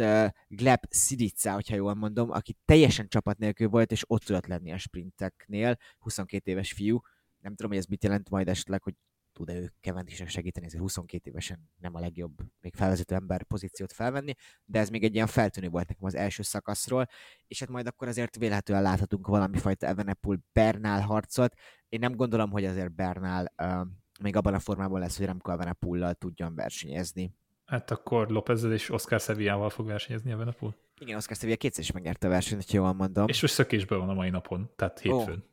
Gleb 0.48 0.84
Sidica, 0.90 1.52
hogyha 1.52 1.74
jól 1.74 1.94
mondom, 1.94 2.30
aki 2.30 2.56
teljesen 2.64 3.08
csapat 3.08 3.38
nélkül 3.38 3.68
volt, 3.68 3.92
és 3.92 4.04
ott 4.06 4.22
tudott 4.22 4.46
lenni 4.46 4.72
a 4.72 4.78
sprinteknél, 4.78 5.76
22 5.98 6.50
éves 6.50 6.72
fiú. 6.72 7.00
Nem 7.38 7.54
tudom, 7.54 7.70
hogy 7.70 7.80
ez 7.80 7.86
mit 7.86 8.04
jelent 8.04 8.30
majd 8.30 8.48
esetleg, 8.48 8.82
hogy 8.82 8.94
tud-e 9.40 9.58
ő 9.58 9.72
Cavendishnek 9.80 10.28
segíteni, 10.28 10.66
ezért 10.66 10.82
22 10.82 11.30
évesen 11.30 11.70
nem 11.78 11.94
a 11.94 12.00
legjobb 12.00 12.32
még 12.60 12.74
felvezető 12.74 13.14
ember 13.14 13.42
pozíciót 13.42 13.92
felvenni, 13.92 14.34
de 14.64 14.78
ez 14.78 14.88
még 14.88 15.04
egy 15.04 15.14
ilyen 15.14 15.26
feltűnő 15.26 15.68
volt 15.68 15.88
nekem 15.88 16.04
az 16.04 16.14
első 16.14 16.42
szakaszról, 16.42 17.06
és 17.46 17.60
hát 17.60 17.68
majd 17.68 17.86
akkor 17.86 18.08
azért 18.08 18.36
vélhetően 18.36 18.82
láthatunk 18.82 19.26
valami 19.26 19.58
fajta 19.58 19.86
Evenepul 19.86 20.38
Bernál 20.52 21.00
harcot. 21.00 21.54
Én 21.88 21.98
nem 21.98 22.14
gondolom, 22.14 22.50
hogy 22.50 22.64
azért 22.64 22.94
Bernál 22.94 23.52
uh, 23.62 23.86
még 24.20 24.36
abban 24.36 24.54
a 24.54 24.58
formában 24.58 25.00
lesz, 25.00 25.16
hogy 25.16 25.26
Remco 25.26 25.50
Evenepullal 25.50 26.14
tudjon 26.14 26.54
versenyezni. 26.54 27.34
Hát 27.64 27.90
akkor 27.90 28.28
López 28.28 28.64
és 28.64 28.90
Oscar 28.90 29.20
Sevillával 29.20 29.70
fog 29.70 29.86
versenyezni 29.86 30.30
Evenepul? 30.30 30.74
Igen, 30.98 31.16
Oscar 31.16 31.36
Sevilla 31.36 31.56
kétszer 31.56 31.82
is 31.82 31.92
megnyerte 31.92 32.26
a 32.26 32.30
versenyt, 32.30 32.64
hogy 32.64 32.74
jól 32.74 32.92
mondom. 32.92 33.28
És 33.28 33.40
most 33.40 33.54
szökésben 33.54 33.98
van 33.98 34.08
a 34.08 34.14
mai 34.14 34.30
napon, 34.30 34.70
tehát 34.76 34.98
hétfőn. 34.98 35.38
Oh. 35.38 35.48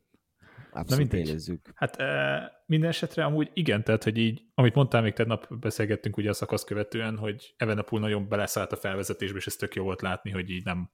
Abszolút 0.77 1.11
Na 1.11 1.17
érezzük. 1.17 1.71
Hát 1.75 1.95
e, 1.95 2.63
minden 2.65 2.89
esetre 2.89 3.23
amúgy 3.23 3.49
igen, 3.53 3.83
tehát 3.83 4.03
hogy 4.03 4.17
így, 4.17 4.41
amit 4.53 4.75
mondtál 4.75 5.01
még 5.01 5.13
tegnap 5.13 5.55
beszélgettünk 5.55 6.17
ugye 6.17 6.29
a 6.29 6.33
szakasz 6.33 6.63
követően, 6.63 7.17
hogy 7.17 7.53
Evenepul 7.57 7.99
nagyon 7.99 8.29
beleszállt 8.29 8.71
a 8.71 8.75
felvezetésbe, 8.75 9.37
és 9.37 9.47
ez 9.47 9.55
tök 9.55 9.75
jó 9.75 9.83
volt 9.83 10.01
látni, 10.01 10.31
hogy 10.31 10.49
így 10.49 10.65
nem, 10.65 10.89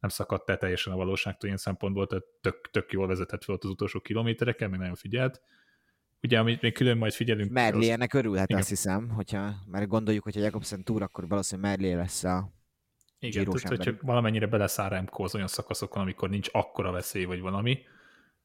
nem 0.00 0.10
szakadt 0.10 0.50
el 0.50 0.58
teljesen 0.58 0.92
a 0.92 0.96
valóságtól 0.96 1.48
ilyen 1.48 1.60
szempontból, 1.60 2.06
tehát 2.06 2.24
tök, 2.40 2.70
tök 2.70 2.92
jól 2.92 3.06
vezetett 3.06 3.44
fel 3.44 3.54
az 3.60 3.70
utolsó 3.70 4.00
kilométereken, 4.00 4.70
még 4.70 4.78
nagyon 4.78 4.94
figyelt. 4.94 5.40
Ugye, 6.22 6.38
amit 6.38 6.60
még 6.60 6.72
külön 6.72 6.96
majd 6.96 7.12
figyelünk... 7.12 7.50
Merlé 7.50 7.90
ennek 7.90 8.14
örülhet, 8.14 8.48
igen. 8.48 8.60
azt 8.60 8.68
hiszem, 8.68 9.08
hogyha 9.08 9.54
mert 9.66 9.88
gondoljuk, 9.88 10.24
hogy 10.24 10.36
a 10.38 10.40
Jakobsen 10.40 10.84
túr, 10.84 11.02
akkor 11.02 11.28
valószínűleg 11.28 11.70
Merlé 11.70 11.92
lesz 11.92 12.24
a 12.24 12.54
igen, 13.18 13.44
tehát, 13.44 13.68
hogyha 13.68 13.92
valamennyire 14.00 14.46
beleszáll 14.46 14.88
Remco 14.88 15.22
az 15.22 15.34
olyan 15.34 15.46
szakaszokon, 15.46 16.02
amikor 16.02 16.30
nincs 16.30 16.48
akkora 16.52 16.90
veszély, 16.90 17.24
vagy 17.24 17.40
valami, 17.40 17.78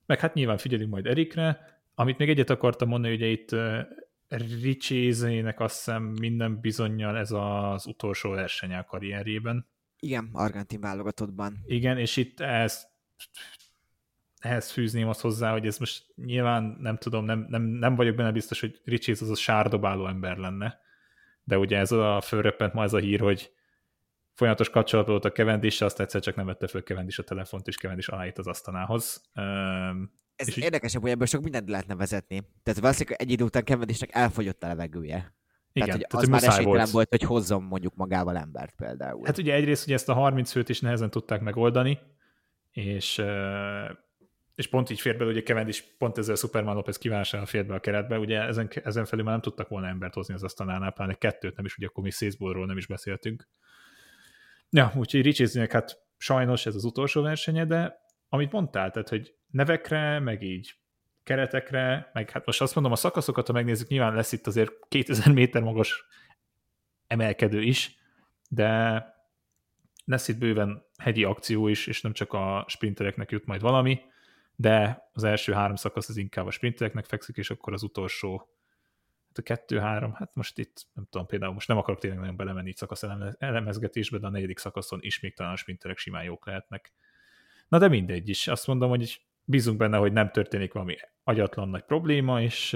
meg 0.05 0.19
hát 0.19 0.33
nyilván 0.33 0.57
figyelünk 0.57 0.91
majd 0.91 1.05
Erikre. 1.05 1.59
Amit 1.95 2.17
még 2.17 2.29
egyet 2.29 2.49
akartam 2.49 2.87
mondani, 2.87 3.13
ugye 3.13 3.27
itt 3.27 3.55
Richézének 4.61 5.59
azt 5.59 5.75
hiszem 5.75 6.03
minden 6.03 6.59
bizonyal 6.59 7.17
ez 7.17 7.31
az 7.31 7.85
utolsó 7.85 8.29
versenye 8.29 8.77
a 8.77 8.85
karrierjében. 8.85 9.67
Igen, 9.99 10.29
argentin 10.33 10.79
válogatottban. 10.79 11.63
Igen, 11.65 11.97
és 11.97 12.17
itt 12.17 12.39
ez 12.39 12.89
ehhez 14.41 14.71
fűzném 14.71 15.07
azt 15.07 15.21
hozzá, 15.21 15.51
hogy 15.51 15.65
ez 15.65 15.77
most 15.77 16.05
nyilván 16.15 16.77
nem 16.79 16.97
tudom, 16.97 17.25
nem, 17.25 17.45
nem, 17.49 17.61
nem 17.61 17.95
vagyok 17.95 18.15
benne 18.15 18.31
biztos, 18.31 18.59
hogy 18.59 18.81
Richie 18.83 19.15
az 19.19 19.29
a 19.29 19.35
sárdobáló 19.35 20.07
ember 20.07 20.37
lenne, 20.37 20.79
de 21.43 21.57
ugye 21.57 21.77
ez 21.77 21.91
a 21.91 22.21
fölröppent 22.21 22.73
ma 22.73 22.83
ez 22.83 22.93
a 22.93 22.97
hír, 22.97 23.19
hogy 23.19 23.51
folyamatos 24.41 24.69
kapcsolat 24.69 25.07
volt 25.07 25.25
a 25.25 25.31
Cavendish, 25.31 25.83
azt 25.83 25.99
egyszer 25.99 26.21
csak 26.21 26.35
nem 26.35 26.45
vette 26.45 26.67
föl 26.67 26.81
Cavendish 26.81 27.19
a 27.19 27.23
telefont, 27.23 27.67
és 27.67 27.77
Cavendish 27.77 28.13
aláít 28.13 28.37
az 28.37 28.47
asztanához. 28.47 29.21
Ez 30.35 30.47
és 30.47 30.57
érdekesebb, 30.57 31.01
hogy 31.01 31.11
ebből 31.11 31.25
sok 31.25 31.41
mindent 31.41 31.69
lehetne 31.69 31.95
vezetni. 31.95 32.41
Tehát 32.63 32.79
valószínűleg 32.79 33.21
egy 33.21 33.31
idő 33.31 33.43
után 33.43 33.63
Cavendishnek 33.63 34.09
elfogyott 34.13 34.63
a 34.63 34.67
levegője. 34.67 35.35
Igen, 35.73 35.87
tehát, 35.87 35.91
hogy 35.91 36.07
tehát, 36.09 36.25
az 36.25 36.29
már 36.29 36.43
esélytelen 36.43 36.77
volt. 36.77 36.89
volt, 36.89 37.09
hogy 37.09 37.21
hozzon 37.21 37.63
mondjuk 37.63 37.95
magával 37.95 38.37
embert 38.37 38.75
például. 38.75 39.25
Hát 39.25 39.37
ugye 39.37 39.53
egyrészt 39.53 39.85
ugye 39.85 39.93
ezt 39.93 40.09
a 40.09 40.13
30 40.13 40.51
főt 40.51 40.69
is 40.69 40.79
nehezen 40.79 41.09
tudták 41.09 41.41
megoldani, 41.41 41.99
és, 42.71 43.21
és 44.55 44.67
pont 44.67 44.89
így 44.89 45.01
fér 45.01 45.17
bele, 45.17 45.31
ugye 45.31 45.41
Cavendish 45.41 45.83
pont 45.97 46.17
ezzel 46.17 46.35
Superman 46.35 46.75
Lopez 46.75 46.97
kívánással 46.97 47.45
fér 47.45 47.65
be 47.65 47.73
a 47.73 47.79
keretbe, 47.79 48.19
ugye 48.19 48.41
ezen, 48.41 48.69
ezen 48.83 49.05
felül 49.05 49.23
már 49.23 49.33
nem 49.33 49.43
tudtak 49.43 49.67
volna 49.67 49.87
embert 49.87 50.13
hozni 50.13 50.33
az 50.33 50.43
asztalánál, 50.43 50.91
pláne 50.91 51.13
kettőt 51.13 51.55
nem 51.55 51.65
is, 51.65 51.77
ugye 51.77 51.87
akkor 51.87 52.03
mi 52.03 52.11
Szészbólról 52.11 52.65
nem 52.65 52.77
is 52.77 52.87
beszéltünk. 52.87 53.47
Ja, 54.73 54.91
úgyhogy 54.95 55.21
Richie 55.21 55.67
hát 55.71 56.01
sajnos 56.17 56.65
ez 56.65 56.75
az 56.75 56.83
utolsó 56.83 57.21
versenye, 57.21 57.65
de 57.65 58.01
amit 58.29 58.51
mondtál, 58.51 58.91
tehát 58.91 59.09
hogy 59.09 59.35
nevekre, 59.49 60.19
meg 60.19 60.41
így 60.43 60.75
keretekre, 61.23 62.09
meg 62.13 62.29
hát 62.29 62.45
most 62.45 62.61
azt 62.61 62.75
mondom, 62.75 62.93
a 62.93 62.95
szakaszokat, 62.95 63.47
ha 63.47 63.53
megnézzük, 63.53 63.87
nyilván 63.87 64.15
lesz 64.15 64.31
itt 64.31 64.47
azért 64.47 64.71
2000 64.87 65.33
méter 65.33 65.61
magas 65.61 66.05
emelkedő 67.07 67.61
is, 67.61 67.95
de 68.49 69.03
lesz 70.05 70.27
itt 70.27 70.37
bőven 70.37 70.85
hegyi 70.97 71.23
akció 71.23 71.67
is, 71.67 71.87
és 71.87 72.01
nem 72.01 72.13
csak 72.13 72.33
a 72.33 72.65
sprintereknek 72.67 73.31
jut 73.31 73.45
majd 73.45 73.61
valami, 73.61 73.99
de 74.55 75.09
az 75.13 75.23
első 75.23 75.53
három 75.53 75.75
szakasz 75.75 76.09
az 76.09 76.17
inkább 76.17 76.45
a 76.45 76.51
sprintereknek 76.51 77.05
fekszik, 77.05 77.37
és 77.37 77.49
akkor 77.49 77.73
az 77.73 77.83
utolsó 77.83 78.49
Hát 79.31 79.39
a 79.39 79.55
kettő-három, 79.55 80.13
hát 80.13 80.35
most 80.35 80.57
itt 80.57 80.87
nem 80.93 81.07
tudom, 81.09 81.27
például 81.27 81.53
most 81.53 81.67
nem 81.67 81.77
akarok 81.77 81.99
tényleg 81.99 82.19
nagyon 82.19 82.35
belemenni 82.35 82.69
itt 82.69 82.77
szakasz 82.77 83.03
elemezgetésbe, 83.37 84.17
de 84.17 84.27
a 84.27 84.29
negyedik 84.29 84.57
szakaszon 84.57 84.99
is 85.01 85.19
még 85.19 85.35
talán 85.35 85.51
a 85.51 85.55
sprinterek 85.55 85.97
simán 85.97 86.23
jók 86.23 86.45
lehetnek. 86.45 86.93
Na 87.67 87.77
de 87.77 87.87
mindegy 87.87 88.29
is, 88.29 88.47
azt 88.47 88.67
mondom, 88.67 88.89
hogy 88.89 89.25
bízunk 89.43 89.77
benne, 89.77 89.97
hogy 89.97 90.13
nem 90.13 90.31
történik 90.31 90.73
valami 90.73 90.95
agyatlan 91.23 91.69
nagy 91.69 91.83
probléma, 91.83 92.41
és 92.41 92.75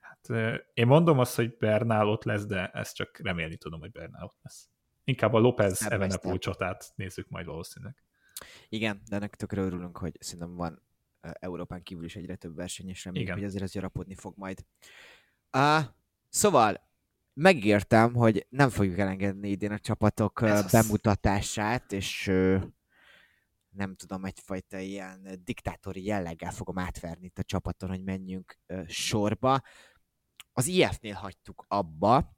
hát 0.00 0.28
én 0.74 0.86
mondom 0.86 1.18
azt, 1.18 1.36
hogy 1.36 1.56
Bernál 1.56 2.08
ott 2.08 2.24
lesz, 2.24 2.46
de 2.46 2.70
ezt 2.70 2.96
csak 2.96 3.18
remélni 3.18 3.56
tudom, 3.56 3.80
hogy 3.80 3.90
Bernál 3.90 4.24
ott 4.24 4.38
lesz. 4.42 4.68
Inkább 5.04 5.32
a 5.32 5.38
López 5.38 5.86
Evenepul 5.90 6.38
csatát 6.38 6.92
nézzük 6.94 7.28
majd 7.28 7.46
valószínűleg. 7.46 8.02
Igen, 8.68 9.02
de 9.08 9.16
ennek 9.16 9.34
tökre 9.34 9.62
örülünk, 9.62 9.98
hogy 9.98 10.16
szerintem 10.20 10.54
van 10.54 10.82
Európán 11.20 11.82
kívül 11.82 12.04
is 12.04 12.16
egyre 12.16 12.36
több 12.36 12.56
verseny, 12.56 12.88
és 12.88 13.04
reméljük, 13.04 13.32
hogy 13.32 13.44
azért 13.44 13.62
ez 13.62 13.72
gyarapodni 13.72 14.14
fog 14.14 14.34
majd. 14.36 14.64
Uh, 15.56 15.84
szóval 16.28 16.90
megígértem, 17.34 18.14
hogy 18.14 18.46
nem 18.48 18.68
fogjuk 18.68 18.98
elengedni 18.98 19.48
idén 19.48 19.72
a 19.72 19.78
csapatok 19.78 20.42
Ez 20.42 20.70
bemutatását, 20.70 21.92
és 21.92 22.24
nem 23.68 23.94
tudom, 23.94 24.24
egyfajta 24.24 24.78
ilyen 24.78 25.40
diktátori 25.44 26.04
jelleggel 26.04 26.50
fogom 26.50 26.78
átverni 26.78 27.24
itt 27.24 27.38
a 27.38 27.42
csapaton, 27.42 27.88
hogy 27.88 28.02
menjünk 28.02 28.58
sorba. 28.86 29.60
Az 30.52 30.66
IF-nél 30.66 31.14
hagytuk 31.14 31.64
abba. 31.68 32.36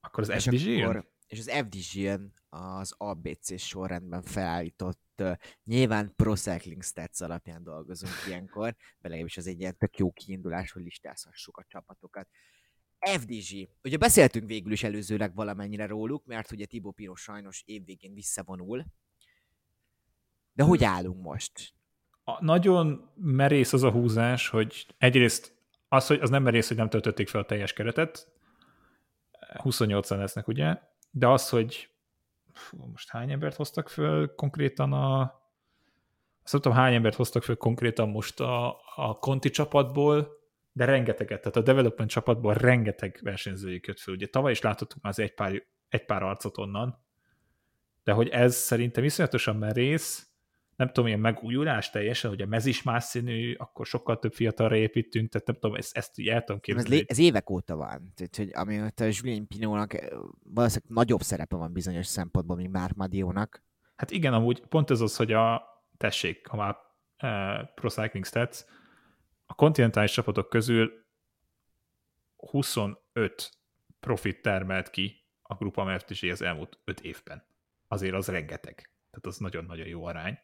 Akkor 0.00 0.30
az 0.30 0.42
FDG 0.42 0.60
jön? 0.60 1.08
És 1.26 1.38
az 1.38 1.50
FDG 1.50 1.94
jön 1.94 2.32
az 2.48 2.94
ABC 2.96 3.60
sorrendben 3.60 4.22
felállított 4.22 5.07
uh, 5.20 5.36
nyilván 5.64 6.12
Pro 6.16 6.34
Cycling 6.34 6.82
Stats 6.82 7.20
alapján 7.20 7.62
dolgozunk 7.62 8.12
ilyenkor, 8.26 8.70
de 8.98 9.08
legalábbis 9.08 9.36
az 9.36 9.46
egy 9.46 9.60
ilyen 9.60 9.76
tök 9.76 9.98
jó 9.98 10.12
kiindulás, 10.12 10.72
hogy 10.72 10.82
listázhassuk 10.82 11.56
a 11.56 11.64
csapatokat. 11.68 12.28
FDG. 12.98 13.68
Ugye 13.82 13.96
beszéltünk 13.96 14.46
végül 14.48 14.72
is 14.72 14.82
előzőleg 14.82 15.34
valamennyire 15.34 15.86
róluk, 15.86 16.24
mert 16.24 16.52
ugye 16.52 16.66
Tibo 16.66 16.90
Piro 16.90 17.14
sajnos 17.14 17.62
évvégén 17.66 18.14
visszavonul. 18.14 18.84
De 20.52 20.62
hogy 20.62 20.84
állunk 20.84 21.22
most? 21.22 21.74
A, 22.24 22.44
nagyon 22.44 23.10
merész 23.14 23.72
az 23.72 23.82
a 23.82 23.90
húzás, 23.90 24.48
hogy 24.48 24.94
egyrészt 24.98 25.56
az, 25.88 26.06
hogy 26.06 26.20
az 26.20 26.30
nem 26.30 26.42
merész, 26.42 26.68
hogy 26.68 26.76
nem 26.76 26.88
töltötték 26.88 27.28
fel 27.28 27.40
a 27.40 27.44
teljes 27.44 27.72
keretet, 27.72 28.32
28-an 29.40 30.16
lesznek 30.16 30.48
ugye, 30.48 30.80
de 31.10 31.28
az, 31.28 31.48
hogy 31.48 31.90
most 32.70 33.10
hány 33.10 33.30
embert 33.30 33.56
hoztak 33.56 33.88
föl 33.88 34.34
konkrétan 34.34 34.92
a, 34.92 35.38
azt 36.52 36.64
nem 36.64 36.72
hány 36.72 36.94
embert 36.94 37.16
hoztak 37.16 37.42
fel 37.42 37.56
konkrétan 37.56 38.08
most 38.08 38.40
a, 38.40 38.76
a 38.94 39.18
Conti 39.18 39.50
csapatból, 39.50 40.28
de 40.72 40.84
rengeteget, 40.84 41.40
tehát 41.40 41.56
a 41.56 41.62
development 41.62 42.10
csapatból 42.10 42.54
rengeteg 42.54 43.18
versenyzőjük 43.22 43.86
jött 43.86 43.98
fel. 43.98 44.14
Ugye 44.14 44.26
tavaly 44.26 44.50
is 44.50 44.60
láthattuk 44.60 45.02
már 45.02 45.12
az 45.12 45.18
egy 45.18 45.34
pár, 45.34 45.62
egy 45.88 46.04
pár 46.04 46.22
arcot 46.22 46.58
onnan, 46.58 47.04
de 48.04 48.12
hogy 48.12 48.28
ez 48.28 48.54
szerintem 48.54 49.04
iszonyatosan 49.04 49.56
merész, 49.56 50.26
nem 50.78 50.86
tudom, 50.86 51.06
ilyen 51.06 51.20
megújulás 51.20 51.90
teljesen, 51.90 52.30
hogy 52.30 52.42
a 52.42 52.46
mez 52.46 52.66
is 52.66 52.82
más 52.82 53.04
színű, 53.04 53.54
akkor 53.54 53.86
sokkal 53.86 54.18
több 54.18 54.32
fiatalra 54.32 54.76
építünk, 54.76 55.30
tehát 55.30 55.46
nem 55.46 55.56
tudom, 55.56 55.76
ezt, 55.76 55.96
ezt 55.96 56.18
így 56.18 56.28
el 56.28 56.44
tudom 56.44 56.60
képzelni. 56.60 56.96
Ez, 56.96 57.04
ez 57.06 57.18
évek 57.18 57.50
óta 57.50 57.76
van. 57.76 58.12
Tehát, 58.14 58.36
hogy 58.36 58.50
amióta 58.52 59.04
Julien 59.10 59.46
Pinónak 59.46 59.94
eh, 59.94 60.08
valószínűleg 60.44 60.94
nagyobb 60.94 61.20
szerepe 61.20 61.56
van 61.56 61.72
bizonyos 61.72 62.06
szempontból, 62.06 62.56
mint 62.56 62.72
már 62.72 62.90
Madiónak. 62.96 63.62
Hát 63.96 64.10
igen, 64.10 64.32
amúgy 64.32 64.60
pont 64.60 64.90
ez 64.90 65.00
az, 65.00 65.16
hogy 65.16 65.32
a 65.32 65.62
tessék, 65.96 66.46
ha 66.46 66.56
már 66.56 66.76
uh, 67.22 67.68
Pro 67.74 67.88
Cycling 67.88 68.24
Stats, 68.24 68.64
a 69.46 69.54
kontinentális 69.54 70.12
csapatok 70.12 70.48
közül 70.48 71.06
25 72.36 73.50
profit 74.00 74.42
termelt 74.42 74.90
ki 74.90 75.24
a 75.42 75.54
Grupa 75.54 75.84
MFTG 75.84 76.30
az 76.30 76.42
elmúlt 76.42 76.78
5 76.84 77.00
évben. 77.00 77.44
Azért 77.88 78.14
az 78.14 78.28
rengeteg. 78.28 78.74
Tehát 79.10 79.26
az 79.26 79.36
nagyon-nagyon 79.36 79.86
jó 79.86 80.04
arány. 80.04 80.38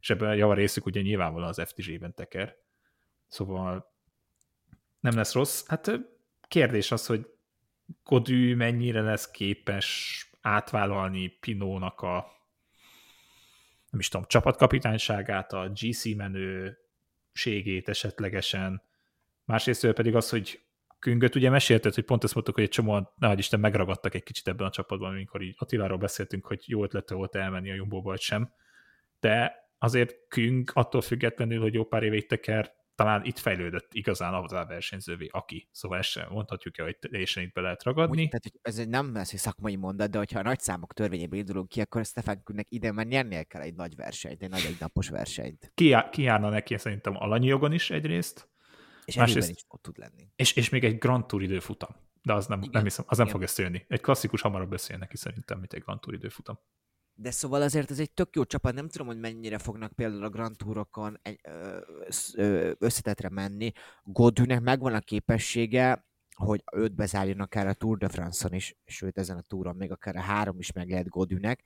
És 0.00 0.10
ebben 0.10 0.28
a 0.28 0.32
java 0.32 0.54
részük 0.54 0.86
ugye 0.86 1.00
nyilvánvalóan 1.00 1.48
az 1.48 1.62
FTG-ben 1.66 2.14
teker. 2.14 2.56
Szóval 3.26 3.92
nem 5.00 5.16
lesz 5.16 5.32
rossz. 5.32 5.66
Hát 5.66 5.90
kérdés 6.48 6.92
az, 6.92 7.06
hogy 7.06 7.26
Kodű 8.02 8.54
mennyire 8.54 9.00
lesz 9.00 9.30
képes 9.30 10.30
átvállalni 10.40 11.28
Pinónak 11.28 12.00
a 12.00 12.38
nem 13.90 14.00
is 14.00 14.08
tudom, 14.08 14.26
csapatkapitányságát, 14.28 15.52
a 15.52 15.72
GC 15.74 16.04
menőségét 16.14 17.88
esetlegesen. 17.88 18.82
Másrészt 19.44 19.92
pedig 19.92 20.14
az, 20.14 20.30
hogy 20.30 20.60
Küngöt 20.98 21.34
ugye 21.34 21.50
mesélted, 21.50 21.94
hogy 21.94 22.04
pont 22.04 22.24
ezt 22.24 22.34
mondtuk, 22.34 22.54
hogy 22.54 22.64
egy 22.64 22.70
csomóan, 22.70 23.10
nehogy 23.18 23.38
Isten, 23.38 23.60
megragadtak 23.60 24.14
egy 24.14 24.22
kicsit 24.22 24.48
ebben 24.48 24.66
a 24.66 24.70
csapatban, 24.70 25.10
amikor 25.10 25.42
így 25.42 25.54
Attiláról 25.58 25.98
beszéltünk, 25.98 26.46
hogy 26.46 26.62
jó 26.66 26.82
ötlete 26.82 27.14
volt 27.14 27.34
elmenni 27.34 27.70
a 27.70 27.74
Jumbo 27.74 28.02
vagy 28.02 28.20
sem. 28.20 28.52
De 29.20 29.69
azért 29.82 30.14
Küng 30.28 30.70
attól 30.72 31.00
függetlenül, 31.00 31.60
hogy 31.60 31.74
jó 31.74 31.84
pár 31.84 32.02
évig 32.02 32.26
teker, 32.26 32.78
talán 32.94 33.24
itt 33.24 33.38
fejlődött 33.38 33.94
igazán 33.94 34.34
az 34.34 34.52
a 34.52 34.64
versenyzővé, 34.68 35.28
aki. 35.32 35.68
Szóval 35.72 35.98
ezt 35.98 36.08
sem 36.08 36.28
mondhatjuk 36.30 36.78
el, 36.78 36.84
hogy 36.84 36.98
teljesen 36.98 37.42
itt 37.42 37.52
be 37.52 37.60
lehet 37.60 37.82
ragadni. 37.82 38.22
Úgy, 38.22 38.28
tehát, 38.28 38.42
hogy 38.42 38.58
ez 38.62 38.86
nem 38.86 39.12
lesz 39.14 39.32
egy 39.32 39.38
szakmai 39.38 39.76
mondat, 39.76 40.10
de 40.10 40.18
hogyha 40.18 40.38
a 40.38 40.42
nagy 40.42 40.60
számok 40.60 40.92
törvényéből 40.92 41.38
indulunk 41.38 41.68
ki, 41.68 41.80
akkor 41.80 42.04
Stefan 42.04 42.42
Küngnek 42.42 42.66
ide 42.68 42.92
már 42.92 43.06
nyernie 43.06 43.42
kell 43.42 43.62
egy 43.62 43.74
nagy 43.74 43.96
versenyt, 43.96 44.42
egy 44.42 44.50
nagy 44.50 44.64
egynapos 44.64 45.08
versenyt. 45.08 45.72
Ki, 45.74 45.96
ki 46.10 46.22
járna 46.22 46.48
neki 46.48 46.78
szerintem 46.78 47.16
alanyi 47.16 47.46
jogon 47.46 47.72
is 47.72 47.90
egyrészt, 47.90 48.48
és 49.04 49.16
Másrészt, 49.16 49.50
is 49.50 49.64
ott 49.68 49.82
tud 49.82 49.98
lenni. 49.98 50.28
És, 50.36 50.56
és 50.56 50.68
még 50.68 50.84
egy 50.84 50.98
Grand 50.98 51.26
Tour 51.26 51.42
időfutam. 51.42 51.96
De 52.22 52.32
az 52.32 52.46
nem, 52.46 52.58
Igen. 52.58 52.70
nem 52.72 52.82
hiszem, 52.82 53.04
az 53.08 53.18
nem 53.18 53.26
fog 53.26 53.42
összejönni. 53.42 53.84
Egy 53.88 54.00
klasszikus 54.00 54.40
hamarabb 54.40 54.70
beszél 54.70 54.96
neki 54.96 55.16
szerintem, 55.16 55.58
mint 55.58 55.72
egy 55.72 55.82
Grand 55.82 56.00
Tour 56.00 56.14
időfutam. 56.14 56.58
De 57.20 57.30
szóval 57.30 57.62
azért 57.62 57.90
ez 57.90 57.98
egy 57.98 58.12
tök 58.12 58.36
jó 58.36 58.44
csapat, 58.44 58.74
nem 58.74 58.88
tudom, 58.88 59.06
hogy 59.06 59.18
mennyire 59.18 59.58
fognak 59.58 59.92
például 59.92 60.24
a 60.24 60.28
Grand 60.28 60.56
Tourokon 60.56 61.18
egy, 61.22 61.40
összetetre 62.78 63.28
menni. 63.28 63.72
Godűnek 64.02 64.60
megvan 64.60 64.94
a 64.94 65.00
képessége, 65.00 66.06
hogy 66.34 66.64
őt 66.72 66.94
bezárjon 66.94 67.40
akár 67.40 67.66
a 67.66 67.72
Tour 67.72 67.98
de 67.98 68.08
France-on 68.08 68.54
is, 68.54 68.76
sőt 68.84 69.18
ezen 69.18 69.36
a 69.36 69.40
túron 69.40 69.76
még 69.76 69.90
akár 69.90 70.16
a 70.16 70.20
három 70.20 70.58
is 70.58 70.72
meg 70.72 70.90
lehet 70.90 71.08
Godűnek. 71.08 71.62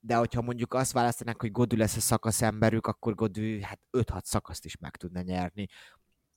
De 0.00 0.14
hogyha 0.14 0.42
mondjuk 0.42 0.74
azt 0.74 0.92
választanak, 0.92 1.40
hogy 1.40 1.50
Godű 1.50 1.76
lesz 1.76 1.96
a 1.96 2.00
szakaszemberük, 2.00 2.86
akkor 2.86 3.14
Godű 3.14 3.60
hát 3.60 3.80
5-6 3.92 4.22
szakaszt 4.22 4.64
is 4.64 4.76
meg 4.76 4.96
tudna 4.96 5.20
nyerni 5.20 5.68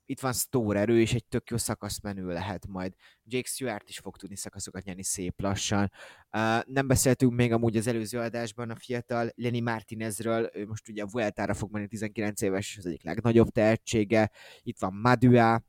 itt 0.06 0.20
van 0.20 0.34
Store 0.34 0.80
erő, 0.80 1.00
és 1.00 1.14
egy 1.14 1.26
tök 1.26 1.50
jó 1.50 1.58
menő 2.04 2.28
lehet 2.28 2.68
majd. 2.68 2.94
Jake 3.24 3.48
Stewart 3.48 3.90
is 3.90 4.00
fog 4.00 4.18
tudni 4.18 4.36
szakaszokat 4.36 4.84
nyerni 4.84 5.04
szép 5.04 5.42
lassan. 5.42 5.92
Uh, 6.32 6.62
nem 6.66 6.88
beszéltünk 6.88 7.34
még 7.34 7.52
amúgy 7.52 7.78
az 7.78 7.88
előző 7.88 8.20
adásban 8.20 8.70
a 8.70 8.76
fiatal 8.76 9.32
Lenny 9.36 9.64
Martinezről, 9.64 10.50
ő 10.54 10.66
most 10.66 10.90
ugye 10.90 11.04
a 11.04 11.08
Vueltára 11.12 11.54
fog 11.54 11.72
menni 11.72 11.88
19 11.88 12.42
éves, 12.42 12.78
az 12.78 12.86
egyik 12.86 13.04
legnagyobb 13.04 13.50
tehetsége. 13.50 14.32
Itt 14.62 14.80
van 14.80 14.94
Madua, 14.94 15.64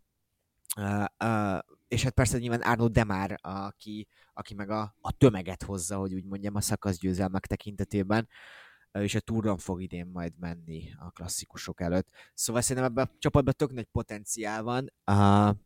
uh, 0.77 1.05
uh, 1.25 1.59
és 1.89 2.03
hát 2.03 2.13
persze 2.13 2.39
nyilván 2.39 2.61
Arnold 2.61 2.93
Demár, 2.93 3.39
aki, 3.43 4.09
aki 4.33 4.55
meg 4.55 4.71
a, 4.71 4.97
a 5.01 5.13
tömeget 5.13 5.63
hozza, 5.63 5.97
hogy 5.97 6.15
úgy 6.15 6.25
mondjam, 6.25 6.55
a 6.55 6.61
szakaszgyőzelmek 6.61 7.47
tekintetében. 7.47 8.29
Uh, 8.29 8.64
és 9.03 9.15
a 9.15 9.21
túron 9.21 9.59
fog 9.59 9.83
idén 9.83 10.07
majd 10.07 10.33
menni 10.39 10.95
a 10.99 11.11
klasszikusok 11.11 11.81
előtt. 11.81 12.09
Szóval 12.35 12.63
szerintem 12.63 12.91
ebben 12.91 13.05
a 13.05 13.17
csapatban 13.19 13.55
tök 13.57 13.73
nagy 13.73 13.89
potenciál 13.93 14.63
van. 14.63 14.93
Uh, 15.07 15.57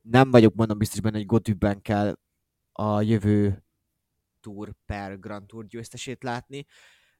nem 0.00 0.30
vagyok 0.30 0.54
mondom 0.54 0.78
biztos 0.78 1.00
benne, 1.00 1.16
hogy 1.16 1.26
Gotübben 1.26 1.82
kell 1.82 2.18
a 2.72 3.00
jövő 3.00 3.64
Tour 4.40 4.74
per 4.86 5.18
Grand 5.18 5.46
Tour 5.46 5.66
győztesét 5.66 6.22
látni, 6.22 6.66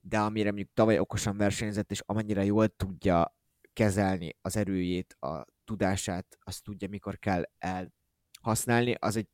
de 0.01 0.19
amire 0.19 0.51
mondjuk 0.51 0.73
tavaly 0.75 0.99
okosan 0.99 1.37
versenyzett, 1.37 1.91
és 1.91 2.03
amennyire 2.07 2.45
jól 2.45 2.69
tudja 2.69 3.37
kezelni 3.73 4.37
az 4.41 4.57
erőjét, 4.57 5.17
a 5.21 5.45
tudását, 5.65 6.39
azt 6.41 6.63
tudja, 6.63 6.89
mikor 6.89 7.19
kell 7.19 7.43
elhasználni, 7.59 8.95
az 8.99 9.17
egy 9.17 9.29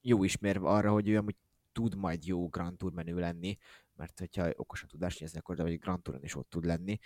jó 0.00 0.24
ismérve 0.24 0.68
arra, 0.68 0.92
hogy 0.92 1.08
ő 1.08 1.16
amúgy 1.16 1.36
tud 1.76 1.96
majd 1.96 2.24
jó 2.24 2.48
Grand 2.48 2.76
Tour 2.76 2.92
menő 2.92 3.18
lenni, 3.18 3.58
mert 3.94 4.18
hogyha 4.18 4.50
okosan 4.56 4.88
tud 4.88 5.00
versenyezni, 5.00 5.38
akkor 5.38 5.56
de 5.56 5.62
vagy 5.62 5.78
Grand 5.78 6.02
Touron 6.02 6.24
is 6.24 6.36
ott 6.36 6.50
tud 6.50 6.64
lenni. 6.64 6.98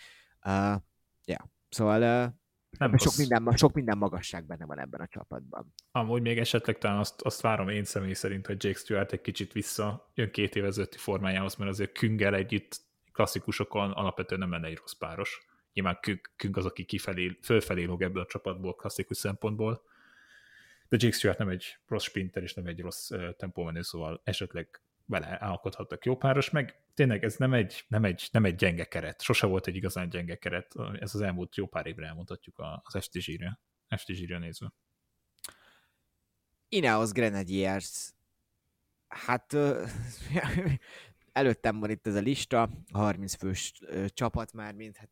Uh, 0.46 0.80
yeah. 1.24 1.44
Szóval 1.68 2.26
uh, 2.26 2.32
nem 2.78 2.96
sok, 2.96 3.16
minden, 3.16 3.56
sok 3.56 3.72
minden 3.72 3.98
magasság 3.98 4.46
benne 4.46 4.64
van 4.64 4.78
ebben 4.78 5.00
a 5.00 5.06
csapatban. 5.06 5.74
Amúgy 5.90 6.22
még 6.22 6.38
esetleg 6.38 6.78
talán 6.78 6.98
azt, 6.98 7.20
azt 7.22 7.40
várom 7.40 7.68
én 7.68 7.84
személy 7.84 8.12
szerint, 8.12 8.46
hogy 8.46 8.64
Jake 8.64 8.78
Stewart 8.78 9.12
egy 9.12 9.20
kicsit 9.20 9.52
vissza 9.52 10.10
jön 10.14 10.30
két 10.30 10.56
évezőtti 10.56 10.98
formájához, 10.98 11.56
mert 11.56 11.70
azért 11.70 11.92
Küngel 11.98 12.34
együtt 12.34 12.80
klasszikusokon 13.12 13.90
alapvetően 13.90 14.40
nem 14.40 14.50
lenne 14.50 14.66
egy 14.66 14.78
rossz 14.78 14.92
páros. 14.92 15.46
Nyilván 15.72 15.98
Küng 16.36 16.56
az, 16.56 16.64
aki 16.64 16.84
kifelé, 16.84 17.38
fölfelé 17.42 17.84
lóg 17.84 18.02
ebből 18.02 18.22
a 18.22 18.26
csapatból 18.26 18.74
klasszikus 18.74 19.16
szempontból, 19.16 19.82
de 20.90 20.96
Jake 21.00 21.16
Stewart 21.16 21.38
nem 21.38 21.48
egy 21.48 21.78
rossz 21.86 22.04
sprinter, 22.04 22.42
és 22.42 22.54
nem 22.54 22.66
egy 22.66 22.80
rossz 22.80 23.10
tempómenő, 23.36 23.82
szóval 23.82 24.20
esetleg 24.24 24.82
vele 25.06 25.26
alkothattak 25.26 26.04
jó 26.04 26.16
páros, 26.16 26.50
meg 26.50 26.82
tényleg 26.94 27.24
ez 27.24 27.36
nem 27.36 27.52
egy, 27.52 27.84
nem, 27.88 28.04
egy, 28.04 28.28
nem 28.32 28.44
egy 28.44 28.54
gyenge 28.54 28.84
keret, 28.84 29.22
sose 29.22 29.46
volt 29.46 29.66
egy 29.66 29.76
igazán 29.76 30.08
gyenge 30.08 30.36
keret, 30.36 30.74
ez 31.00 31.14
az 31.14 31.20
elmúlt 31.20 31.56
jó 31.56 31.66
pár 31.66 31.86
évre 31.86 32.06
elmondhatjuk 32.06 32.62
az 32.82 33.04
FTG-re, 33.04 33.60
FTG-re 33.96 34.38
nézve. 34.38 34.72
Ineos 36.68 37.10
Grenadiers, 37.10 38.10
hát 39.08 39.56
előttem 41.32 41.80
van 41.80 41.90
itt 41.90 42.06
ez 42.06 42.14
a 42.14 42.20
lista, 42.20 42.70
30 42.92 43.34
fős 43.34 43.72
csapat 44.06 44.52
már, 44.52 44.74
mint 44.74 44.96
hát 44.96 45.10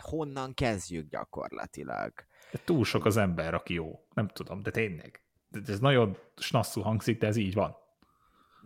honnan 0.00 0.54
kezdjük 0.54 1.08
gyakorlatilag? 1.08 2.12
De 2.52 2.58
túl 2.64 2.84
sok 2.84 3.04
az 3.04 3.16
ember, 3.16 3.54
aki 3.54 3.74
jó. 3.74 4.04
Nem 4.14 4.28
tudom, 4.28 4.62
de 4.62 4.70
tényleg. 4.70 5.20
De 5.48 5.60
ez 5.66 5.80
nagyon 5.80 6.16
snasszul 6.36 6.82
hangzik, 6.82 7.18
de 7.18 7.26
ez 7.26 7.36
így 7.36 7.54
van 7.54 7.80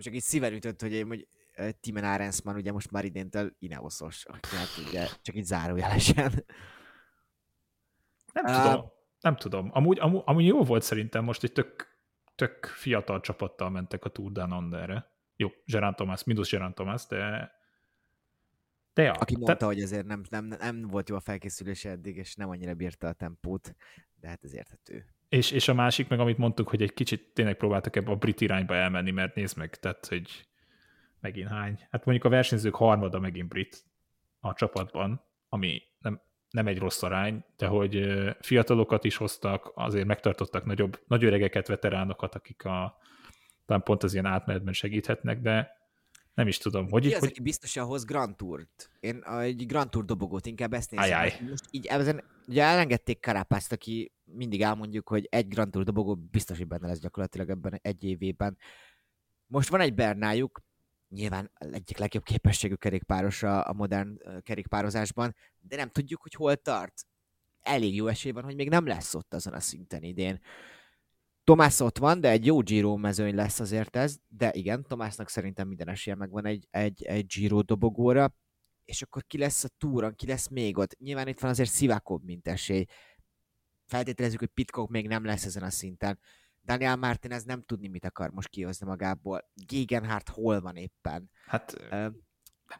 csak 0.02 0.14
így 0.14 0.22
szíven 0.22 0.52
ütött, 0.52 0.80
hogy 0.80 0.92
én, 0.92 1.06
hogy 1.06 1.28
Timen 1.80 2.04
Arensman 2.04 2.56
ugye 2.56 2.72
most 2.72 2.90
már 2.90 3.04
idéntől 3.04 3.52
Ineosos, 3.58 4.26
hát 4.52 4.86
ugye 4.88 5.08
csak 5.22 5.34
így 5.34 5.44
zárójelesen. 5.44 6.44
Nem 8.32 8.44
uh, 8.44 8.62
tudom, 8.62 8.92
nem 9.20 9.36
tudom. 9.36 9.70
Amúgy, 9.72 9.98
amúgy, 9.98 10.22
amúgy 10.24 10.46
jó 10.46 10.64
volt 10.64 10.82
szerintem, 10.82 11.24
most 11.24 11.42
egy 11.42 11.52
tök, 11.52 11.98
tök 12.34 12.64
fiatal 12.66 13.20
csapattal 13.20 13.70
mentek 13.70 14.04
a 14.04 14.08
Tour 14.08 14.32
Down 14.32 14.52
Underre. 14.52 15.14
Jó, 15.36 15.48
Gerard 15.64 15.94
Thomas, 15.96 16.24
mínusz 16.24 16.50
Gerard 16.50 16.74
Thomas, 16.74 17.06
de 17.06 17.50
de 18.96 19.02
ja, 19.02 19.12
Aki 19.12 19.34
mondta, 19.34 19.56
te... 19.56 19.64
hogy 19.64 19.80
ezért 19.80 20.06
nem, 20.06 20.22
nem, 20.30 20.46
nem 20.46 20.80
volt 20.80 21.08
jó 21.08 21.16
a 21.16 21.20
felkészülése 21.20 21.90
eddig, 21.90 22.16
és 22.16 22.34
nem 22.34 22.48
annyira 22.48 22.74
bírta 22.74 23.08
a 23.08 23.12
tempót, 23.12 23.74
de 24.20 24.28
hát 24.28 24.44
ez 24.44 24.54
érthető. 24.54 25.04
És, 25.28 25.50
és 25.50 25.68
a 25.68 25.74
másik 25.74 26.08
meg, 26.08 26.20
amit 26.20 26.38
mondtuk, 26.38 26.68
hogy 26.68 26.82
egy 26.82 26.92
kicsit 26.92 27.30
tényleg 27.34 27.56
próbáltak 27.56 27.96
ebbe 27.96 28.10
a 28.10 28.16
brit 28.16 28.40
irányba 28.40 28.74
elmenni, 28.74 29.10
mert 29.10 29.34
nézd 29.34 29.56
meg, 29.56 29.70
tehát, 29.70 30.06
hogy 30.06 30.48
megint 31.20 31.48
hány. 31.48 31.86
Hát 31.90 32.04
mondjuk 32.04 32.26
a 32.26 32.28
versenyzők 32.28 32.74
harmada 32.74 33.18
megint 33.20 33.48
brit 33.48 33.84
a 34.40 34.54
csapatban, 34.54 35.24
ami 35.48 35.82
nem, 35.98 36.20
nem 36.50 36.66
egy 36.66 36.78
rossz 36.78 37.02
arány, 37.02 37.44
de 37.56 37.66
hogy 37.66 38.08
fiatalokat 38.40 39.04
is 39.04 39.16
hoztak, 39.16 39.72
azért 39.74 40.06
megtartottak 40.06 40.64
nagyobb, 40.64 41.00
nagy 41.06 41.24
öregeket, 41.24 41.66
veteránokat, 41.66 42.34
akik 42.34 42.64
a, 42.64 42.98
talán 43.66 43.82
pont 43.82 44.02
az 44.02 44.12
ilyen 44.12 44.26
átmenetben 44.26 44.72
segíthetnek, 44.72 45.40
de 45.40 45.75
nem 46.36 46.48
is 46.48 46.58
tudom. 46.58 46.90
Hogy, 46.90 47.06
Ki 47.06 47.12
az, 47.14 47.18
hogy... 47.18 47.28
aki 47.28 47.40
biztos 47.40 47.76
ahhoz 47.76 48.04
Grand 48.04 48.36
Tourt? 48.36 48.90
Én 49.00 49.22
egy 49.22 49.66
Grand 49.66 49.90
Tour 49.90 50.04
dobogót 50.04 50.46
inkább 50.46 50.72
ezt 50.72 50.90
nézem. 50.90 51.06
Ajaj. 51.06 51.38
Most 51.48 51.64
így 51.70 51.86
ezen, 51.86 52.24
ugye 52.46 52.62
elengedték 52.62 53.20
Karapászt, 53.20 53.72
aki 53.72 54.12
mindig 54.24 54.62
elmondjuk, 54.62 55.08
hogy 55.08 55.26
egy 55.30 55.48
Grand 55.48 55.70
Tour 55.70 55.84
dobogó 55.84 56.14
biztos, 56.14 56.58
hogy 56.58 56.66
benne 56.66 56.86
lesz 56.86 56.98
gyakorlatilag 56.98 57.50
ebben 57.50 57.78
egy 57.82 58.04
évében. 58.04 58.58
Most 59.46 59.68
van 59.68 59.80
egy 59.80 59.94
Bernájuk, 59.94 60.60
nyilván 61.08 61.50
egyik 61.70 61.98
legjobb 61.98 62.24
képességű 62.24 62.74
kerékpáros 62.74 63.42
a, 63.42 63.68
a 63.68 63.72
modern 63.72 64.20
kerékpározásban, 64.42 65.34
de 65.60 65.76
nem 65.76 65.90
tudjuk, 65.90 66.22
hogy 66.22 66.32
hol 66.32 66.56
tart. 66.56 67.06
Elég 67.62 67.94
jó 67.94 68.06
esély 68.06 68.32
van, 68.32 68.44
hogy 68.44 68.54
még 68.54 68.68
nem 68.68 68.86
lesz 68.86 69.14
ott 69.14 69.34
azon 69.34 69.52
a 69.52 69.60
szinten 69.60 70.02
idén. 70.02 70.40
Tomás 71.46 71.80
ott 71.80 71.98
van, 71.98 72.20
de 72.20 72.30
egy 72.30 72.46
jó 72.46 72.60
Giro 72.60 72.96
mezőny 72.96 73.34
lesz 73.34 73.60
azért 73.60 73.96
ez, 73.96 74.16
de 74.28 74.50
igen, 74.52 74.82
Tomásnak 74.82 75.28
szerintem 75.28 75.68
minden 75.68 75.88
esélye 75.88 76.16
megvan 76.16 76.46
egy, 76.46 76.66
egy, 76.70 77.02
egy 77.02 77.26
Giro 77.26 77.62
dobogóra, 77.62 78.34
és 78.84 79.02
akkor 79.02 79.24
ki 79.26 79.38
lesz 79.38 79.64
a 79.64 79.68
túron, 79.78 80.14
ki 80.14 80.26
lesz 80.26 80.48
még 80.48 80.78
ott. 80.78 80.98
Nyilván 80.98 81.28
itt 81.28 81.40
van 81.40 81.50
azért 81.50 81.70
Szivákov 81.70 82.20
mint 82.22 82.48
esély. 82.48 82.84
Feltételezzük, 83.86 84.38
hogy 84.38 84.48
Pitcock 84.48 84.90
még 84.90 85.08
nem 85.08 85.24
lesz 85.24 85.44
ezen 85.44 85.62
a 85.62 85.70
szinten. 85.70 86.18
Daniel 86.64 86.96
Martinez 86.96 87.44
nem 87.44 87.62
tudni, 87.62 87.88
mit 87.88 88.04
akar 88.04 88.30
most 88.30 88.48
kihozni 88.48 88.86
magából. 88.86 89.50
Gegenhardt 89.54 90.28
hol 90.28 90.60
van 90.60 90.76
éppen? 90.76 91.30
Hát... 91.46 91.76
Uh, 91.80 91.88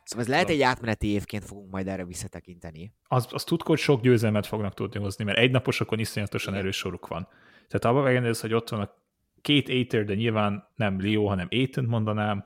szóval 0.02 0.24
ez 0.24 0.28
lehet 0.28 0.48
egy 0.48 0.62
átmeneti 0.62 1.06
évként 1.06 1.44
fogunk 1.44 1.70
majd 1.70 1.86
erre 1.86 2.04
visszatekinteni. 2.04 2.94
Az, 3.04 3.26
az 3.30 3.44
tud, 3.44 3.62
hogy 3.62 3.78
sok 3.78 4.00
győzelmet 4.00 4.46
fognak 4.46 4.74
tudni 4.74 5.00
hozni, 5.00 5.24
mert 5.24 5.38
egy 5.38 5.50
naposokon 5.50 5.98
iszonyatosan 5.98 6.54
erős 6.54 6.76
soruk 6.76 7.06
van. 7.06 7.28
Tehát 7.68 7.84
abban 7.84 8.02
megengedesz, 8.02 8.40
hogy 8.40 8.54
ott 8.54 8.68
van 8.68 8.80
a 8.80 8.94
két 9.40 9.68
Aether, 9.68 10.04
de 10.04 10.14
nyilván 10.14 10.68
nem 10.74 11.00
Leo, 11.00 11.26
hanem 11.26 11.48
Aether 11.50 11.84
mondanám, 11.84 12.44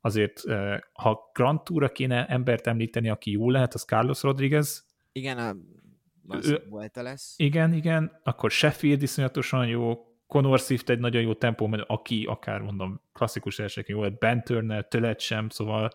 azért 0.00 0.42
ha 0.92 1.30
Grand 1.32 1.62
Tour-ra 1.62 1.88
kéne 1.88 2.26
embert 2.26 2.66
említeni, 2.66 3.08
aki 3.08 3.30
jó 3.30 3.50
lehet, 3.50 3.74
az 3.74 3.82
Carlos 3.84 4.22
Rodriguez. 4.22 4.86
Igen, 5.12 5.38
a 5.38 5.56
ő, 6.46 6.62
lesz. 6.94 7.34
Igen, 7.36 7.72
igen, 7.72 8.20
akkor 8.22 8.50
Sheffield 8.50 9.02
iszonyatosan 9.02 9.66
jó, 9.66 10.06
Conor 10.26 10.58
Swift 10.58 10.88
egy 10.88 10.98
nagyon 10.98 11.22
jó 11.22 11.34
tempó, 11.34 11.70
aki 11.86 12.24
akár 12.24 12.60
mondom 12.60 13.00
klasszikus 13.12 13.58
elsőként 13.58 13.98
jó 13.98 14.10
Ben 14.10 14.42
Turner, 14.42 14.88
Tölet 14.88 15.20
sem, 15.20 15.48
szóval 15.48 15.90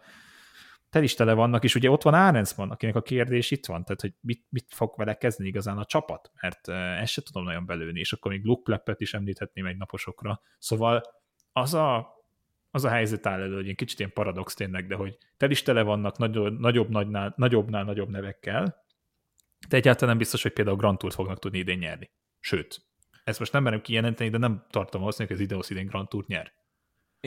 tel 0.90 1.04
is 1.04 1.14
tele 1.14 1.34
vannak, 1.34 1.64
és 1.64 1.76
ugye 1.76 1.92
ott 1.92 2.02
van 2.02 2.14
Arensman, 2.14 2.72
akinek 2.72 2.96
a 2.96 3.02
kérdés 3.02 3.52
itt 3.52 3.66
van, 3.66 3.84
tehát 3.84 4.02
hogy 4.02 4.14
mit, 4.20 4.46
mit 4.50 4.66
fog 4.70 4.94
vele 4.98 5.14
kezdeni 5.14 5.50
igazán 5.50 5.78
a 5.78 5.86
csapat, 5.86 6.32
mert 6.42 6.68
ezt 6.68 7.12
se 7.12 7.22
tudom 7.22 7.44
nagyon 7.44 7.66
belőni, 7.66 8.00
és 8.00 8.14
akkor 8.14 8.32
még 8.32 8.46
Luke 8.46 8.62
Pleppet 8.64 9.02
is 9.02 9.14
említhetném 9.14 9.66
egy 9.66 9.78
naposokra. 9.78 10.42
Szóval 10.58 11.04
az 11.52 11.74
a, 11.74 12.16
az 12.72 12.84
a 12.86 12.90
helyzet 12.90 13.26
áll 13.26 13.42
elő, 13.42 13.56
hogy 13.56 13.70
egy 13.70 13.76
kicsit 13.76 14.00
ilyen 14.00 14.14
paradox 14.14 14.54
tényleg, 14.54 14.88
de 14.88 14.96
hogy 14.96 15.18
tel 15.38 15.52
is 15.52 15.62
tele 15.62 15.82
vannak 15.82 16.18
nagyobb, 16.18 16.60
nagyobb, 16.60 16.90
nagynál, 16.90 17.34
nagyobbnál 17.38 17.84
nagyobb 17.84 18.10
nevekkel, 18.10 18.86
de 19.68 19.78
egyáltalán 19.78 20.10
nem 20.10 20.18
biztos, 20.18 20.42
hogy 20.42 20.54
például 20.54 20.78
Grand 20.78 20.98
Tour-t 20.98 21.16
fognak 21.16 21.40
tudni 21.40 21.58
idén 21.58 21.78
nyerni. 21.78 22.12
Sőt, 22.40 22.86
ezt 23.24 23.40
most 23.40 23.52
nem 23.52 23.64
merem 23.64 23.82
kijelenteni, 23.82 24.30
de 24.30 24.38
nem 24.38 24.66
tartom 24.70 25.04
azt, 25.04 25.18
hogy 25.18 25.32
az 25.32 25.40
Ineos 25.40 25.70
idén 25.70 25.86
Grand 25.86 26.08
Tour 26.08 26.24
nyer. 26.28 26.54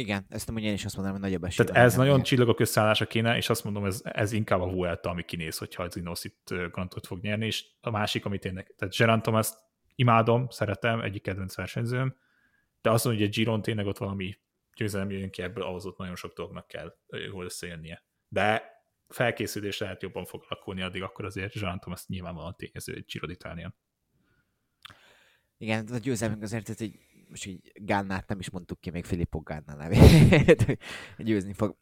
Igen, 0.00 0.26
ezt 0.28 0.46
nem 0.46 0.56
én 0.56 0.72
is 0.72 0.84
azt 0.84 0.96
mondom, 0.96 1.12
hogy 1.14 1.22
nagyobb 1.22 1.44
esély. 1.44 1.66
Tehát 1.66 1.84
ez 1.84 1.96
nagyon 1.96 2.22
csillagok 2.22 2.60
összeállása 2.60 3.06
kéne, 3.06 3.36
és 3.36 3.48
azt 3.48 3.64
mondom, 3.64 3.84
ez, 3.84 4.00
ez 4.04 4.32
inkább 4.32 4.60
a 4.60 4.70
Vuelta, 4.70 5.10
ami 5.10 5.22
kinéz, 5.22 5.58
hogyha 5.58 5.82
az 5.82 5.96
Ineos 5.96 6.24
itt 6.24 6.48
Grand 6.48 6.88
Tour 6.88 7.06
fog 7.06 7.20
nyerni, 7.20 7.46
és 7.46 7.66
a 7.80 7.90
másik, 7.90 8.24
amit 8.24 8.44
én, 8.44 8.54
tehát 8.76 8.96
Gerard 8.96 9.22
Thomas 9.22 9.48
imádom, 9.94 10.48
szeretem, 10.48 11.00
egyik 11.00 11.22
kedvenc 11.22 11.54
versenyzőm, 11.54 12.16
de 12.80 12.90
azt 12.90 13.04
mondom, 13.04 13.22
hogy 13.22 13.32
egy 13.32 13.36
Giron 13.38 13.62
tényleg 13.62 13.86
ott 13.86 13.98
valami 13.98 14.38
győzelem 14.74 15.10
jön 15.10 15.30
ki 15.30 15.42
ebből, 15.42 15.64
ahhoz 15.64 15.86
ott 15.86 15.98
nagyon 15.98 16.16
sok 16.16 16.32
dolognak 16.32 16.66
kell 16.66 16.96
jól 17.08 17.44
összejönnie. 17.44 18.04
De 18.28 18.62
felkészülés 19.08 19.78
lehet 19.78 20.02
jobban 20.02 20.24
fog 20.24 20.44
alakulni, 20.48 20.82
addig 20.82 21.02
akkor 21.02 21.24
azért 21.24 21.52
Gerard 21.52 21.80
Thomas 21.80 22.06
nyilvánvalóan 22.06 22.56
tényező 22.56 22.94
egy 22.94 23.04
Giro 23.04 23.26
d'Italian. 23.28 23.70
Igen, 25.56 25.86
a 25.86 25.98
győzelmünk 25.98 26.42
azért, 26.42 26.68
hogy 26.68 26.98
most 27.30 27.46
így 27.46 27.72
Gánnát 27.74 28.28
nem 28.28 28.38
is 28.38 28.50
mondtuk 28.50 28.80
ki 28.80 28.90
még 28.90 29.04
Filippo 29.04 29.40
Gánna 29.40 29.74
nevét, 29.74 30.78
győzni 31.18 31.52
fog. 31.52 31.76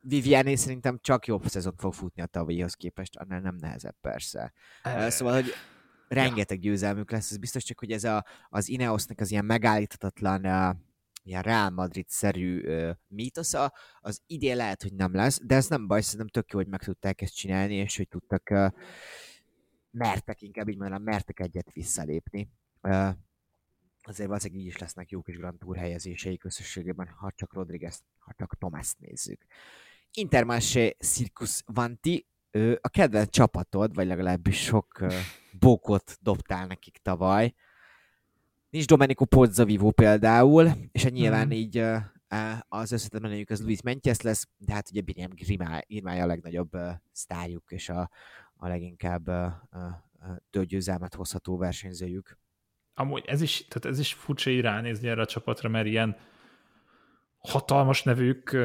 Viviani 0.00 0.56
szerintem 0.56 0.98
csak 1.00 1.26
jobb 1.26 1.46
szezon 1.46 1.74
fog 1.76 1.94
futni 1.94 2.22
a 2.22 2.26
tavalyihoz 2.26 2.74
képest, 2.74 3.16
annál 3.16 3.40
nem 3.40 3.56
nehezebb 3.56 3.96
persze. 4.00 4.52
Uh, 4.84 5.08
szóval, 5.08 5.34
hogy 5.34 5.52
rengeteg 6.08 6.58
győzelmük 6.58 7.10
lesz, 7.10 7.30
ez 7.30 7.36
biztos 7.36 7.64
csak, 7.64 7.78
hogy 7.78 7.90
ez 7.90 8.04
a, 8.04 8.24
az 8.48 8.68
Ineosnak 8.68 9.20
az 9.20 9.30
ilyen 9.30 9.44
megállíthatatlan 9.44 10.46
uh, 10.46 10.76
ilyen 11.22 11.42
Real 11.42 11.70
Madrid-szerű 11.70 12.60
uh, 12.60 12.90
mítosza, 13.08 13.72
az 14.00 14.22
idén 14.26 14.56
lehet, 14.56 14.82
hogy 14.82 14.94
nem 14.94 15.14
lesz, 15.14 15.40
de 15.44 15.54
ez 15.54 15.68
nem 15.68 15.86
baj, 15.86 16.00
szerintem 16.00 16.28
tök 16.28 16.52
jó, 16.52 16.58
hogy 16.58 16.68
meg 16.68 16.82
tudták 16.82 17.20
ezt 17.20 17.34
csinálni, 17.34 17.74
és 17.74 17.96
hogy 17.96 18.08
tudtak 18.08 18.48
uh, 18.50 18.70
mertek, 19.90 20.42
inkább 20.42 20.68
így 20.68 20.76
mondanám, 20.76 21.02
mertek 21.02 21.40
egyet 21.40 21.72
visszalépni. 21.72 22.50
Uh, 22.82 23.08
azért 24.08 24.28
valószínűleg 24.28 24.62
így 24.62 24.68
is 24.68 24.78
lesznek 24.78 25.10
jó 25.10 25.22
kis 25.22 25.36
Grand 25.36 25.58
Tour 25.58 25.76
helyezései 25.76 26.38
összességében, 26.42 27.08
ha 27.08 27.32
csak 27.34 27.54
Rodriguez, 27.54 28.02
ha 28.18 28.32
csak 28.36 28.58
Tomás 28.58 28.94
nézzük. 28.98 29.44
Intermarché 30.12 30.96
Circus 30.98 31.62
Vanti, 31.66 32.26
a 32.80 32.88
kedvenc 32.88 33.30
csapatod, 33.30 33.94
vagy 33.94 34.06
legalábbis 34.06 34.62
sok 34.62 35.06
bókot 35.58 36.18
dobtál 36.20 36.66
nekik 36.66 36.98
tavaly. 37.02 37.54
Nincs 38.70 38.86
Domenico 38.86 39.24
Pozzovivo 39.24 39.90
például, 39.90 40.70
és 40.92 41.02
hát 41.02 41.12
nyilván 41.12 41.46
mm. 41.46 41.50
így 41.50 41.84
az 42.68 42.92
összetetlenőjük 42.92 43.50
az 43.50 43.62
Luis 43.62 43.82
Mentiesz 43.82 44.22
lesz, 44.22 44.48
de 44.56 44.72
hát 44.72 44.90
ugye 44.90 45.00
Biniam 45.00 45.30
Girmája 45.86 46.22
a 46.22 46.26
legnagyobb 46.26 46.70
sztárjuk, 47.12 47.70
és 47.70 47.88
a, 47.88 48.10
a 48.56 48.68
leginkább 48.68 49.30
győzelmet 50.50 51.14
hozható 51.14 51.56
versenyzőjük 51.56 52.38
amúgy 52.94 53.24
ez 53.26 53.40
is, 53.40 53.66
tehát 53.68 53.84
ez 53.84 53.98
is 53.98 54.12
furcsa 54.12 54.50
így 54.50 54.60
ránézni 54.60 55.08
erre 55.08 55.20
a 55.20 55.26
csapatra, 55.26 55.68
mert 55.68 55.86
ilyen 55.86 56.16
hatalmas 57.38 58.02
nevük 58.02 58.56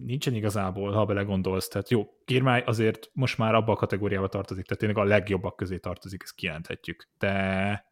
nincsen 0.00 0.34
igazából, 0.34 0.92
ha 0.92 1.04
belegondolsz. 1.04 1.68
Tehát 1.68 1.90
jó, 1.90 2.08
Kirmály 2.24 2.62
azért 2.66 3.10
most 3.12 3.38
már 3.38 3.54
abba 3.54 3.72
a 3.72 3.76
kategóriába 3.76 4.28
tartozik, 4.28 4.64
tehát 4.64 4.78
tényleg 4.78 4.98
a 4.98 5.08
legjobbak 5.08 5.56
közé 5.56 5.78
tartozik, 5.78 6.22
ezt 6.22 6.34
kijelenthetjük. 6.34 7.08
De 7.18 7.84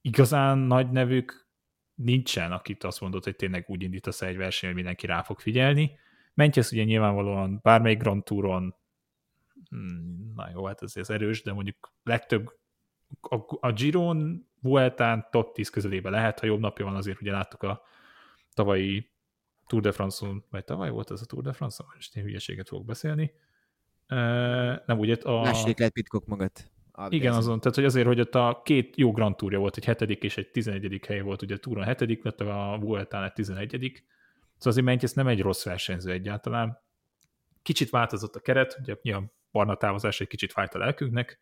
igazán 0.00 0.58
nagy 0.58 0.90
nevük 0.90 1.48
nincsen, 1.94 2.52
akit 2.52 2.84
azt 2.84 3.00
mondod, 3.00 3.24
hogy 3.24 3.36
tényleg 3.36 3.64
úgy 3.68 3.82
indítasz 3.82 4.22
egy 4.22 4.36
verseny, 4.36 4.68
hogy 4.68 4.76
mindenki 4.76 5.06
rá 5.06 5.22
fog 5.22 5.40
figyelni. 5.40 5.98
Mentjesz 6.34 6.72
ugye 6.72 6.84
nyilvánvalóan 6.84 7.60
bármelyik 7.62 7.98
Grand 7.98 8.24
Touron, 8.24 8.74
hmm, 9.68 10.32
na 10.34 10.50
jó, 10.54 10.64
hát 10.64 10.82
ez, 10.82 10.96
ez 10.96 11.10
erős, 11.10 11.42
de 11.42 11.52
mondjuk 11.52 11.92
legtöbb 12.02 12.60
a, 13.20 13.36
a 13.60 13.72
Giron 13.72 14.48
Vueltán 14.60 15.26
top 15.30 15.54
10 15.54 15.70
közelébe 15.70 16.10
lehet, 16.10 16.40
ha 16.40 16.46
jobb 16.46 16.60
napja 16.60 16.84
van, 16.84 16.96
azért 16.96 17.20
ugye 17.20 17.32
láttuk 17.32 17.62
a 17.62 17.82
tavalyi 18.54 19.10
Tour 19.66 19.82
de 19.82 19.92
France-on, 19.92 20.44
vagy 20.50 20.64
tavaly 20.64 20.90
volt 20.90 21.10
ez 21.10 21.20
a 21.20 21.24
Tour 21.24 21.42
de 21.42 21.52
France-on, 21.52 21.88
most 21.94 22.16
én 22.16 22.22
hülyeséget 22.22 22.68
fogok 22.68 22.84
beszélni. 22.84 23.32
Uh, 24.08 24.18
nem, 24.86 24.98
ugye 24.98 25.14
a... 25.14 25.42
Második 25.42 25.78
lehet 25.78 25.92
Pitcock 25.92 26.26
magad. 26.26 26.50
Igen, 27.08 27.32
azon, 27.32 27.60
tehát 27.60 27.74
hogy 27.74 27.84
azért, 27.84 28.06
hogy 28.06 28.20
ott 28.20 28.34
a 28.34 28.60
két 28.64 28.96
jó 28.96 29.12
Grand 29.12 29.36
Tourja 29.36 29.58
volt, 29.58 29.76
egy 29.76 29.84
hetedik 29.84 30.22
és 30.22 30.36
egy 30.36 30.50
tizenegyedik 30.50 31.06
hely 31.06 31.20
volt, 31.20 31.42
ugye 31.42 31.54
a 31.54 31.58
Touron 31.58 31.84
hetedik 31.84 32.24
lett, 32.24 32.40
a 32.40 32.78
Vueltán 32.80 33.24
egy 33.24 33.32
tizenegyedik. 33.32 34.04
Szóval 34.56 34.72
azért 34.72 34.86
Menyes 34.86 35.12
nem 35.12 35.26
egy 35.26 35.40
rossz 35.40 35.64
versenyző 35.64 36.10
egyáltalán. 36.10 36.78
Kicsit 37.62 37.90
változott 37.90 38.36
a 38.36 38.40
keret, 38.40 38.78
ugye 38.80 39.14
a 39.14 39.22
barna 39.52 39.76
távozás 39.76 40.20
egy 40.20 40.28
kicsit 40.28 40.52
fájt 40.52 40.74
a 40.74 40.78
lelkünknek, 40.78 41.40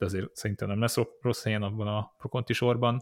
de 0.00 0.06
azért 0.06 0.36
szerintem 0.36 0.68
nem 0.68 0.80
lesz 0.80 0.96
rossz 1.20 1.42
helyen 1.42 1.62
abban 1.62 1.86
a 1.86 2.14
Prokonti 2.18 2.52
sorban. 2.52 2.98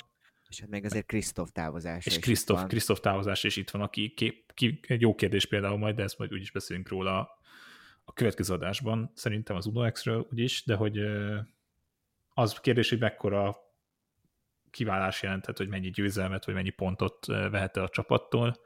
És 0.48 0.60
hát 0.60 0.68
még 0.68 0.84
azért 0.84 1.06
Krisztof 1.06 1.50
távozás. 1.52 2.06
És 2.06 2.18
Krisztof, 2.18 2.66
Krisztof 2.66 3.00
távozás 3.00 3.44
is 3.44 3.56
itt 3.56 3.70
van, 3.70 3.82
aki 3.82 4.14
kép, 4.14 4.52
ki, 4.54 4.80
egy 4.82 5.00
jó 5.00 5.14
kérdés 5.14 5.46
például 5.46 5.78
majd, 5.78 5.96
de 5.96 6.02
ezt 6.02 6.18
majd 6.18 6.32
úgyis 6.32 6.50
beszélünk 6.50 6.88
róla 6.88 7.28
a 8.04 8.12
következő 8.12 8.54
adásban, 8.54 9.10
szerintem 9.14 9.56
az 9.56 9.66
Uno 9.66 9.90
X-ről 9.90 10.26
úgyis, 10.30 10.64
de 10.64 10.74
hogy 10.74 10.98
az 12.34 12.60
kérdés, 12.60 12.88
hogy 12.88 12.98
mekkora 12.98 13.56
kiválás 14.70 15.22
jelenthet, 15.22 15.58
hogy 15.58 15.68
mennyi 15.68 15.90
győzelmet, 15.90 16.44
vagy 16.44 16.54
mennyi 16.54 16.70
pontot 16.70 17.26
vehet 17.26 17.76
el 17.76 17.84
a 17.84 17.88
csapattól. 17.88 18.60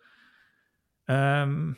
Um, 1.06 1.76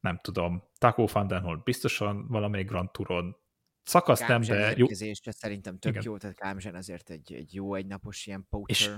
nem 0.00 0.18
tudom. 0.22 0.62
Taco 0.78 1.06
Van 1.06 1.60
biztosan 1.64 2.26
valamelyik 2.28 2.68
Grand 2.68 2.90
Touron 2.90 3.36
Szakasz 3.82 4.20
nem, 4.20 4.40
de 4.40 4.74
jó. 4.76 4.86
szerintem 5.22 5.78
tök 5.78 5.92
Igen. 5.92 6.02
jó, 6.06 6.16
tehát 6.16 6.36
Kámzsen 6.36 6.74
azért 6.74 7.10
egy, 7.10 7.32
egy 7.32 7.54
jó 7.54 7.74
egynapos 7.74 8.26
ilyen 8.26 8.46
poacher. 8.50 8.96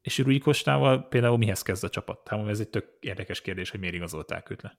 És, 0.00 0.18
és 0.18 0.18
Rui 0.18 0.38
Kostával 0.38 1.08
például 1.08 1.38
mihez 1.38 1.62
kezd 1.62 1.84
a 1.84 1.88
csapat? 1.88 2.28
Hát 2.28 2.48
ez 2.48 2.60
egy 2.60 2.68
tök 2.68 2.96
érdekes 3.00 3.40
kérdés, 3.40 3.70
hogy 3.70 3.80
miért 3.80 3.94
igazolták 3.94 4.50
őt 4.50 4.62
le. 4.62 4.78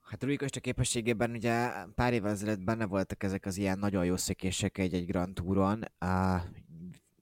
Hát 0.00 0.22
Rui 0.22 0.36
Kosta 0.36 0.60
képességében 0.60 1.30
ugye 1.30 1.70
pár 1.94 2.12
évvel 2.12 2.30
ezelőtt 2.30 2.60
benne 2.60 2.86
voltak 2.86 3.22
ezek 3.22 3.46
az 3.46 3.56
ilyen 3.56 3.78
nagyon 3.78 4.04
jó 4.04 4.16
szökések 4.16 4.78
egy-egy 4.78 5.06
Grand 5.06 5.34
Touron, 5.34 5.84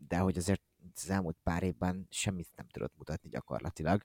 de 0.09 0.19
hogy 0.19 0.37
azért 0.37 0.63
az 0.95 1.11
elmúlt 1.11 1.37
pár 1.43 1.63
évben 1.63 2.07
semmit 2.11 2.49
nem 2.57 2.67
tudott 2.69 2.97
mutatni 2.97 3.29
gyakorlatilag 3.29 4.03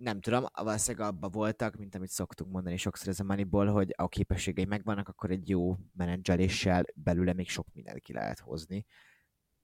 nem 0.00 0.20
tudom, 0.20 0.44
valószínűleg 0.52 1.08
abban 1.08 1.30
voltak, 1.30 1.76
mint 1.76 1.94
amit 1.94 2.08
szoktunk 2.08 2.50
mondani 2.50 2.76
sokszor 2.76 3.08
ez 3.08 3.20
a 3.20 3.24
Moneyból, 3.24 3.66
hogy 3.66 3.94
a 3.96 4.08
képességei 4.08 4.64
megvannak, 4.64 5.08
akkor 5.08 5.30
egy 5.30 5.48
jó 5.48 5.76
menedzseléssel 5.92 6.84
belőle 6.94 7.32
még 7.32 7.48
sok 7.48 7.66
mindent 7.72 7.98
ki 7.98 8.12
lehet 8.12 8.38
hozni. 8.38 8.86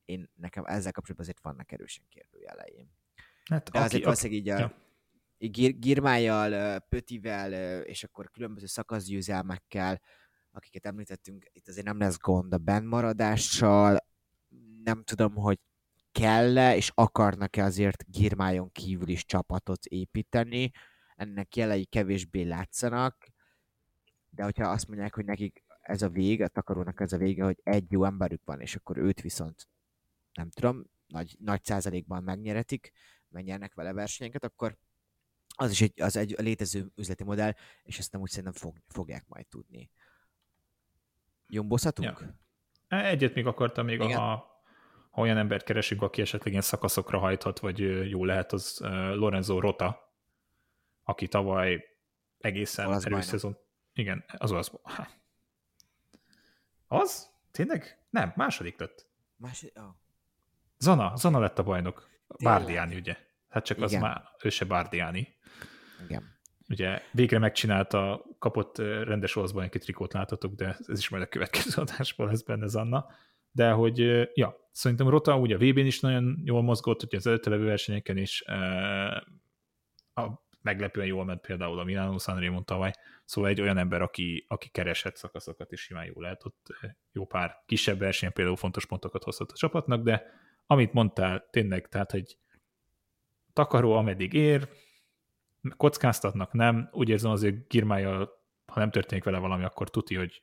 Én 0.04 0.30
nekem 0.34 0.64
ezzel 0.64 0.92
kapcsolatban 0.92 1.26
azért 1.26 1.42
vannak 1.42 1.72
erősen 1.72 2.04
kérdőjeleim. 2.08 2.88
Hát, 3.44 3.70
De 3.70 3.78
aki, 3.78 3.86
azért 3.86 4.04
valószínűleg 4.04 4.42
így 4.42 4.48
a, 4.48 4.58
ja. 4.58 4.74
Gir- 5.38 5.80
Girmájjal, 5.80 6.78
Pötivel, 6.78 7.82
és 7.82 8.04
akkor 8.04 8.30
különböző 8.30 8.66
szakaszgyőzelmekkel, 8.66 10.00
akiket 10.50 10.86
említettünk, 10.86 11.46
itt 11.52 11.68
azért 11.68 11.86
nem 11.86 11.98
lesz 11.98 12.18
gond 12.18 12.52
a 12.52 12.58
bennmaradással. 12.58 14.06
Nem 14.82 15.02
tudom, 15.04 15.34
hogy 15.34 15.58
kell-e, 16.18 16.76
és 16.76 16.90
akarnak-e 16.94 17.64
azért 17.64 18.10
Girmájon 18.10 18.72
kívül 18.72 19.08
is 19.08 19.24
csapatot 19.24 19.84
építeni. 19.84 20.70
Ennek 21.16 21.56
jelei 21.56 21.84
kevésbé 21.84 22.42
látszanak, 22.42 23.26
de 24.30 24.44
hogyha 24.44 24.68
azt 24.68 24.88
mondják, 24.88 25.14
hogy 25.14 25.24
nekik 25.24 25.64
ez 25.80 26.02
a 26.02 26.08
vége, 26.08 26.44
a 26.44 26.48
takarónak 26.48 27.00
ez 27.00 27.12
a 27.12 27.18
vége, 27.18 27.44
hogy 27.44 27.60
egy 27.62 27.92
jó 27.92 28.04
emberük 28.04 28.42
van, 28.44 28.60
és 28.60 28.76
akkor 28.76 28.96
őt 28.96 29.20
viszont 29.20 29.68
nem 30.32 30.50
tudom, 30.50 30.84
nagy, 31.06 31.36
nagy 31.38 31.64
százalékban 31.64 32.22
megnyeretik, 32.22 32.92
megnyernek 33.28 33.74
vele 33.74 33.92
versenyeket, 33.92 34.44
akkor 34.44 34.76
az 35.56 35.70
is 35.70 35.80
egy, 35.80 36.00
az 36.00 36.16
egy 36.16 36.34
létező 36.38 36.92
üzleti 36.94 37.24
modell, 37.24 37.52
és 37.82 37.98
ezt 37.98 38.12
nem 38.12 38.20
úgy 38.20 38.30
szerintem 38.30 38.52
fog, 38.52 38.76
fogják 38.88 39.24
majd 39.28 39.46
tudni. 39.46 39.90
Jombozhatunk? 41.46 42.34
Ja. 42.88 43.04
Egyet 43.04 43.34
még 43.34 43.46
akartam 43.46 43.84
még, 43.84 44.00
Igen. 44.00 44.18
ha, 44.18 44.55
ha 45.16 45.22
olyan 45.22 45.36
embert 45.36 45.64
keresünk, 45.64 46.02
aki 46.02 46.20
esetleg 46.20 46.50
ilyen 46.50 46.62
szakaszokra 46.62 47.18
hajthat, 47.18 47.58
vagy 47.58 48.08
jó 48.10 48.24
lehet, 48.24 48.52
az 48.52 48.78
Lorenzo 49.14 49.60
Rota, 49.60 50.12
aki 51.04 51.28
tavaly 51.28 51.84
egészen 52.38 52.86
Olasz 52.86 53.04
erős 53.04 53.24
szezon. 53.24 53.56
Igen, 53.92 54.24
az 54.38 54.52
az. 54.52 54.72
Há. 54.82 55.08
Az? 56.86 57.30
Tényleg? 57.50 57.98
Nem, 58.10 58.32
második 58.36 58.78
lett. 58.78 59.06
Más, 59.36 59.66
oh. 59.74 59.84
Zana, 60.78 61.16
Zana 61.16 61.38
lett 61.38 61.58
a 61.58 61.62
bajnok. 61.62 62.08
Tényleg? 62.36 62.58
Bárdiáni, 62.58 62.96
ugye? 62.96 63.16
Hát 63.48 63.64
csak 63.64 63.80
az 63.80 63.90
Igen. 63.90 64.02
már, 64.02 64.22
ő 64.42 64.48
se 64.48 64.64
Bárdiáni. 64.64 65.36
Igen. 66.04 66.38
Ugye 66.68 67.02
végre 67.12 67.38
megcsinálta, 67.38 68.24
kapott 68.38 68.78
rendes 68.78 69.36
olasz 69.36 69.50
bajnoki 69.52 69.78
trikót 69.78 70.12
láthatok, 70.12 70.54
de 70.54 70.76
ez 70.86 70.98
is 70.98 71.08
majd 71.08 71.22
a 71.22 71.26
következő 71.26 71.82
adásban 71.82 72.26
lesz 72.26 72.42
benne 72.42 72.66
Zanna. 72.66 73.06
De 73.56 73.70
hogy, 73.70 73.98
ja, 74.34 74.68
szerintem 74.70 75.08
Rota 75.08 75.38
ugye 75.38 75.54
a 75.54 75.58
VB-n 75.58 75.86
is 75.86 76.00
nagyon 76.00 76.40
jól 76.44 76.62
mozgott, 76.62 77.02
ugye 77.02 77.16
az 77.16 77.26
előtte 77.26 77.50
levő 77.50 77.64
versenyeken 77.64 78.16
is 78.16 78.42
a 80.14 80.44
meglepően 80.62 81.06
jól 81.06 81.24
ment 81.24 81.40
például 81.40 81.78
a 81.78 81.84
Milano 81.84 82.18
Sanremo 82.18 82.62
tavaly, 82.62 82.92
szóval 83.24 83.50
egy 83.50 83.60
olyan 83.60 83.78
ember, 83.78 84.02
aki, 84.02 84.44
aki 84.48 84.68
keresett 84.68 85.16
szakaszokat, 85.16 85.72
és 85.72 85.80
simán 85.80 86.04
jól 86.04 86.22
lehet 86.22 86.44
ott 86.44 86.66
jó 87.12 87.26
pár 87.26 87.62
kisebb 87.66 87.98
versenyen 87.98 88.34
például 88.34 88.56
fontos 88.56 88.86
pontokat 88.86 89.22
hozhat 89.22 89.52
a 89.52 89.56
csapatnak, 89.56 90.02
de 90.02 90.26
amit 90.66 90.92
mondtál, 90.92 91.48
tényleg, 91.50 91.88
tehát, 91.88 92.10
hogy 92.10 92.36
takaró, 93.52 93.92
ameddig 93.92 94.32
ér, 94.32 94.68
kockáztatnak, 95.76 96.52
nem. 96.52 96.88
Úgy 96.92 97.08
érzem 97.08 97.30
azért 97.30 97.68
Girmája, 97.68 98.30
ha 98.66 98.80
nem 98.80 98.90
történik 98.90 99.24
vele 99.24 99.38
valami, 99.38 99.64
akkor 99.64 99.90
tuti, 99.90 100.14
hogy 100.14 100.42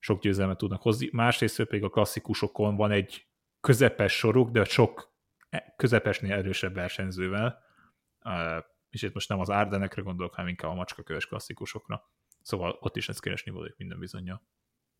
sok 0.00 0.20
győzelmet 0.20 0.56
tudnak 0.56 0.82
hozni. 0.82 1.08
Másrészt 1.12 1.64
pedig 1.64 1.84
a 1.84 1.88
klasszikusokon 1.88 2.76
van 2.76 2.90
egy 2.90 3.26
közepes 3.60 4.12
soruk, 4.12 4.50
de 4.50 4.64
sok 4.64 5.14
e- 5.50 5.74
közepesnél 5.76 6.32
erősebb 6.32 6.74
versenyzővel. 6.74 7.62
És 8.90 9.02
itt 9.02 9.14
most 9.14 9.28
nem 9.28 9.40
az 9.40 9.48
Ardenekre 9.48 10.02
gondolok, 10.02 10.34
hanem 10.34 10.50
inkább 10.50 10.70
a 10.70 10.74
macskaköves 10.74 11.26
klasszikusokra. 11.26 12.10
Szóval 12.42 12.76
ott 12.80 12.96
is 12.96 13.08
ezt 13.08 13.20
keresni 13.20 13.50
valójuk 13.50 13.76
minden 13.76 13.98
bizonyja. 13.98 14.42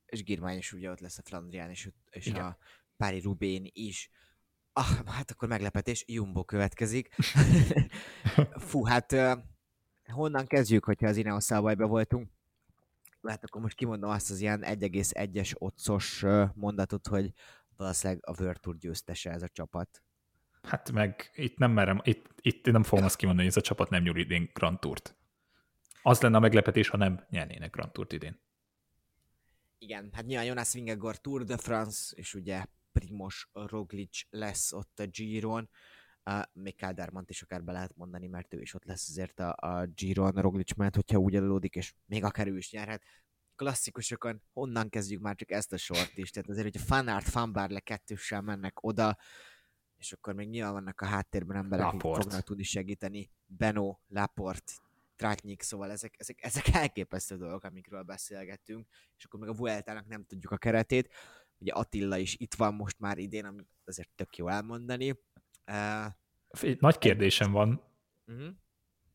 És 0.06 0.22
Girmány 0.24 0.56
is 0.56 0.72
ugye 0.72 0.90
ott 0.90 1.00
lesz 1.00 1.18
a 1.18 1.22
Flandrián, 1.24 1.70
és, 1.70 1.90
és 2.10 2.26
Igen. 2.26 2.44
a 2.44 2.56
Pári 2.96 3.20
Rubén 3.20 3.70
is. 3.72 4.10
Ah, 4.72 5.06
hát 5.06 5.30
akkor 5.30 5.48
meglepetés, 5.48 6.04
Jumbo 6.06 6.44
következik. 6.44 7.14
Fú, 8.68 8.84
hát 8.84 9.16
honnan 10.12 10.46
kezdjük, 10.46 10.84
hogyha 10.84 11.06
az 11.06 11.16
Ineos 11.16 11.48
bajba 11.48 11.86
voltunk? 11.86 12.30
Hát 13.22 13.44
akkor 13.44 13.60
most 13.60 13.76
kimondom 13.76 14.10
azt 14.10 14.30
az 14.30 14.40
ilyen 14.40 14.62
1,1-es 14.64 15.52
otcos 15.58 16.24
mondatot, 16.54 17.06
hogy 17.06 17.32
valószínűleg 17.76 18.22
a 18.26 18.42
World 18.42 18.60
Tour 18.60 18.76
győztese 18.76 19.30
ez 19.30 19.42
a 19.42 19.48
csapat. 19.48 20.02
Hát 20.62 20.92
meg 20.92 21.30
itt 21.34 21.56
nem 21.56 21.70
merem, 21.70 22.00
itt, 22.04 22.26
itt 22.40 22.66
nem 22.66 22.82
fogom 22.82 23.04
azt 23.04 23.16
kimondani, 23.16 23.46
hogy 23.46 23.56
ez 23.56 23.62
a 23.62 23.66
csapat 23.66 23.90
nem 23.90 24.02
nyúl 24.02 24.18
idén 24.18 24.50
Grand 24.52 24.78
Tourt. 24.78 25.16
Az 26.02 26.20
lenne 26.20 26.36
a 26.36 26.40
meglepetés, 26.40 26.88
ha 26.88 26.96
nem 26.96 27.26
nyernének 27.30 27.70
Grand 27.70 27.92
Tourt 27.92 28.12
idén. 28.12 28.40
Igen, 29.78 30.10
hát 30.12 30.26
nyilván 30.26 30.46
Jonas 30.46 30.72
Vingegaard 30.72 31.20
Tour 31.20 31.44
de 31.44 31.56
France, 31.56 32.16
és 32.16 32.34
ugye 32.34 32.64
Primoz 32.92 33.34
Roglic 33.52 34.20
lesz 34.30 34.72
ott 34.72 34.98
a 34.98 35.06
Giron, 35.06 35.70
uh, 36.24 36.42
még 36.52 36.76
Káldermant 36.76 37.30
is 37.30 37.42
akár 37.42 37.64
be 37.64 37.72
lehet 37.72 37.96
mondani, 37.96 38.26
mert 38.26 38.54
ő 38.54 38.60
is 38.60 38.74
ott 38.74 38.84
lesz 38.84 39.08
azért 39.08 39.40
a, 39.40 39.54
a 39.56 39.86
Giron 39.86 40.32
Roglic 40.32 40.74
mellett, 40.74 40.94
hogyha 40.94 41.18
úgy 41.18 41.36
adódik, 41.36 41.74
és 41.74 41.94
még 42.06 42.24
akár 42.24 42.46
ő 42.46 42.56
is 42.56 42.70
nyerhet. 42.70 43.02
Klasszikusokon 43.56 44.42
honnan 44.52 44.88
kezdjük 44.88 45.20
már 45.20 45.34
csak 45.34 45.50
ezt 45.50 45.72
a 45.72 45.76
sort 45.76 46.16
is, 46.16 46.30
tehát 46.30 46.48
azért, 46.48 46.64
hogyha 46.64 46.86
Fanart, 46.86 47.28
Fanbarle 47.28 47.80
kettőssel 47.80 48.40
mennek 48.40 48.84
oda, 48.84 49.18
és 49.96 50.12
akkor 50.12 50.34
még 50.34 50.48
nyilván 50.48 50.72
vannak 50.72 51.00
a 51.00 51.06
háttérben 51.06 51.56
emberek, 51.56 51.86
akik 51.86 52.00
fognak 52.00 52.42
tudni 52.42 52.62
segíteni. 52.62 53.30
Beno, 53.46 53.98
Laport, 54.08 54.72
Tratnyik, 55.16 55.62
szóval 55.62 55.90
ezek, 55.90 56.14
ezek, 56.18 56.42
ezek 56.42 56.68
elképesztő 56.68 57.36
dolgok, 57.36 57.64
amikről 57.64 58.02
beszélgettünk, 58.02 58.86
és 59.16 59.24
akkor 59.24 59.40
még 59.40 59.48
a 59.48 59.54
Vueltának 59.54 60.06
nem 60.06 60.24
tudjuk 60.24 60.52
a 60.52 60.56
keretét. 60.56 61.08
Ugye 61.58 61.72
Attila 61.72 62.16
is 62.16 62.36
itt 62.38 62.54
van 62.54 62.74
most 62.74 62.98
már 62.98 63.18
idén, 63.18 63.44
ami 63.44 63.66
azért 63.84 64.10
tök 64.14 64.36
jó 64.36 64.48
elmondani. 64.48 65.18
Uh, 65.70 66.76
Nagy 66.78 66.98
kérdésem 66.98 67.52
van, 67.52 67.82
uh-huh. 68.26 68.46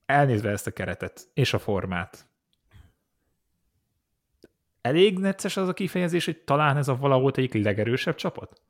elnézve 0.06 0.50
ezt 0.50 0.68
a 0.68 0.72
keretet 0.72 1.30
és 1.34 1.54
a 1.54 1.60
formát. 1.60 2.30
Elég 4.82 5.20
necces 5.20 5.58
az 5.58 5.68
a 5.68 5.74
kifejezés, 5.74 6.26
hogy 6.26 6.44
talán 6.44 6.78
ez 6.78 6.88
a 6.88 6.96
valahol 6.96 7.32
egyik 7.32 7.64
legerősebb 7.64 8.16
csapat? 8.16 8.62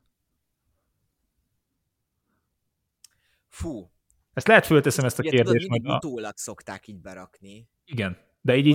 Fú, 3.48 3.90
Ezt 4.32 4.46
lehet 4.46 4.66
fölteszem 4.66 5.04
ezt 5.04 5.18
a 5.18 5.22
ugye 5.22 5.30
kérdést, 5.30 5.66
tudod, 5.66 5.82
majd 5.82 5.94
a... 5.94 5.96
utólag 5.96 6.36
szokták 6.36 6.86
így 6.86 7.00
berakni. 7.00 7.68
Igen, 7.84 8.18
de 8.40 8.56
így, 8.56 8.66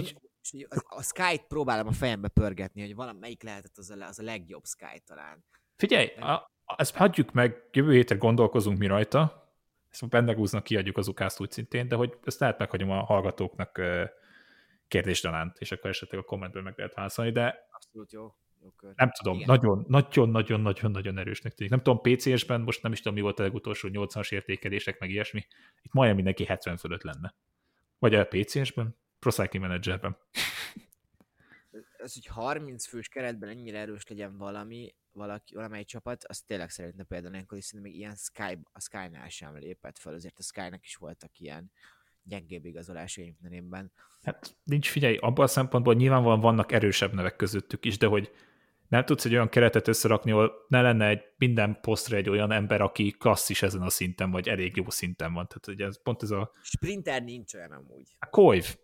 így 0.51 0.67
a, 0.69 0.95
a 0.95 1.03
Sky-t 1.03 1.47
próbálom 1.47 1.87
a 1.87 1.91
fejembe 1.91 2.27
pörgetni, 2.27 2.81
hogy 2.81 2.95
valamelyik 2.95 3.43
lehetett 3.43 3.77
az 3.77 3.89
a, 3.89 4.07
az 4.07 4.19
a 4.19 4.23
legjobb 4.23 4.65
Sky 4.65 5.01
talán. 5.05 5.45
Figyelj, 5.75 6.07
a- 6.07 6.51
ezt 6.77 6.95
hagyjuk 6.95 7.31
meg, 7.31 7.63
jövő 7.71 7.91
héten 7.91 8.17
gondolkozunk 8.17 8.77
mi 8.77 8.87
rajta, 8.87 9.41
ezt 9.89 10.09
benne 10.09 10.33
húznak, 10.33 10.63
kiadjuk 10.63 10.97
az 10.97 11.07
ukázt 11.07 11.39
úgy 11.39 11.51
szintén, 11.51 11.87
de 11.87 11.95
hogy 11.95 12.17
ezt 12.23 12.39
lehet 12.39 12.57
meghagyom 12.57 12.89
a 12.89 13.03
hallgatóknak 13.03 13.81
kérdésgyanánt, 14.87 15.57
és 15.59 15.71
akkor 15.71 15.89
esetleg 15.89 16.19
a 16.19 16.23
kommentben 16.23 16.63
meg 16.63 16.73
lehet 16.77 16.93
válaszolni, 16.93 17.31
de 17.31 17.67
Abszolút 17.71 18.11
jó. 18.11 18.33
jó 18.61 18.69
kör. 18.69 18.93
nem 18.95 19.11
tudom, 19.11 19.35
Igen. 19.35 19.47
nagyon, 19.47 19.85
nagyon, 19.87 20.29
nagyon, 20.29 20.61
nagyon, 20.61 20.91
nagyon 20.91 21.17
erősnek 21.17 21.53
tűnik. 21.53 21.71
Nem 21.71 21.81
tudom, 21.81 22.01
PC-sben 22.01 22.61
most 22.61 22.81
nem 22.81 22.91
is 22.91 22.97
tudom, 22.97 23.13
mi 23.13 23.21
volt 23.21 23.39
a 23.39 23.43
legutolsó 23.43 23.89
80-as 23.91 24.31
értékelések, 24.31 24.99
meg 24.99 25.09
ilyesmi. 25.09 25.45
Itt 25.81 25.93
majdnem 25.93 26.15
mindenki 26.15 26.45
70 26.45 26.77
fölött 26.77 27.03
lenne. 27.03 27.33
Vagy 27.99 28.15
a 28.15 28.25
PC-sben, 28.25 28.95
Pro 29.19 29.31
Cycling 29.31 29.65
Managerben. 29.65 30.17
az, 32.01 32.13
hogy 32.13 32.25
30 32.25 32.85
fős 32.85 33.07
keretben 33.07 33.49
ennyire 33.49 33.79
erős 33.79 34.07
legyen 34.07 34.37
valami, 34.37 34.95
valaki, 35.11 35.55
valamely 35.55 35.83
csapat, 35.83 36.23
az 36.23 36.41
tényleg 36.41 36.69
szeretne 36.69 37.03
például 37.03 37.33
ilyenkor, 37.33 37.57
hiszen 37.57 37.81
még 37.81 37.95
ilyen 37.95 38.15
Sky, 38.15 38.59
a 38.71 38.81
Sky-nál 38.81 39.29
sem 39.29 39.57
lépett 39.57 39.97
fel, 39.97 40.13
azért 40.13 40.39
a 40.39 40.43
Sky-nak 40.43 40.83
is 40.83 40.95
voltak 40.95 41.39
ilyen 41.39 41.71
gyengébb 42.23 42.65
igazolásai 42.65 43.35
minden 43.39 43.63
évben. 43.63 43.91
Hát 44.23 44.55
nincs, 44.63 44.89
figyelj, 44.89 45.17
abban 45.17 45.45
a 45.45 45.47
szempontból 45.47 45.93
nyilvánvalóan 45.93 46.39
vannak 46.39 46.71
erősebb 46.71 47.13
nevek 47.13 47.35
közöttük 47.35 47.85
is, 47.85 47.97
de 47.97 48.07
hogy 48.07 48.31
nem 48.91 49.05
tudsz 49.05 49.25
egy 49.25 49.33
olyan 49.33 49.49
keretet 49.49 49.87
összerakni, 49.87 50.31
ahol 50.31 50.65
ne 50.67 50.81
lenne 50.81 51.07
egy 51.07 51.23
minden 51.37 51.77
posztra 51.81 52.17
egy 52.17 52.29
olyan 52.29 52.51
ember, 52.51 52.81
aki 52.81 53.11
klasszis 53.11 53.61
ezen 53.61 53.81
a 53.81 53.89
szinten, 53.89 54.31
vagy 54.31 54.47
elég 54.47 54.75
jó 54.75 54.89
szinten 54.89 55.33
van. 55.33 55.47
Tehát 55.47 55.67
ugye 55.67 55.85
ez 55.85 56.01
pont 56.01 56.23
ez 56.23 56.31
a, 56.31 56.51
Sprinter 56.61 57.23
nincs 57.23 57.53
olyan 57.53 57.71
amúgy. 57.71 58.15
a 58.19 58.25
Koiv. 58.29 58.77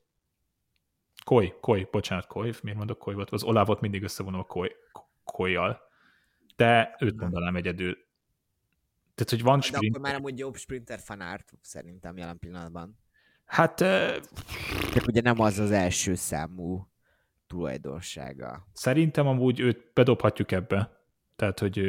Koy, 1.24 1.53
Koy, 1.61 1.88
bocsánat, 1.91 2.28
Koiv, 2.28 2.59
miért 2.63 2.78
mondok 2.78 2.97
Koy 2.97 3.13
volt? 3.13 3.30
Az 3.30 3.43
Olávot 3.43 3.82
mindig 3.82 4.03
összevonom 4.03 4.39
a 4.39 4.43
Koy, 4.43 4.76
Koyjal. 5.24 5.82
De 6.55 6.95
őt 6.99 7.15
Nem. 7.15 7.24
mondanám 7.24 7.55
egyedül. 7.55 7.97
Tehát, 9.15 9.30
hogy 9.30 9.43
van 9.43 9.59
De 9.72 9.78
akkor 9.78 10.01
már 10.01 10.15
amúgy 10.15 10.38
jobb 10.38 10.55
sprinter 10.55 10.99
fanárt 10.99 11.53
szerintem 11.61 12.18
jelen 12.18 12.39
pillanatban. 12.39 12.97
Hát 13.45 13.78
Csak 14.93 15.07
ugye 15.07 15.22
nem 15.22 15.39
az 15.39 15.59
az 15.59 15.72
első 15.72 16.15
számú 16.15 16.88
tulajdonsága. 17.47 18.68
Szerintem 18.74 19.28
amúgy 19.28 19.59
őt 19.59 19.91
bedobhatjuk 19.93 20.51
ebbe. 20.51 20.97
Tehát, 21.36 21.59
hogy 21.59 21.82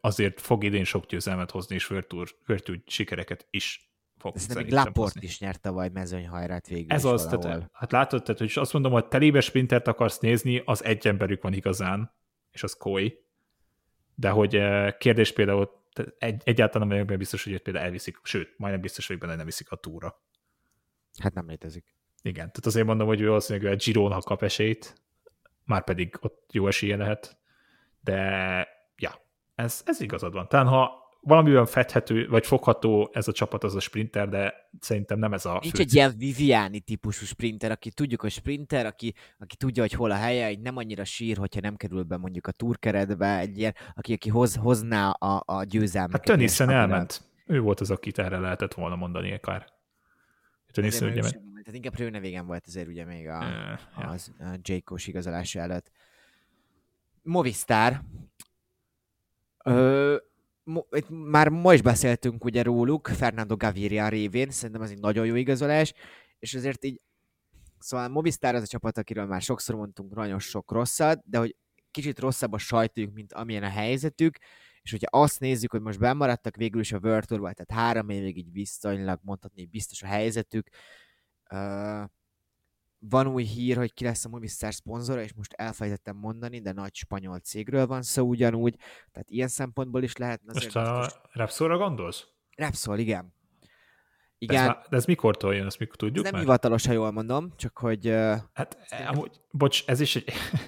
azért 0.00 0.40
fog 0.40 0.64
idén 0.64 0.84
sok 0.84 1.06
győzelmet 1.06 1.50
hozni, 1.50 1.74
és 1.74 1.92
Tour 2.06 2.34
sikereket 2.86 3.46
is 3.50 3.93
fog 4.24 4.36
Ezt 4.36 4.54
még 4.54 4.70
Laport 4.72 5.22
is 5.22 5.38
nyert 5.38 5.60
tavaly 5.60 5.88
mezőnyhajrát 5.88 6.66
végül 6.66 6.92
Ez 6.92 7.04
az, 7.04 7.24
valahol. 7.24 7.40
tehát, 7.40 7.70
hát 7.72 7.92
látod, 7.92 8.22
tehát, 8.22 8.40
hogy 8.40 8.52
azt 8.54 8.72
mondom, 8.72 8.92
hogy 8.92 9.06
telébe 9.06 9.40
sprintert 9.40 9.88
akarsz 9.88 10.18
nézni, 10.18 10.62
az 10.64 10.84
egy 10.84 11.06
emberük 11.06 11.42
van 11.42 11.52
igazán, 11.52 12.12
és 12.50 12.62
az 12.62 12.72
Koi. 12.72 13.22
De 14.14 14.30
hogy 14.30 14.56
eh, 14.56 14.92
kérdés 14.98 15.32
például, 15.32 15.70
egy, 16.18 16.42
egyáltalán 16.44 16.80
nem 16.80 16.88
vagyok 16.88 17.06
benne 17.06 17.18
biztos, 17.18 17.44
hogy 17.44 17.52
őt 17.52 17.62
például 17.62 17.84
elviszik, 17.84 18.18
sőt, 18.22 18.54
majdnem 18.56 18.80
biztos 18.82 19.06
vagyok 19.06 19.22
benne, 19.22 19.32
hogy 19.34 19.42
nem 19.42 19.50
viszik 19.50 19.70
a 19.70 19.76
túra. 19.76 20.22
Hát 21.22 21.34
nem 21.34 21.48
létezik. 21.48 21.94
Igen, 22.22 22.46
tehát 22.46 22.66
azért 22.66 22.86
mondom, 22.86 23.06
hogy 23.06 23.24
valószínűleg 23.24 23.72
a 23.72 23.76
Girona 23.76 24.18
kap 24.20 24.42
esélyt, 24.42 24.94
már 25.64 25.84
pedig 25.84 26.16
ott 26.20 26.48
jó 26.52 26.66
esélye 26.66 26.96
lehet, 26.96 27.38
de 28.00 28.18
ja, 28.96 29.14
ez, 29.54 29.82
ez 29.84 30.00
igazad 30.00 30.32
van. 30.32 30.48
Talán 30.48 30.66
ha 30.66 31.03
valamiben 31.24 31.66
fedhető, 31.66 32.28
vagy 32.28 32.46
fogható 32.46 33.10
ez 33.12 33.28
a 33.28 33.32
csapat, 33.32 33.64
az 33.64 33.74
a 33.74 33.80
sprinter, 33.80 34.28
de 34.28 34.54
szerintem 34.80 35.18
nem 35.18 35.32
ez 35.32 35.44
a 35.44 35.58
Nincs 35.62 35.74
fő 35.74 35.82
egy 35.82 35.94
ilyen 35.94 36.14
Viviani 36.18 36.80
típusú 36.80 37.24
sprinter, 37.24 37.70
aki 37.70 37.90
tudjuk, 37.90 38.20
hogy 38.20 38.30
sprinter, 38.30 38.86
aki, 38.86 39.14
aki 39.38 39.56
tudja, 39.56 39.82
hogy 39.82 39.92
hol 39.92 40.10
a 40.10 40.14
helye, 40.14 40.46
egy 40.46 40.60
nem 40.60 40.76
annyira 40.76 41.04
sír, 41.04 41.36
hogyha 41.36 41.60
nem 41.60 41.76
kerül 41.76 42.02
be 42.02 42.16
mondjuk 42.16 42.46
a 42.46 42.52
túrkeretbe, 42.52 43.38
egy 43.38 43.58
ilyen, 43.58 43.74
aki, 43.94 44.12
aki 44.12 44.28
hoz, 44.28 44.54
hozná 44.54 45.10
a, 45.10 45.42
a 45.46 45.64
győzelmet. 45.64 46.12
Hát 46.12 46.24
Tönnissen 46.24 46.70
elment. 46.70 47.22
Ő 47.46 47.60
volt 47.60 47.80
az, 47.80 47.90
akit 47.90 48.18
erre 48.18 48.38
lehetett 48.38 48.74
volna 48.74 48.96
mondani 48.96 49.32
akár. 49.32 49.66
Tönnissen 50.72 51.08
ugye... 51.10 51.22
Sem, 51.22 51.42
tehát 51.64 51.84
inkább 51.84 52.20
végen 52.20 52.46
volt 52.46 52.66
azért 52.66 52.88
ugye 52.88 53.04
még 53.04 53.28
a, 53.28 53.44
Ja, 53.98 54.08
az, 54.08 54.32
a 54.38 54.58
Jake-os 54.62 55.06
igazolása 55.06 55.60
előtt. 55.60 55.90
Movistar. 57.22 58.00
Ö, 59.64 60.16
itt 60.90 61.08
már 61.08 61.48
ma 61.48 61.74
is 61.74 61.82
beszéltünk 61.82 62.44
ugye 62.44 62.62
róluk, 62.62 63.06
Fernando 63.08 63.56
Gaviria 63.56 64.08
révén, 64.08 64.50
szerintem 64.50 64.82
ez 64.82 64.90
egy 64.90 65.00
nagyon 65.00 65.26
jó 65.26 65.34
igazolás, 65.34 65.94
és 66.38 66.54
azért 66.54 66.84
így, 66.84 67.00
szóval 67.78 68.08
Movistar 68.08 68.54
az 68.54 68.62
a 68.62 68.66
csapat, 68.66 68.98
akiről 68.98 69.26
már 69.26 69.42
sokszor 69.42 69.74
mondtunk 69.74 70.14
nagyon 70.14 70.38
sok 70.38 70.70
rosszat, 70.70 71.22
de 71.24 71.38
hogy 71.38 71.56
kicsit 71.90 72.18
rosszabb 72.18 72.52
a 72.52 72.58
sajtjuk, 72.58 73.14
mint 73.14 73.32
amilyen 73.32 73.62
a 73.62 73.68
helyzetük, 73.68 74.38
és 74.82 74.90
hogyha 74.90 75.18
azt 75.18 75.40
nézzük, 75.40 75.70
hogy 75.70 75.80
most 75.80 75.98
bemaradtak 75.98 76.56
végül 76.56 76.80
is 76.80 76.92
a 76.92 76.98
World 77.02 77.26
Tour-ba, 77.26 77.52
tehát 77.52 77.84
három 77.84 78.08
évig 78.08 78.36
így 78.36 78.52
viszonylag 78.52 79.20
mondhatni, 79.22 79.66
biztos 79.66 80.02
a 80.02 80.06
helyzetük, 80.06 80.68
van 83.08 83.26
új 83.26 83.42
hír, 83.42 83.76
hogy 83.76 83.94
ki 83.94 84.04
lesz 84.04 84.24
a 84.24 84.28
Movistar 84.28 84.74
szponzora, 84.74 85.22
és 85.22 85.32
most 85.34 85.52
elfelejtettem 85.52 86.16
mondani, 86.16 86.60
de 86.60 86.72
nagy 86.72 86.94
spanyol 86.94 87.38
cégről 87.38 87.86
van 87.86 88.02
szó 88.02 88.26
ugyanúgy, 88.26 88.76
tehát 89.12 89.30
ilyen 89.30 89.48
szempontból 89.48 90.02
is 90.02 90.12
azért 90.46 90.74
Most 90.74 90.76
a 90.76 90.98
biztos- 91.00 91.20
Repsolra 91.32 91.76
gondolsz? 91.78 92.26
Repsol, 92.56 92.98
igen. 92.98 93.34
De 94.38 94.54
ez, 94.54 94.60
Igen, 94.60 94.66
már- 94.66 94.88
de 94.88 94.96
ez 94.96 95.04
mikortól 95.04 95.54
jön, 95.54 95.66
ezt 95.66 95.78
mikor 95.78 95.94
ez 95.94 96.00
tudjuk 96.00 96.24
nem 96.24 96.32
már? 96.32 96.42
hivatalos, 96.42 96.86
ha 96.86 96.92
jól 96.92 97.10
mondom, 97.10 97.52
csak 97.56 97.78
hogy 97.78 98.06
Hát, 98.52 98.78
amúgy, 99.06 99.40
bocs, 99.50 99.84
ez 99.86 100.00
is 100.00 100.16
egy... 100.16 100.24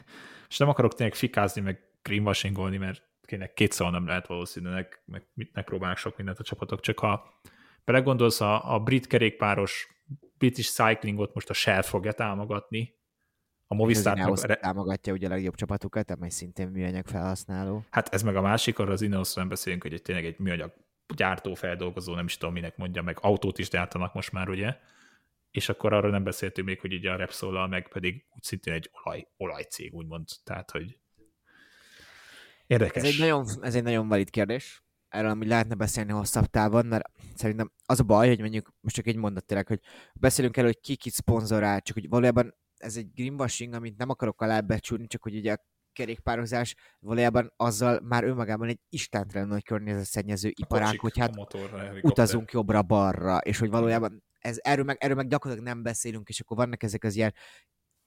és 0.49 0.57
nem 0.57 0.69
akarok 0.69 0.95
tényleg 0.95 1.15
fikázni, 1.17 1.61
meg 1.61 1.81
greenwashingolni, 2.03 2.77
mert 2.77 3.03
kéne 3.23 3.53
kétszer 3.53 3.91
nem 3.91 4.07
lehet 4.07 4.27
valószínűleg, 4.27 5.03
meg 5.05 5.27
mit 5.35 5.53
megpróbálnak 5.53 5.99
sok 5.99 6.17
mindent 6.17 6.39
a 6.39 6.43
csapatok, 6.43 6.81
csak 6.81 6.99
ha 6.99 7.41
belegondolsz, 7.85 8.41
a, 8.41 8.75
a 8.75 8.81
brit 8.81 9.07
kerékpáros 9.07 9.89
British 10.39 10.71
Cyclingot 10.71 11.35
most 11.35 11.51
a 11.51 11.53
Shell 11.53 11.83
fogja 11.83 12.13
támogatni, 12.13 12.95
a 13.67 13.75
Movistar 13.75 14.17
Ineos 14.17 14.47
meg, 14.47 14.61
támogatja 14.61 15.13
ugye 15.13 15.27
a 15.27 15.31
legjobb 15.31 15.55
csapatukat, 15.55 16.11
amely 16.11 16.29
szintén 16.29 16.69
műanyag 16.69 17.07
felhasználó. 17.07 17.85
hát 17.91 18.15
ez 18.15 18.23
meg 18.23 18.37
a 18.37 18.41
másik, 18.41 18.79
arra 18.79 18.93
az 18.93 19.03
Ineosról 19.03 19.45
nem 19.45 19.49
beszélünk, 19.49 19.83
hogy 19.83 19.93
egy, 19.93 20.03
tényleg 20.03 20.25
egy 20.25 20.39
műanyag 20.39 20.73
gyártó, 21.15 21.55
feldolgozó, 21.55 22.15
nem 22.15 22.25
is 22.25 22.37
tudom 22.37 22.55
minek 22.55 22.77
mondja, 22.77 23.03
meg 23.03 23.19
autót 23.21 23.59
is 23.59 23.69
gyártanak 23.69 24.15
most 24.15 24.33
már, 24.33 24.49
ugye? 24.49 24.77
És 25.51 25.69
akkor 25.69 25.93
arról 25.93 26.11
nem 26.11 26.25
beszéltünk 26.25 26.67
még, 26.67 26.81
hogy 26.81 26.95
ugye 26.95 27.11
a 27.11 27.17
repsol 27.17 27.69
meg 27.69 27.89
pedig 27.89 28.25
úgy 28.35 28.43
szintén 28.43 28.73
egy 28.73 28.91
olaj, 28.93 29.27
olajcég, 29.37 29.95
úgymond. 29.95 30.29
Tehát, 30.45 30.71
hogy 30.71 30.99
érdekes. 32.67 33.03
Ez 33.03 33.09
egy, 33.09 33.19
nagyon, 33.19 33.47
ez 33.61 33.75
egy 33.75 33.83
nagyon 33.83 34.09
valid 34.09 34.31
kérdés. 34.31 34.86
Erről 35.17 35.31
amúgy 35.31 35.47
lehetne 35.47 35.75
beszélni 35.75 36.13
hosszabb 36.13 36.47
távon, 36.47 36.87
mert 36.87 37.11
szerintem 37.35 37.73
az 37.87 38.01
a 38.01 38.05
baj, 38.05 38.29
hogy 38.29 38.41
mondjuk 38.41 38.75
most 38.81 38.95
csak 38.95 39.07
egy 39.07 39.17
mondat 39.17 39.45
tényleg, 39.45 39.67
hogy 39.67 39.81
beszélünk 40.15 40.57
el, 40.57 40.65
hogy 40.65 40.81
ki 40.81 40.97
kit 40.97 41.13
szponzorál, 41.13 41.81
csak 41.81 41.95
hogy 41.97 42.09
valójában 42.09 42.55
ez 42.77 42.97
egy 42.97 43.11
greenwashing, 43.15 43.75
amit 43.75 43.97
nem 43.97 44.09
akarok 44.09 44.41
alábecsülni, 44.41 45.07
csak 45.07 45.23
hogy 45.23 45.37
ugye 45.37 45.53
a 45.53 45.65
kerékpározás 45.93 46.75
valójában 46.99 47.53
azzal 47.57 48.01
már 48.01 48.25
önmagában 48.25 48.69
egy 48.69 48.81
istentelenül 48.89 49.53
nagy 49.53 49.65
környezetszennyező 49.65 50.51
iparág, 50.55 50.99
hogy 50.99 51.19
hát 51.19 51.35
utazunk 52.03 52.53
jobbra-balra, 52.53 53.39
és 53.39 53.59
hogy 53.59 53.71
valójában 53.71 54.23
ez, 54.39 54.57
erről, 54.63 54.85
meg, 54.85 54.97
erről 55.01 55.17
meg 55.17 55.29
gyakorlatilag 55.29 55.75
nem 55.75 55.83
beszélünk, 55.83 56.29
és 56.29 56.41
akkor 56.41 56.57
vannak 56.57 56.83
ezek 56.83 57.05
az 57.05 57.17
ilyen, 57.17 57.35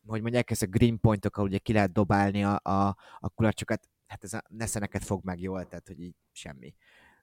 hogy 0.05 0.21
mondják, 0.21 0.51
ezek 0.51 0.69
a 0.73 0.77
green 0.77 0.99
pointok, 0.99 1.37
ahol 1.37 1.49
ugye 1.49 1.57
ki 1.57 1.73
lehet 1.73 1.91
dobálni 1.91 2.43
a, 2.43 2.59
a, 2.63 2.87
a 3.19 3.29
kulacsokat, 3.29 3.89
hát 4.07 4.23
ez 4.23 4.33
a 4.33 4.41
neszeneket 4.47 5.03
fog 5.03 5.23
meg 5.23 5.39
jól, 5.39 5.67
tehát 5.67 5.87
hogy 5.87 5.99
így 5.99 6.15
semmi 6.31 6.75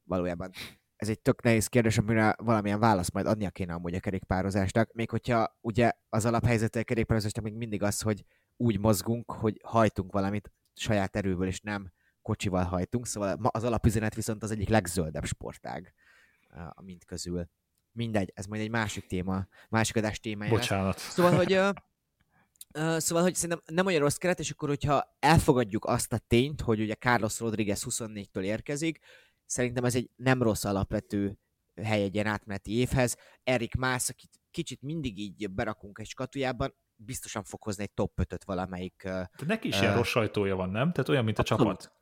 valójában. 0.07 0.51
Ez 0.97 1.09
egy 1.09 1.21
tök 1.21 1.43
nehéz 1.43 1.67
kérdés, 1.67 1.99
amire 1.99 2.35
valamilyen 2.39 2.81
választ 2.81 3.13
majd 3.13 3.27
adnia 3.27 3.51
kéne 3.51 3.75
amúgy 3.75 3.95
a 3.95 4.01
kerékpározásnak, 4.01 4.93
még 4.93 5.11
hogyha 5.11 5.59
ugye 5.61 5.93
az 6.09 6.25
alaphelyzete 6.25 6.81
a 6.81 6.85
kerékpározásnak 6.85 7.45
még 7.45 7.55
mindig 7.55 7.83
az, 7.83 8.01
hogy 8.01 8.25
úgy 8.57 8.79
mozgunk, 8.79 9.33
hogy 9.33 9.61
hajtunk 9.65 10.13
valamit 10.13 10.53
saját 10.75 11.17
erőből, 11.17 11.47
és 11.47 11.61
nem 11.61 11.93
kocsival 12.23 12.65
hajtunk, 12.65 13.07
szóval 13.07 13.39
az 13.43 13.65
alapüzenet 13.65 14.15
viszont 14.15 14.43
az 14.43 14.51
egyik 14.51 14.69
legzöldebb 14.69 15.25
sportág 15.25 15.95
a 16.75 16.83
mind 16.83 17.05
közül. 17.05 17.49
Mindegy, 17.93 18.33
ez 18.35 18.47
majd 18.47 18.63
egy 18.63 18.71
másik 18.71 19.07
téma, 19.07 19.47
másik 19.69 19.97
adás 19.97 20.21
témája. 20.21 20.51
Bocsánat. 20.51 20.99
Szóval, 20.99 21.35
hogy 21.35 21.61
szóval, 23.01 23.23
hogy 23.23 23.35
szerintem 23.35 23.61
nem 23.67 23.87
olyan 23.87 24.01
rossz 24.01 24.17
keret, 24.17 24.39
és 24.39 24.51
akkor, 24.51 24.69
hogyha 24.69 25.17
elfogadjuk 25.19 25.85
azt 25.85 26.13
a 26.13 26.19
tényt, 26.19 26.61
hogy 26.61 26.81
ugye 26.81 26.95
Carlos 26.95 27.41
Rodriguez 27.41 27.85
24-től 27.89 28.43
érkezik, 28.43 28.99
szerintem 29.47 29.85
ez 29.85 29.95
egy 29.95 30.11
nem 30.17 30.43
rossz 30.43 30.65
alapvető 30.65 31.39
hely 31.83 32.03
egy 32.03 32.15
ilyen 32.15 32.27
átmeneti 32.27 32.73
évhez. 32.73 33.17
Erik 33.45 33.75
Mász, 33.75 34.09
akit 34.09 34.41
kicsit 34.51 34.83
mindig 34.83 35.19
így 35.19 35.51
berakunk 35.51 35.99
egy 35.99 36.07
skatujában, 36.07 36.75
biztosan 36.97 37.45
fog 37.45 37.63
hozni 37.63 37.83
egy 37.83 37.91
top 37.91 38.21
5 38.31 38.45
valamelyik. 38.45 39.03
De 39.05 39.29
neki 39.47 39.69
is 39.69 39.77
Ö, 39.79 39.81
ilyen 39.81 39.95
rossz 39.95 40.09
sajtója 40.09 40.57
van, 40.57 40.71
nem? 40.71 40.93
Tehát 40.93 41.09
olyan, 41.09 41.25
mint 41.25 41.39
a 41.39 41.41
abszolút. 41.41 41.81
csapat. 41.81 41.95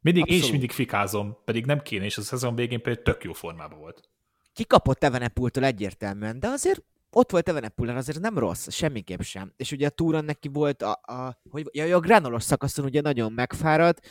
Mindig, 0.00 0.22
én 0.22 0.28
is 0.28 0.34
Abszolút. 0.34 0.58
mindig 0.58 0.76
fikázom, 0.76 1.36
pedig 1.44 1.66
nem 1.66 1.80
kéne, 1.82 2.04
és 2.04 2.18
a 2.18 2.22
szezon 2.22 2.54
végén 2.54 2.82
például 2.82 3.04
tök 3.04 3.24
jó 3.24 3.32
formában 3.32 3.78
volt. 3.78 4.08
kikapott 4.52 5.04
Evenepultól 5.04 5.64
egyértelműen, 5.64 6.40
de 6.40 6.48
azért 6.48 6.82
ott 7.10 7.30
volt 7.30 7.48
Evenepulán, 7.48 7.96
azért 7.96 8.20
nem 8.20 8.38
rossz, 8.38 8.68
semmiképp 8.68 9.20
sem. 9.20 9.52
És 9.56 9.72
ugye 9.72 9.86
a 9.86 9.90
túron 9.90 10.24
neki 10.24 10.48
volt 10.48 10.82
a, 10.82 11.00
a, 11.02 11.40
hogy, 11.50 11.68
ja, 11.72 11.96
a 11.96 12.00
granolos 12.00 12.42
szakaszon 12.42 12.84
ugye 12.84 13.00
nagyon 13.00 13.32
megfáradt, 13.32 14.06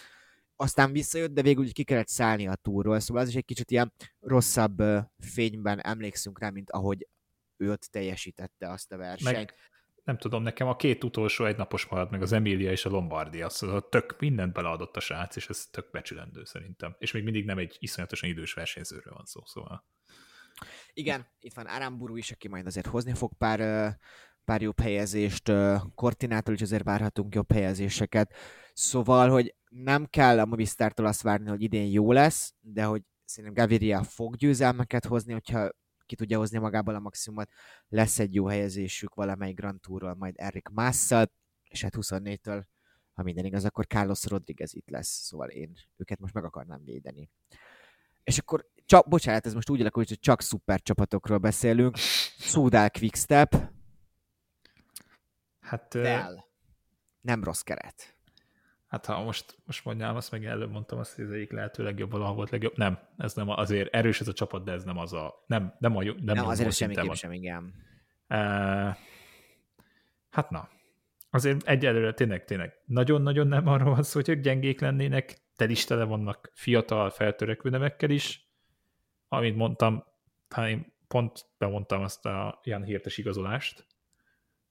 aztán 0.62 0.92
visszajött, 0.92 1.34
de 1.34 1.42
végül 1.42 1.72
ki 1.72 1.84
kellett 1.84 2.08
szállni 2.08 2.48
a 2.48 2.56
túról, 2.56 3.00
szóval 3.00 3.22
az 3.22 3.30
is 3.30 3.36
egy 3.36 3.46
kicsit 3.46 3.72
ilyen 3.72 3.94
rosszabb 4.20 4.84
fényben 5.20 5.80
emlékszünk 5.80 6.40
rá, 6.40 6.50
mint 6.50 6.72
ahogy 6.72 7.08
ő 7.58 7.72
ott 7.72 7.82
teljesítette 7.92 8.70
azt 8.70 8.92
a 8.92 8.98
versenyt. 8.98 9.36
Meg 9.36 9.54
nem 10.04 10.18
tudom, 10.18 10.44
nekem 10.44 10.68
a 10.68 10.76
két 10.76 11.04
utolsó 11.04 11.46
egynapos 11.46 11.86
maradt 11.86 12.12
meg 12.12 12.22
az 12.22 12.32
Emilia 12.32 12.72
és 12.72 12.86
a 12.86 12.90
Lombardia, 12.90 13.50
szóval 13.50 13.90
tök 13.90 14.16
mindent 14.20 14.54
beleadott 14.54 14.96
a 14.96 15.00
srác, 15.00 15.36
és 15.36 15.50
ez 15.50 15.66
tök 15.72 15.92
becsülendő 15.92 16.44
szerintem. 16.44 16.96
És 17.00 17.12
még 17.12 17.24
mindig 17.24 17.46
nem 17.46 17.58
egy 17.58 17.78
iszonyatosan 17.80 18.30
idős 18.30 18.54
versenyzőről 18.54 19.14
van 19.14 19.26
szó, 19.26 19.42
szóval. 19.46 19.86
Igen, 20.94 21.28
itt 21.40 21.54
van 21.54 21.66
Aramburu 21.66 22.16
is, 22.16 22.32
aki 22.32 22.48
majd 22.48 22.66
azért 22.66 22.88
hozni 22.88 23.14
fog 23.14 23.32
pár, 23.38 23.60
pár 24.46 24.62
jobb 24.62 24.80
helyezést, 24.80 25.48
ö, 25.48 25.76
Cortinától 25.96 26.54
is 26.54 26.62
azért 26.62 26.84
várhatunk 26.84 27.36
jobb 27.36 27.52
helyezéseket. 27.52 28.34
Szóval, 28.74 29.30
hogy 29.30 29.56
nem 29.70 30.06
kell 30.06 30.40
a 30.40 30.46
Movistártól 30.46 31.06
azt 31.06 31.22
várni, 31.22 31.50
hogy 31.50 31.62
idén 31.62 31.92
jó 31.92 32.12
lesz, 32.12 32.54
de 32.62 32.84
hogy 32.84 33.02
szerintem 33.26 33.64
Gaviria 33.64 34.04
fog 34.04 34.36
győzelmeket 34.36 35.06
hozni, 35.06 35.34
hogyha 35.34 35.70
ki 36.06 36.16
tudja 36.16 36.38
hozni 36.38 36.58
magából 36.58 36.96
a 36.96 37.00
maximumot, 37.00 37.50
lesz 37.88 38.20
egy 38.20 38.34
jó 38.34 38.48
helyezésük 38.48 39.14
valamelyik 39.14 39.56
Grand 39.56 39.80
Tourról, 39.80 40.16
majd 40.16 40.34
Erik 40.38 40.68
Másszal, 40.68 41.32
és 41.70 41.82
hát 41.82 41.94
24-től, 41.98 42.64
ha 43.14 43.24
minden 43.24 43.46
igaz, 43.46 43.66
akkor 43.66 43.86
Carlos 43.86 44.26
Rodriguez 44.26 44.74
itt 44.74 44.90
lesz, 44.90 45.26
szóval 45.26 45.50
én 45.50 45.74
őket 45.98 46.20
most 46.20 46.34
meg 46.34 46.44
akarnám 46.44 46.84
védeni. 46.84 47.30
És 48.24 48.38
akkor, 48.38 48.68
csak, 48.86 49.08
bocsánat, 49.08 49.46
ez 49.46 49.54
most 49.54 49.70
úgy 49.70 49.82
alakult, 49.82 50.08
hogy 50.08 50.20
csak 50.20 50.42
szuper 50.42 50.82
csapatokról 50.82 51.38
beszélünk. 51.38 51.98
Szúdál 52.38 52.92
Quickstep, 52.92 53.70
Hát, 55.70 55.96
ö, 55.96 56.02
Dell. 56.02 56.46
Nem 57.22 57.44
rossz 57.44 57.62
keret. 57.62 58.18
Hát 58.90 59.06
ha 59.06 59.24
most, 59.24 59.58
most 59.66 59.86
mondjam, 59.86 60.16
azt 60.16 60.32
meg 60.32 60.46
előbb 60.46 60.72
mondtam, 60.72 61.00
azt, 61.00 61.16
hogy 61.16 61.26
az 61.26 61.32
egyik 61.32 61.52
lehető 61.52 61.84
legjobb 61.84 62.12
valaha 62.12 62.34
volt 62.34 62.50
legjobb. 62.50 62.78
Nem, 62.78 63.00
ez 63.18 63.34
nem 63.34 63.50
azért 63.50 63.94
erős 63.94 64.20
ez 64.20 64.28
a 64.28 64.34
csapat, 64.34 64.64
de 64.64 64.72
ez 64.72 64.84
nem 64.84 64.98
az 64.98 65.14
a, 65.14 65.44
nem, 65.48 65.76
nem 65.80 65.96
a 65.96 66.04
jó, 66.04 66.14
nem, 66.14 66.36
Nem, 66.36 66.48
azért 66.48 66.74
semmiképp 66.74 67.14
sem, 67.14 67.32
igen. 67.32 67.74
Uh, 68.30 68.96
hát 70.30 70.50
na, 70.50 70.70
azért 71.30 71.68
egyelőre 71.68 72.14
tényleg, 72.14 72.46
tényleg 72.46 72.74
nagyon-nagyon 72.86 73.48
nem 73.48 73.68
arról 73.68 73.94
van 73.94 74.04
szó, 74.04 74.20
hogy 74.20 74.30
ők 74.30 74.42
gyengék 74.42 74.80
lennének, 74.80 75.38
tel 75.56 75.70
is 75.70 75.86
tele 75.86 76.04
vannak 76.04 76.52
fiatal, 76.54 77.10
feltörekvő 77.10 77.70
nevekkel 77.70 78.10
is. 78.10 78.48
Amit 79.28 79.56
mondtam, 79.56 80.04
hát 80.50 80.68
én 80.68 80.94
pont 81.08 81.46
bemondtam 81.58 82.02
azt 82.02 82.26
a 82.26 82.60
Jan 82.64 82.84
Hirtes 82.84 83.18
igazolást, 83.18 83.86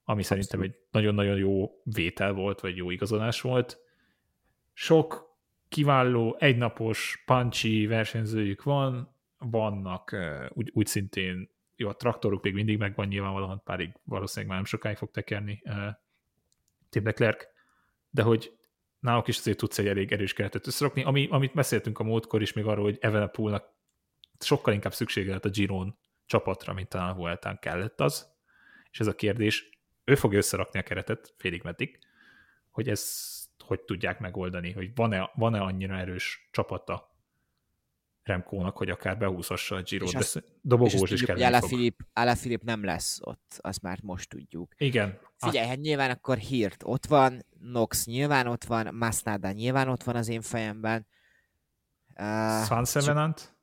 ami 0.04 0.22
szerintem 0.22 0.60
egy 0.60 0.76
nagyon-nagyon 0.90 1.36
jó 1.36 1.70
vétel 1.82 2.32
volt, 2.32 2.60
vagy 2.60 2.76
jó 2.76 2.90
igazolás 2.90 3.40
volt. 3.40 3.78
Sok 4.80 5.36
kiváló, 5.68 6.36
egynapos, 6.38 7.22
punchy 7.26 7.86
versenyzőjük 7.86 8.62
van, 8.62 9.14
vannak 9.38 10.16
úgy, 10.48 10.70
úgy 10.74 10.86
szintén 10.86 11.50
jó, 11.76 11.88
a 11.88 11.96
traktoruk 11.96 12.42
még 12.42 12.54
mindig 12.54 12.78
megvan 12.78 13.06
nyilvánvalóan, 13.06 13.62
párig 13.64 13.92
valószínűleg 14.04 14.48
már 14.48 14.56
nem 14.56 14.64
sokáig 14.64 14.96
fog 14.96 15.10
tekerni 15.10 15.62
Tim 16.88 17.04
Leclerc, 17.04 17.44
de 18.10 18.22
hogy 18.22 18.56
náluk 19.00 19.28
is 19.28 19.38
azért 19.38 19.56
tudsz 19.56 19.78
egy 19.78 19.86
elég 19.86 20.12
erős 20.12 20.32
keretet 20.32 20.66
összerakni, 20.66 21.02
ami, 21.02 21.28
amit 21.30 21.54
beszéltünk 21.54 21.98
a 21.98 22.04
múltkor 22.04 22.42
is 22.42 22.52
még 22.52 22.64
arról, 22.64 22.84
hogy 22.84 22.98
Evenepoolnak 23.00 23.72
sokkal 24.38 24.74
inkább 24.74 24.94
szüksége 24.94 25.32
lett 25.32 25.44
a 25.44 25.50
Giron 25.50 25.98
csapatra, 26.26 26.72
mint 26.72 26.88
talán 26.88 27.16
Vueltán 27.16 27.58
kellett 27.58 28.00
az, 28.00 28.32
és 28.90 29.00
ez 29.00 29.06
a 29.06 29.14
kérdés, 29.14 29.78
ő 30.04 30.14
fogja 30.14 30.38
összerakni 30.38 30.78
a 30.78 30.82
keretet 30.82 31.34
félig 31.36 31.62
meddig, 31.62 31.98
hogy 32.70 32.88
ezt 32.88 33.37
hogy 33.68 33.80
tudják 33.80 34.18
megoldani, 34.18 34.72
hogy 34.72 34.94
van-e, 34.94 35.30
van-e 35.34 35.60
annyira 35.60 35.94
erős 35.94 36.48
csapata 36.50 37.16
Remkónak, 38.28 38.76
hogy 38.76 38.90
akár 38.90 39.18
behúzhassa 39.18 39.76
a 39.76 39.82
Giro-t, 39.82 40.12
de 40.12 40.40
dobogós 40.62 41.10
is 41.10 41.22
kell. 41.22 41.42
Ala 42.12 42.34
Filip 42.34 42.62
nem 42.62 42.84
lesz 42.84 43.18
ott, 43.22 43.58
azt 43.60 43.82
már 43.82 43.98
most 44.02 44.28
tudjuk. 44.28 44.74
Igen. 44.76 45.18
Figyelj, 45.36 45.66
hát 45.68 45.80
nyilván 45.80 46.10
akkor 46.10 46.36
Hirt 46.36 46.82
ott 46.84 47.06
van, 47.06 47.44
Nox 47.60 48.06
nyilván 48.06 48.46
ott 48.46 48.64
van, 48.64 48.94
Masnada 48.94 49.50
nyilván 49.50 49.88
ott 49.88 50.02
van 50.02 50.16
az 50.16 50.28
én 50.28 50.42
fejemben. 50.42 51.06
Uh, 52.20 52.64
Fansevenant? 52.64 53.56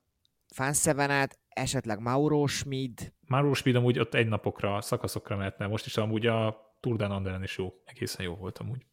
Fansevenant, 0.48 1.38
esetleg 1.48 2.00
Mauro 2.00 2.46
Schmid. 2.46 3.12
Mauro 3.26 3.54
Schmid 3.54 3.74
amúgy 3.74 3.98
ott 3.98 4.14
egy 4.14 4.28
napokra, 4.28 4.80
szakaszokra 4.80 5.36
mehetne. 5.36 5.66
Most 5.66 5.86
is 5.86 5.96
amúgy 5.96 6.26
a 6.26 6.66
Tour 6.80 6.96
de 6.96 7.04
Anderen 7.04 7.42
is 7.42 7.58
jó, 7.58 7.72
egészen 7.84 8.24
jó 8.24 8.34
volt 8.34 8.58
amúgy. 8.58 8.86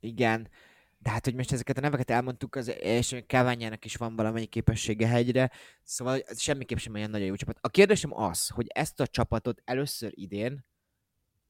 Igen, 0.00 0.48
de 0.98 1.10
hát, 1.10 1.24
hogy 1.24 1.34
most 1.34 1.52
ezeket 1.52 1.78
a 1.78 1.80
neveket 1.80 2.10
elmondtuk, 2.10 2.54
az, 2.54 2.72
és 2.80 3.22
Káványának 3.26 3.84
is 3.84 3.96
van 3.96 4.16
valamennyi 4.16 4.46
képessége 4.46 5.06
hegyre, 5.06 5.50
szóval 5.82 6.20
ez 6.20 6.40
semmiképp 6.40 6.78
sem 6.78 6.94
olyan 6.94 7.10
nagyon 7.10 7.26
jó 7.26 7.34
csapat. 7.34 7.58
A 7.60 7.68
kérdésem 7.68 8.14
az, 8.14 8.48
hogy 8.48 8.66
ezt 8.68 9.00
a 9.00 9.06
csapatot 9.06 9.62
először 9.64 10.10
idén 10.14 10.64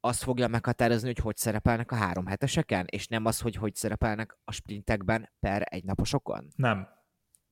azt 0.01 0.23
fogja 0.23 0.49
meghatározni, 0.49 1.07
hogy 1.07 1.19
hogy 1.19 1.37
szerepelnek 1.37 1.93
a 1.93 1.95
három 1.95 2.27
heteseken, 2.27 2.87
és 2.89 3.07
nem 3.07 3.25
az, 3.25 3.41
hogy 3.41 3.55
hogy 3.55 3.75
szerepelnek 3.75 4.39
a 4.45 4.53
sprintekben 4.53 5.33
per 5.41 5.67
egynaposokon? 5.71 6.49
Nem. 6.57 6.89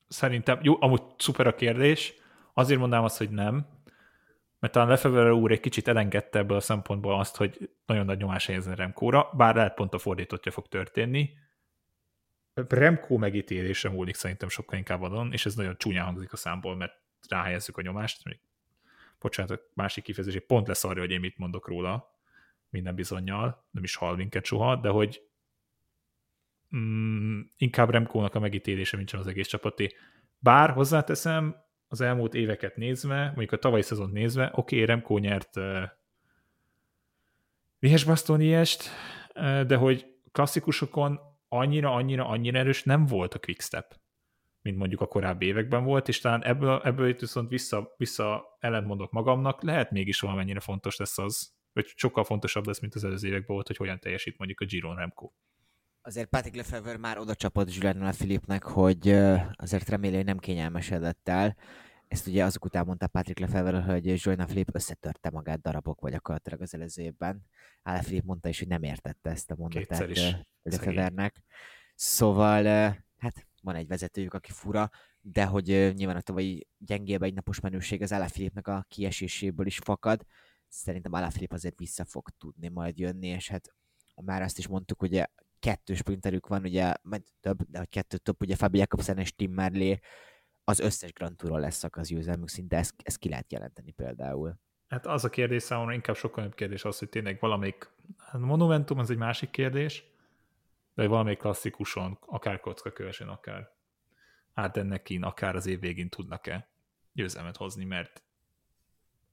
Szerintem, 0.09 0.59
jó, 0.63 0.83
amúgy 0.83 1.03
szuper 1.19 1.47
a 1.47 1.55
kérdés, 1.55 2.15
azért 2.55 2.81
mondanám 2.81 3.05
azt, 3.05 3.19
hogy 3.19 3.31
nem, 3.31 3.67
mert 4.65 4.77
talán 4.77 4.91
Lefebvre 4.91 5.35
úr 5.35 5.53
egy 5.53 5.61
kicsit 5.61 5.89
elengedte 5.89 6.39
ebből 6.39 6.57
a 6.57 6.61
szempontból 6.61 7.19
azt, 7.19 7.37
hogy 7.37 7.71
nagyon 7.87 8.05
nagy 8.05 8.19
nyomás 8.19 8.47
helyezni 8.47 8.75
Remkóra, 8.75 9.31
bár 9.37 9.55
lehet 9.55 9.75
pont 9.75 9.95
a 9.95 9.99
fordítottja 9.99 10.53
fog 10.53 10.69
történni. 10.69 11.31
Remkó 12.55 13.17
megítélése 13.17 13.89
múlik 13.89 14.15
szerintem 14.15 14.49
sokkal 14.49 14.79
inkább 14.79 15.03
adon, 15.03 15.33
és 15.33 15.47
ez 15.47 15.55
nagyon 15.55 15.77
csúnya 15.79 16.05
hangzik 16.05 16.33
a 16.33 16.37
számból, 16.37 16.77
mert 16.77 16.93
ráhelyezzük 17.29 17.77
a 17.77 17.83
nyomást. 17.83 18.25
Még, 18.25 18.39
bocsánat, 19.19 19.51
a 19.51 19.61
másik 19.75 20.05
kifejezés, 20.05 20.43
pont 20.47 20.67
lesz 20.67 20.85
arra, 20.85 21.01
hogy 21.01 21.11
én 21.11 21.21
mit 21.21 21.39
mondok 21.39 21.69
róla, 21.69 22.19
minden 22.69 22.95
bizonyal, 22.95 23.67
nem 23.71 23.85
is 23.85 23.97
hall 23.97 24.17
minket 24.17 24.45
soha, 24.45 24.77
de 24.77 24.89
hogy 24.89 25.23
mm, 26.77 27.41
inkább 27.57 27.91
Remkónak 27.91 28.35
a 28.35 28.41
megítélése, 28.41 28.97
mint 28.97 29.11
az 29.12 29.27
egész 29.27 29.49
csapaté. 29.49 29.97
Bár 30.39 30.71
hozzáteszem, 30.71 31.65
az 31.95 32.01
elmúlt 32.01 32.35
éveket 32.35 32.77
nézve, 32.77 33.25
mondjuk 33.25 33.53
a 33.53 33.59
tavalyi 33.59 33.83
szezont 33.83 34.13
nézve, 34.13 34.51
oké, 34.55 34.75
okay, 34.75 34.87
Remco 34.87 35.19
nyert 35.19 35.57
uh, 35.57 35.83
Lihes 37.85 38.05
Bastoniest, 38.05 38.91
de 39.67 39.77
hogy 39.77 40.07
klasszikusokon 40.33 41.21
annyira, 41.49 41.95
annyira, 41.95 42.27
annyira 42.27 42.59
erős 42.59 42.83
nem 42.83 43.07
volt 43.07 43.35
a 43.35 43.39
quickstep, 43.39 43.97
mint 44.63 44.77
mondjuk 44.77 45.01
a 45.01 45.07
korábbi 45.07 45.47
években 45.47 45.85
volt, 45.85 46.09
és 46.09 46.21
talán 46.21 46.45
ebből, 46.45 46.81
ebből 46.85 47.09
itt 47.09 47.21
viszont 47.21 47.49
vissza, 47.49 47.95
vissza 47.97 48.45
ellentmondok 48.59 49.11
magamnak, 49.11 49.63
lehet 49.63 49.91
mégis 49.91 50.21
valamennyire 50.21 50.61
fontos 50.61 50.97
lesz 50.97 51.19
az, 51.19 51.53
vagy 51.73 51.87
sokkal 51.95 52.25
fontosabb 52.25 52.67
lesz, 52.67 52.81
mint 52.81 52.95
az 52.95 53.05
előző 53.05 53.29
években 53.29 53.55
volt, 53.55 53.67
hogy 53.67 53.77
hogyan 53.77 53.99
teljesít 53.99 54.39
mondjuk 54.39 54.61
a 54.61 54.65
Giron 54.65 54.97
Remco. 54.97 55.31
Azért 56.07 56.29
Patrick 56.29 56.57
Lefebvre 56.57 56.99
már 56.99 57.19
oda 57.19 57.35
csapott 57.35 57.75
Julian 57.75 58.13
Filipnek, 58.13 58.63
hogy 58.63 59.09
azért 59.53 59.89
remélem, 59.89 60.17
hogy 60.17 60.25
nem 60.25 60.39
kényelmesedett 60.39 61.29
el, 61.29 61.57
ezt 62.09 62.27
ugye 62.27 62.45
azok 62.45 62.65
után 62.65 62.87
mondta 62.87 63.07
Patrick 63.07 63.39
Lefebvre, 63.39 63.81
hogy 63.81 64.25
Joyna 64.25 64.47
Flip 64.47 64.75
összetörte 64.75 65.31
magát 65.31 65.61
darabok 65.61 66.01
vagy 66.01 66.13
gyakorlatilag 66.13 66.61
az 66.61 66.75
előző 66.75 67.03
évben. 67.03 67.47
Ála 67.83 68.03
Flip 68.03 68.25
mondta 68.25 68.49
is, 68.49 68.59
hogy 68.59 68.69
nem 68.69 68.83
értette 68.83 69.31
ezt 69.31 69.51
a 69.51 69.55
mondatát 69.59 70.09
Lefebvre-nek. 70.63 71.43
Szóval, 71.95 72.65
hát 73.19 73.47
van 73.63 73.75
egy 73.75 73.87
vezetőjük, 73.87 74.35
aki 74.35 74.51
fura, 74.51 74.91
de 75.21 75.45
hogy 75.45 75.93
nyilván 75.95 76.17
a 76.17 76.21
tavalyi 76.21 76.67
gyengébb 76.79 77.23
egy 77.23 77.35
napos 77.35 77.61
menőség 77.61 78.03
az 78.03 78.13
Ála 78.13 78.29
Filipnek 78.29 78.69
a 78.69 78.87
kieséséből 78.89 79.67
is 79.67 79.79
fakad. 79.79 80.27
Szerintem 80.69 81.15
Ála 81.15 81.31
Filip 81.31 81.53
azért 81.53 81.79
vissza 81.79 82.05
fog 82.05 82.29
tudni 82.39 82.69
majd 82.69 82.99
jönni, 82.99 83.27
és 83.27 83.49
hát 83.49 83.75
már 84.15 84.43
azt 84.43 84.59
is 84.59 84.67
mondtuk, 84.67 85.01
hogy 85.01 85.29
kettő 85.65 85.95
sprinterük 85.95 86.47
van, 86.47 86.62
ugye, 86.62 86.95
majd 87.03 87.23
több, 87.41 87.62
de 87.69 87.79
hogy 87.79 87.89
kettő 87.89 88.17
több, 88.17 88.37
ugye 88.41 88.57
Fabi 88.57 88.79
Jakobsen 88.79 89.19
és 89.19 89.35
Tim 89.35 89.53
Merlé 89.53 89.99
az 90.65 90.79
összes 90.79 91.12
Grand 91.12 91.37
Touron 91.37 91.61
lesz 91.61 91.85
az 91.91 92.09
győzelmük, 92.09 92.49
szinte 92.49 92.77
ezt, 92.77 92.95
ezt 93.03 93.19
ki 93.19 93.29
lehet 93.29 93.53
jelenteni 93.53 93.91
például. 93.91 94.59
Hát 94.89 95.07
az 95.07 95.25
a 95.25 95.31
kérdés 95.31 95.62
számomra 95.62 95.93
inkább 95.93 96.17
sokkal 96.17 96.43
nagyobb 96.43 96.59
kérdés 96.59 96.85
az, 96.85 96.99
hogy 96.99 97.09
tényleg 97.09 97.41
valamelyik, 97.41 97.91
hát 98.19 98.41
Monumentum 98.41 98.99
az 98.99 99.11
egy 99.11 99.17
másik 99.17 99.51
kérdés, 99.51 100.05
de 100.95 101.07
valamelyik 101.07 101.39
klasszikuson, 101.39 102.19
akár 102.21 102.61
kövesen, 102.93 103.29
akár 103.29 103.69
Ardennekin, 104.55 105.23
akár 105.23 105.57
az 105.57 105.67
év 105.67 105.81
végén 105.81 106.09
tudnak-e 106.09 106.69
győzelmet 107.12 107.57
hozni, 107.57 107.85
mert 107.85 108.23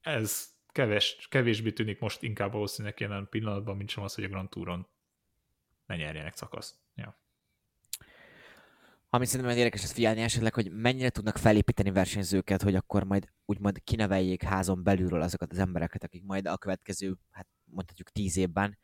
ez 0.01 0.49
keves, 0.67 1.27
kevésbé 1.29 1.71
tűnik 1.71 1.99
most 1.99 2.21
inkább 2.21 2.51
valószínűleg 2.51 2.99
jelen 2.99 3.27
pillanatban, 3.29 3.77
mint 3.77 3.89
sem 3.89 4.03
az, 4.03 4.15
hogy 4.15 4.23
a 4.23 4.27
Grand 4.27 4.49
Touron 4.49 4.88
ne 5.91 6.03
nyerjenek 6.03 6.35
szakaszt. 6.35 6.75
Ja. 6.95 7.19
Ami 9.09 9.25
szerintem 9.25 9.57
érdekes 9.57 9.83
ez 9.83 9.91
figyelni 9.91 10.21
esetleg, 10.21 10.53
hogy 10.53 10.71
mennyire 10.71 11.09
tudnak 11.09 11.37
felépíteni 11.37 11.91
versenyzőket, 11.91 12.61
hogy 12.61 12.75
akkor 12.75 13.03
majd 13.03 13.27
úgymond 13.45 13.83
kineveljék 13.83 14.43
házon 14.43 14.83
belülről 14.83 15.21
azokat 15.21 15.51
az 15.51 15.57
embereket, 15.57 16.03
akik 16.03 16.23
majd 16.23 16.47
a 16.47 16.57
következő, 16.57 17.17
hát 17.31 17.47
mondhatjuk 17.63 18.09
tíz 18.09 18.37
évben, 18.37 18.77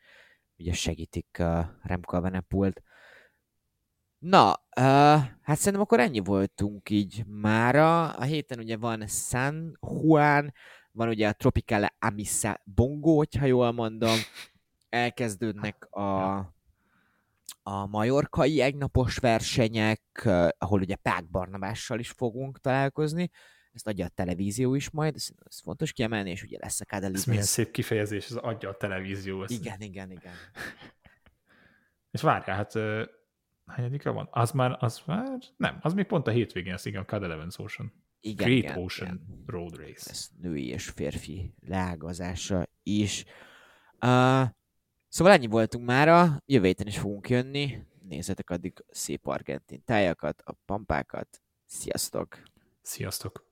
ugye 0.56 0.72
segítik 0.72 1.36
uh, 1.38 1.64
Remco 1.82 2.20
Venepult. 2.20 2.82
Na, 4.18 4.50
uh, 4.50 4.54
hát 5.42 5.56
szerintem 5.56 5.80
akkor 5.80 6.00
ennyi 6.00 6.18
voltunk 6.18 6.90
így 6.90 7.24
mára. 7.26 8.10
A 8.10 8.22
héten 8.22 8.58
ugye 8.58 8.76
van 8.76 9.06
San 9.06 9.78
Juan, 9.80 10.52
van 10.92 11.08
ugye 11.08 11.28
a 11.28 11.32
Tropicale 11.32 11.96
Amissa 11.98 12.60
Bongo, 12.64 13.16
hogyha 13.16 13.44
jól 13.46 13.72
mondom. 13.72 14.16
Elkezdődnek 14.88 15.84
a 15.84 16.57
a 17.62 17.86
majorkai 17.86 18.60
egynapos 18.60 19.16
versenyek, 19.16 20.02
ahol 20.58 20.80
ugye 20.80 20.96
Pák 20.96 21.30
Barnabással 21.30 21.98
is 21.98 22.10
fogunk 22.10 22.60
találkozni, 22.60 23.30
ezt 23.72 23.86
adja 23.86 24.04
a 24.04 24.08
televízió 24.08 24.74
is 24.74 24.90
majd, 24.90 25.14
ez, 25.14 25.28
ez 25.44 25.60
fontos 25.60 25.92
kiemelni, 25.92 26.30
és 26.30 26.42
ugye 26.42 26.58
lesz 26.60 26.80
a 26.80 26.84
Kádeli. 26.84 27.14
Ez 27.14 27.24
milyen 27.24 27.42
szép 27.42 27.70
kifejezés, 27.70 28.24
ez 28.24 28.36
adja 28.36 28.68
a 28.68 28.76
televízió. 28.76 29.42
Ezt. 29.42 29.52
Igen, 29.52 29.80
igen, 29.80 30.10
igen. 30.10 30.32
és 32.10 32.22
várjál, 32.22 32.56
hát 32.56 32.72
hányadika 33.66 34.12
van? 34.12 34.28
Az 34.30 34.50
már, 34.50 34.76
az 34.80 35.02
már, 35.06 35.38
nem, 35.56 35.78
az 35.80 35.94
még 35.94 36.06
pont 36.06 36.26
a 36.26 36.30
hétvégén, 36.30 36.72
az 36.72 36.86
igen, 36.86 37.02
a 37.02 37.04
Cad 37.04 37.22
Evans 37.22 37.58
Ocean. 37.58 37.92
Igen, 38.20 38.46
Great 38.46 38.62
igen, 38.62 38.78
Ocean 38.78 39.22
igen. 39.26 39.44
Road 39.46 39.76
Race. 39.76 40.10
Ez 40.10 40.28
női 40.40 40.66
és 40.66 40.88
férfi 40.88 41.54
leágazása 41.66 42.66
is. 42.82 43.24
Uh, 44.00 44.48
Szóval 45.08 45.32
ennyi 45.32 45.46
voltunk 45.46 45.84
mára, 45.86 46.42
jövő 46.46 46.66
héten 46.66 46.86
is 46.86 46.98
fogunk 46.98 47.28
jönni. 47.28 47.86
Nézzetek 48.08 48.50
addig 48.50 48.84
szép 48.90 49.26
argentin 49.26 49.82
tájakat, 49.84 50.42
a 50.44 50.52
pampákat. 50.64 51.42
Sziasztok! 51.66 52.42
Sziasztok! 52.82 53.47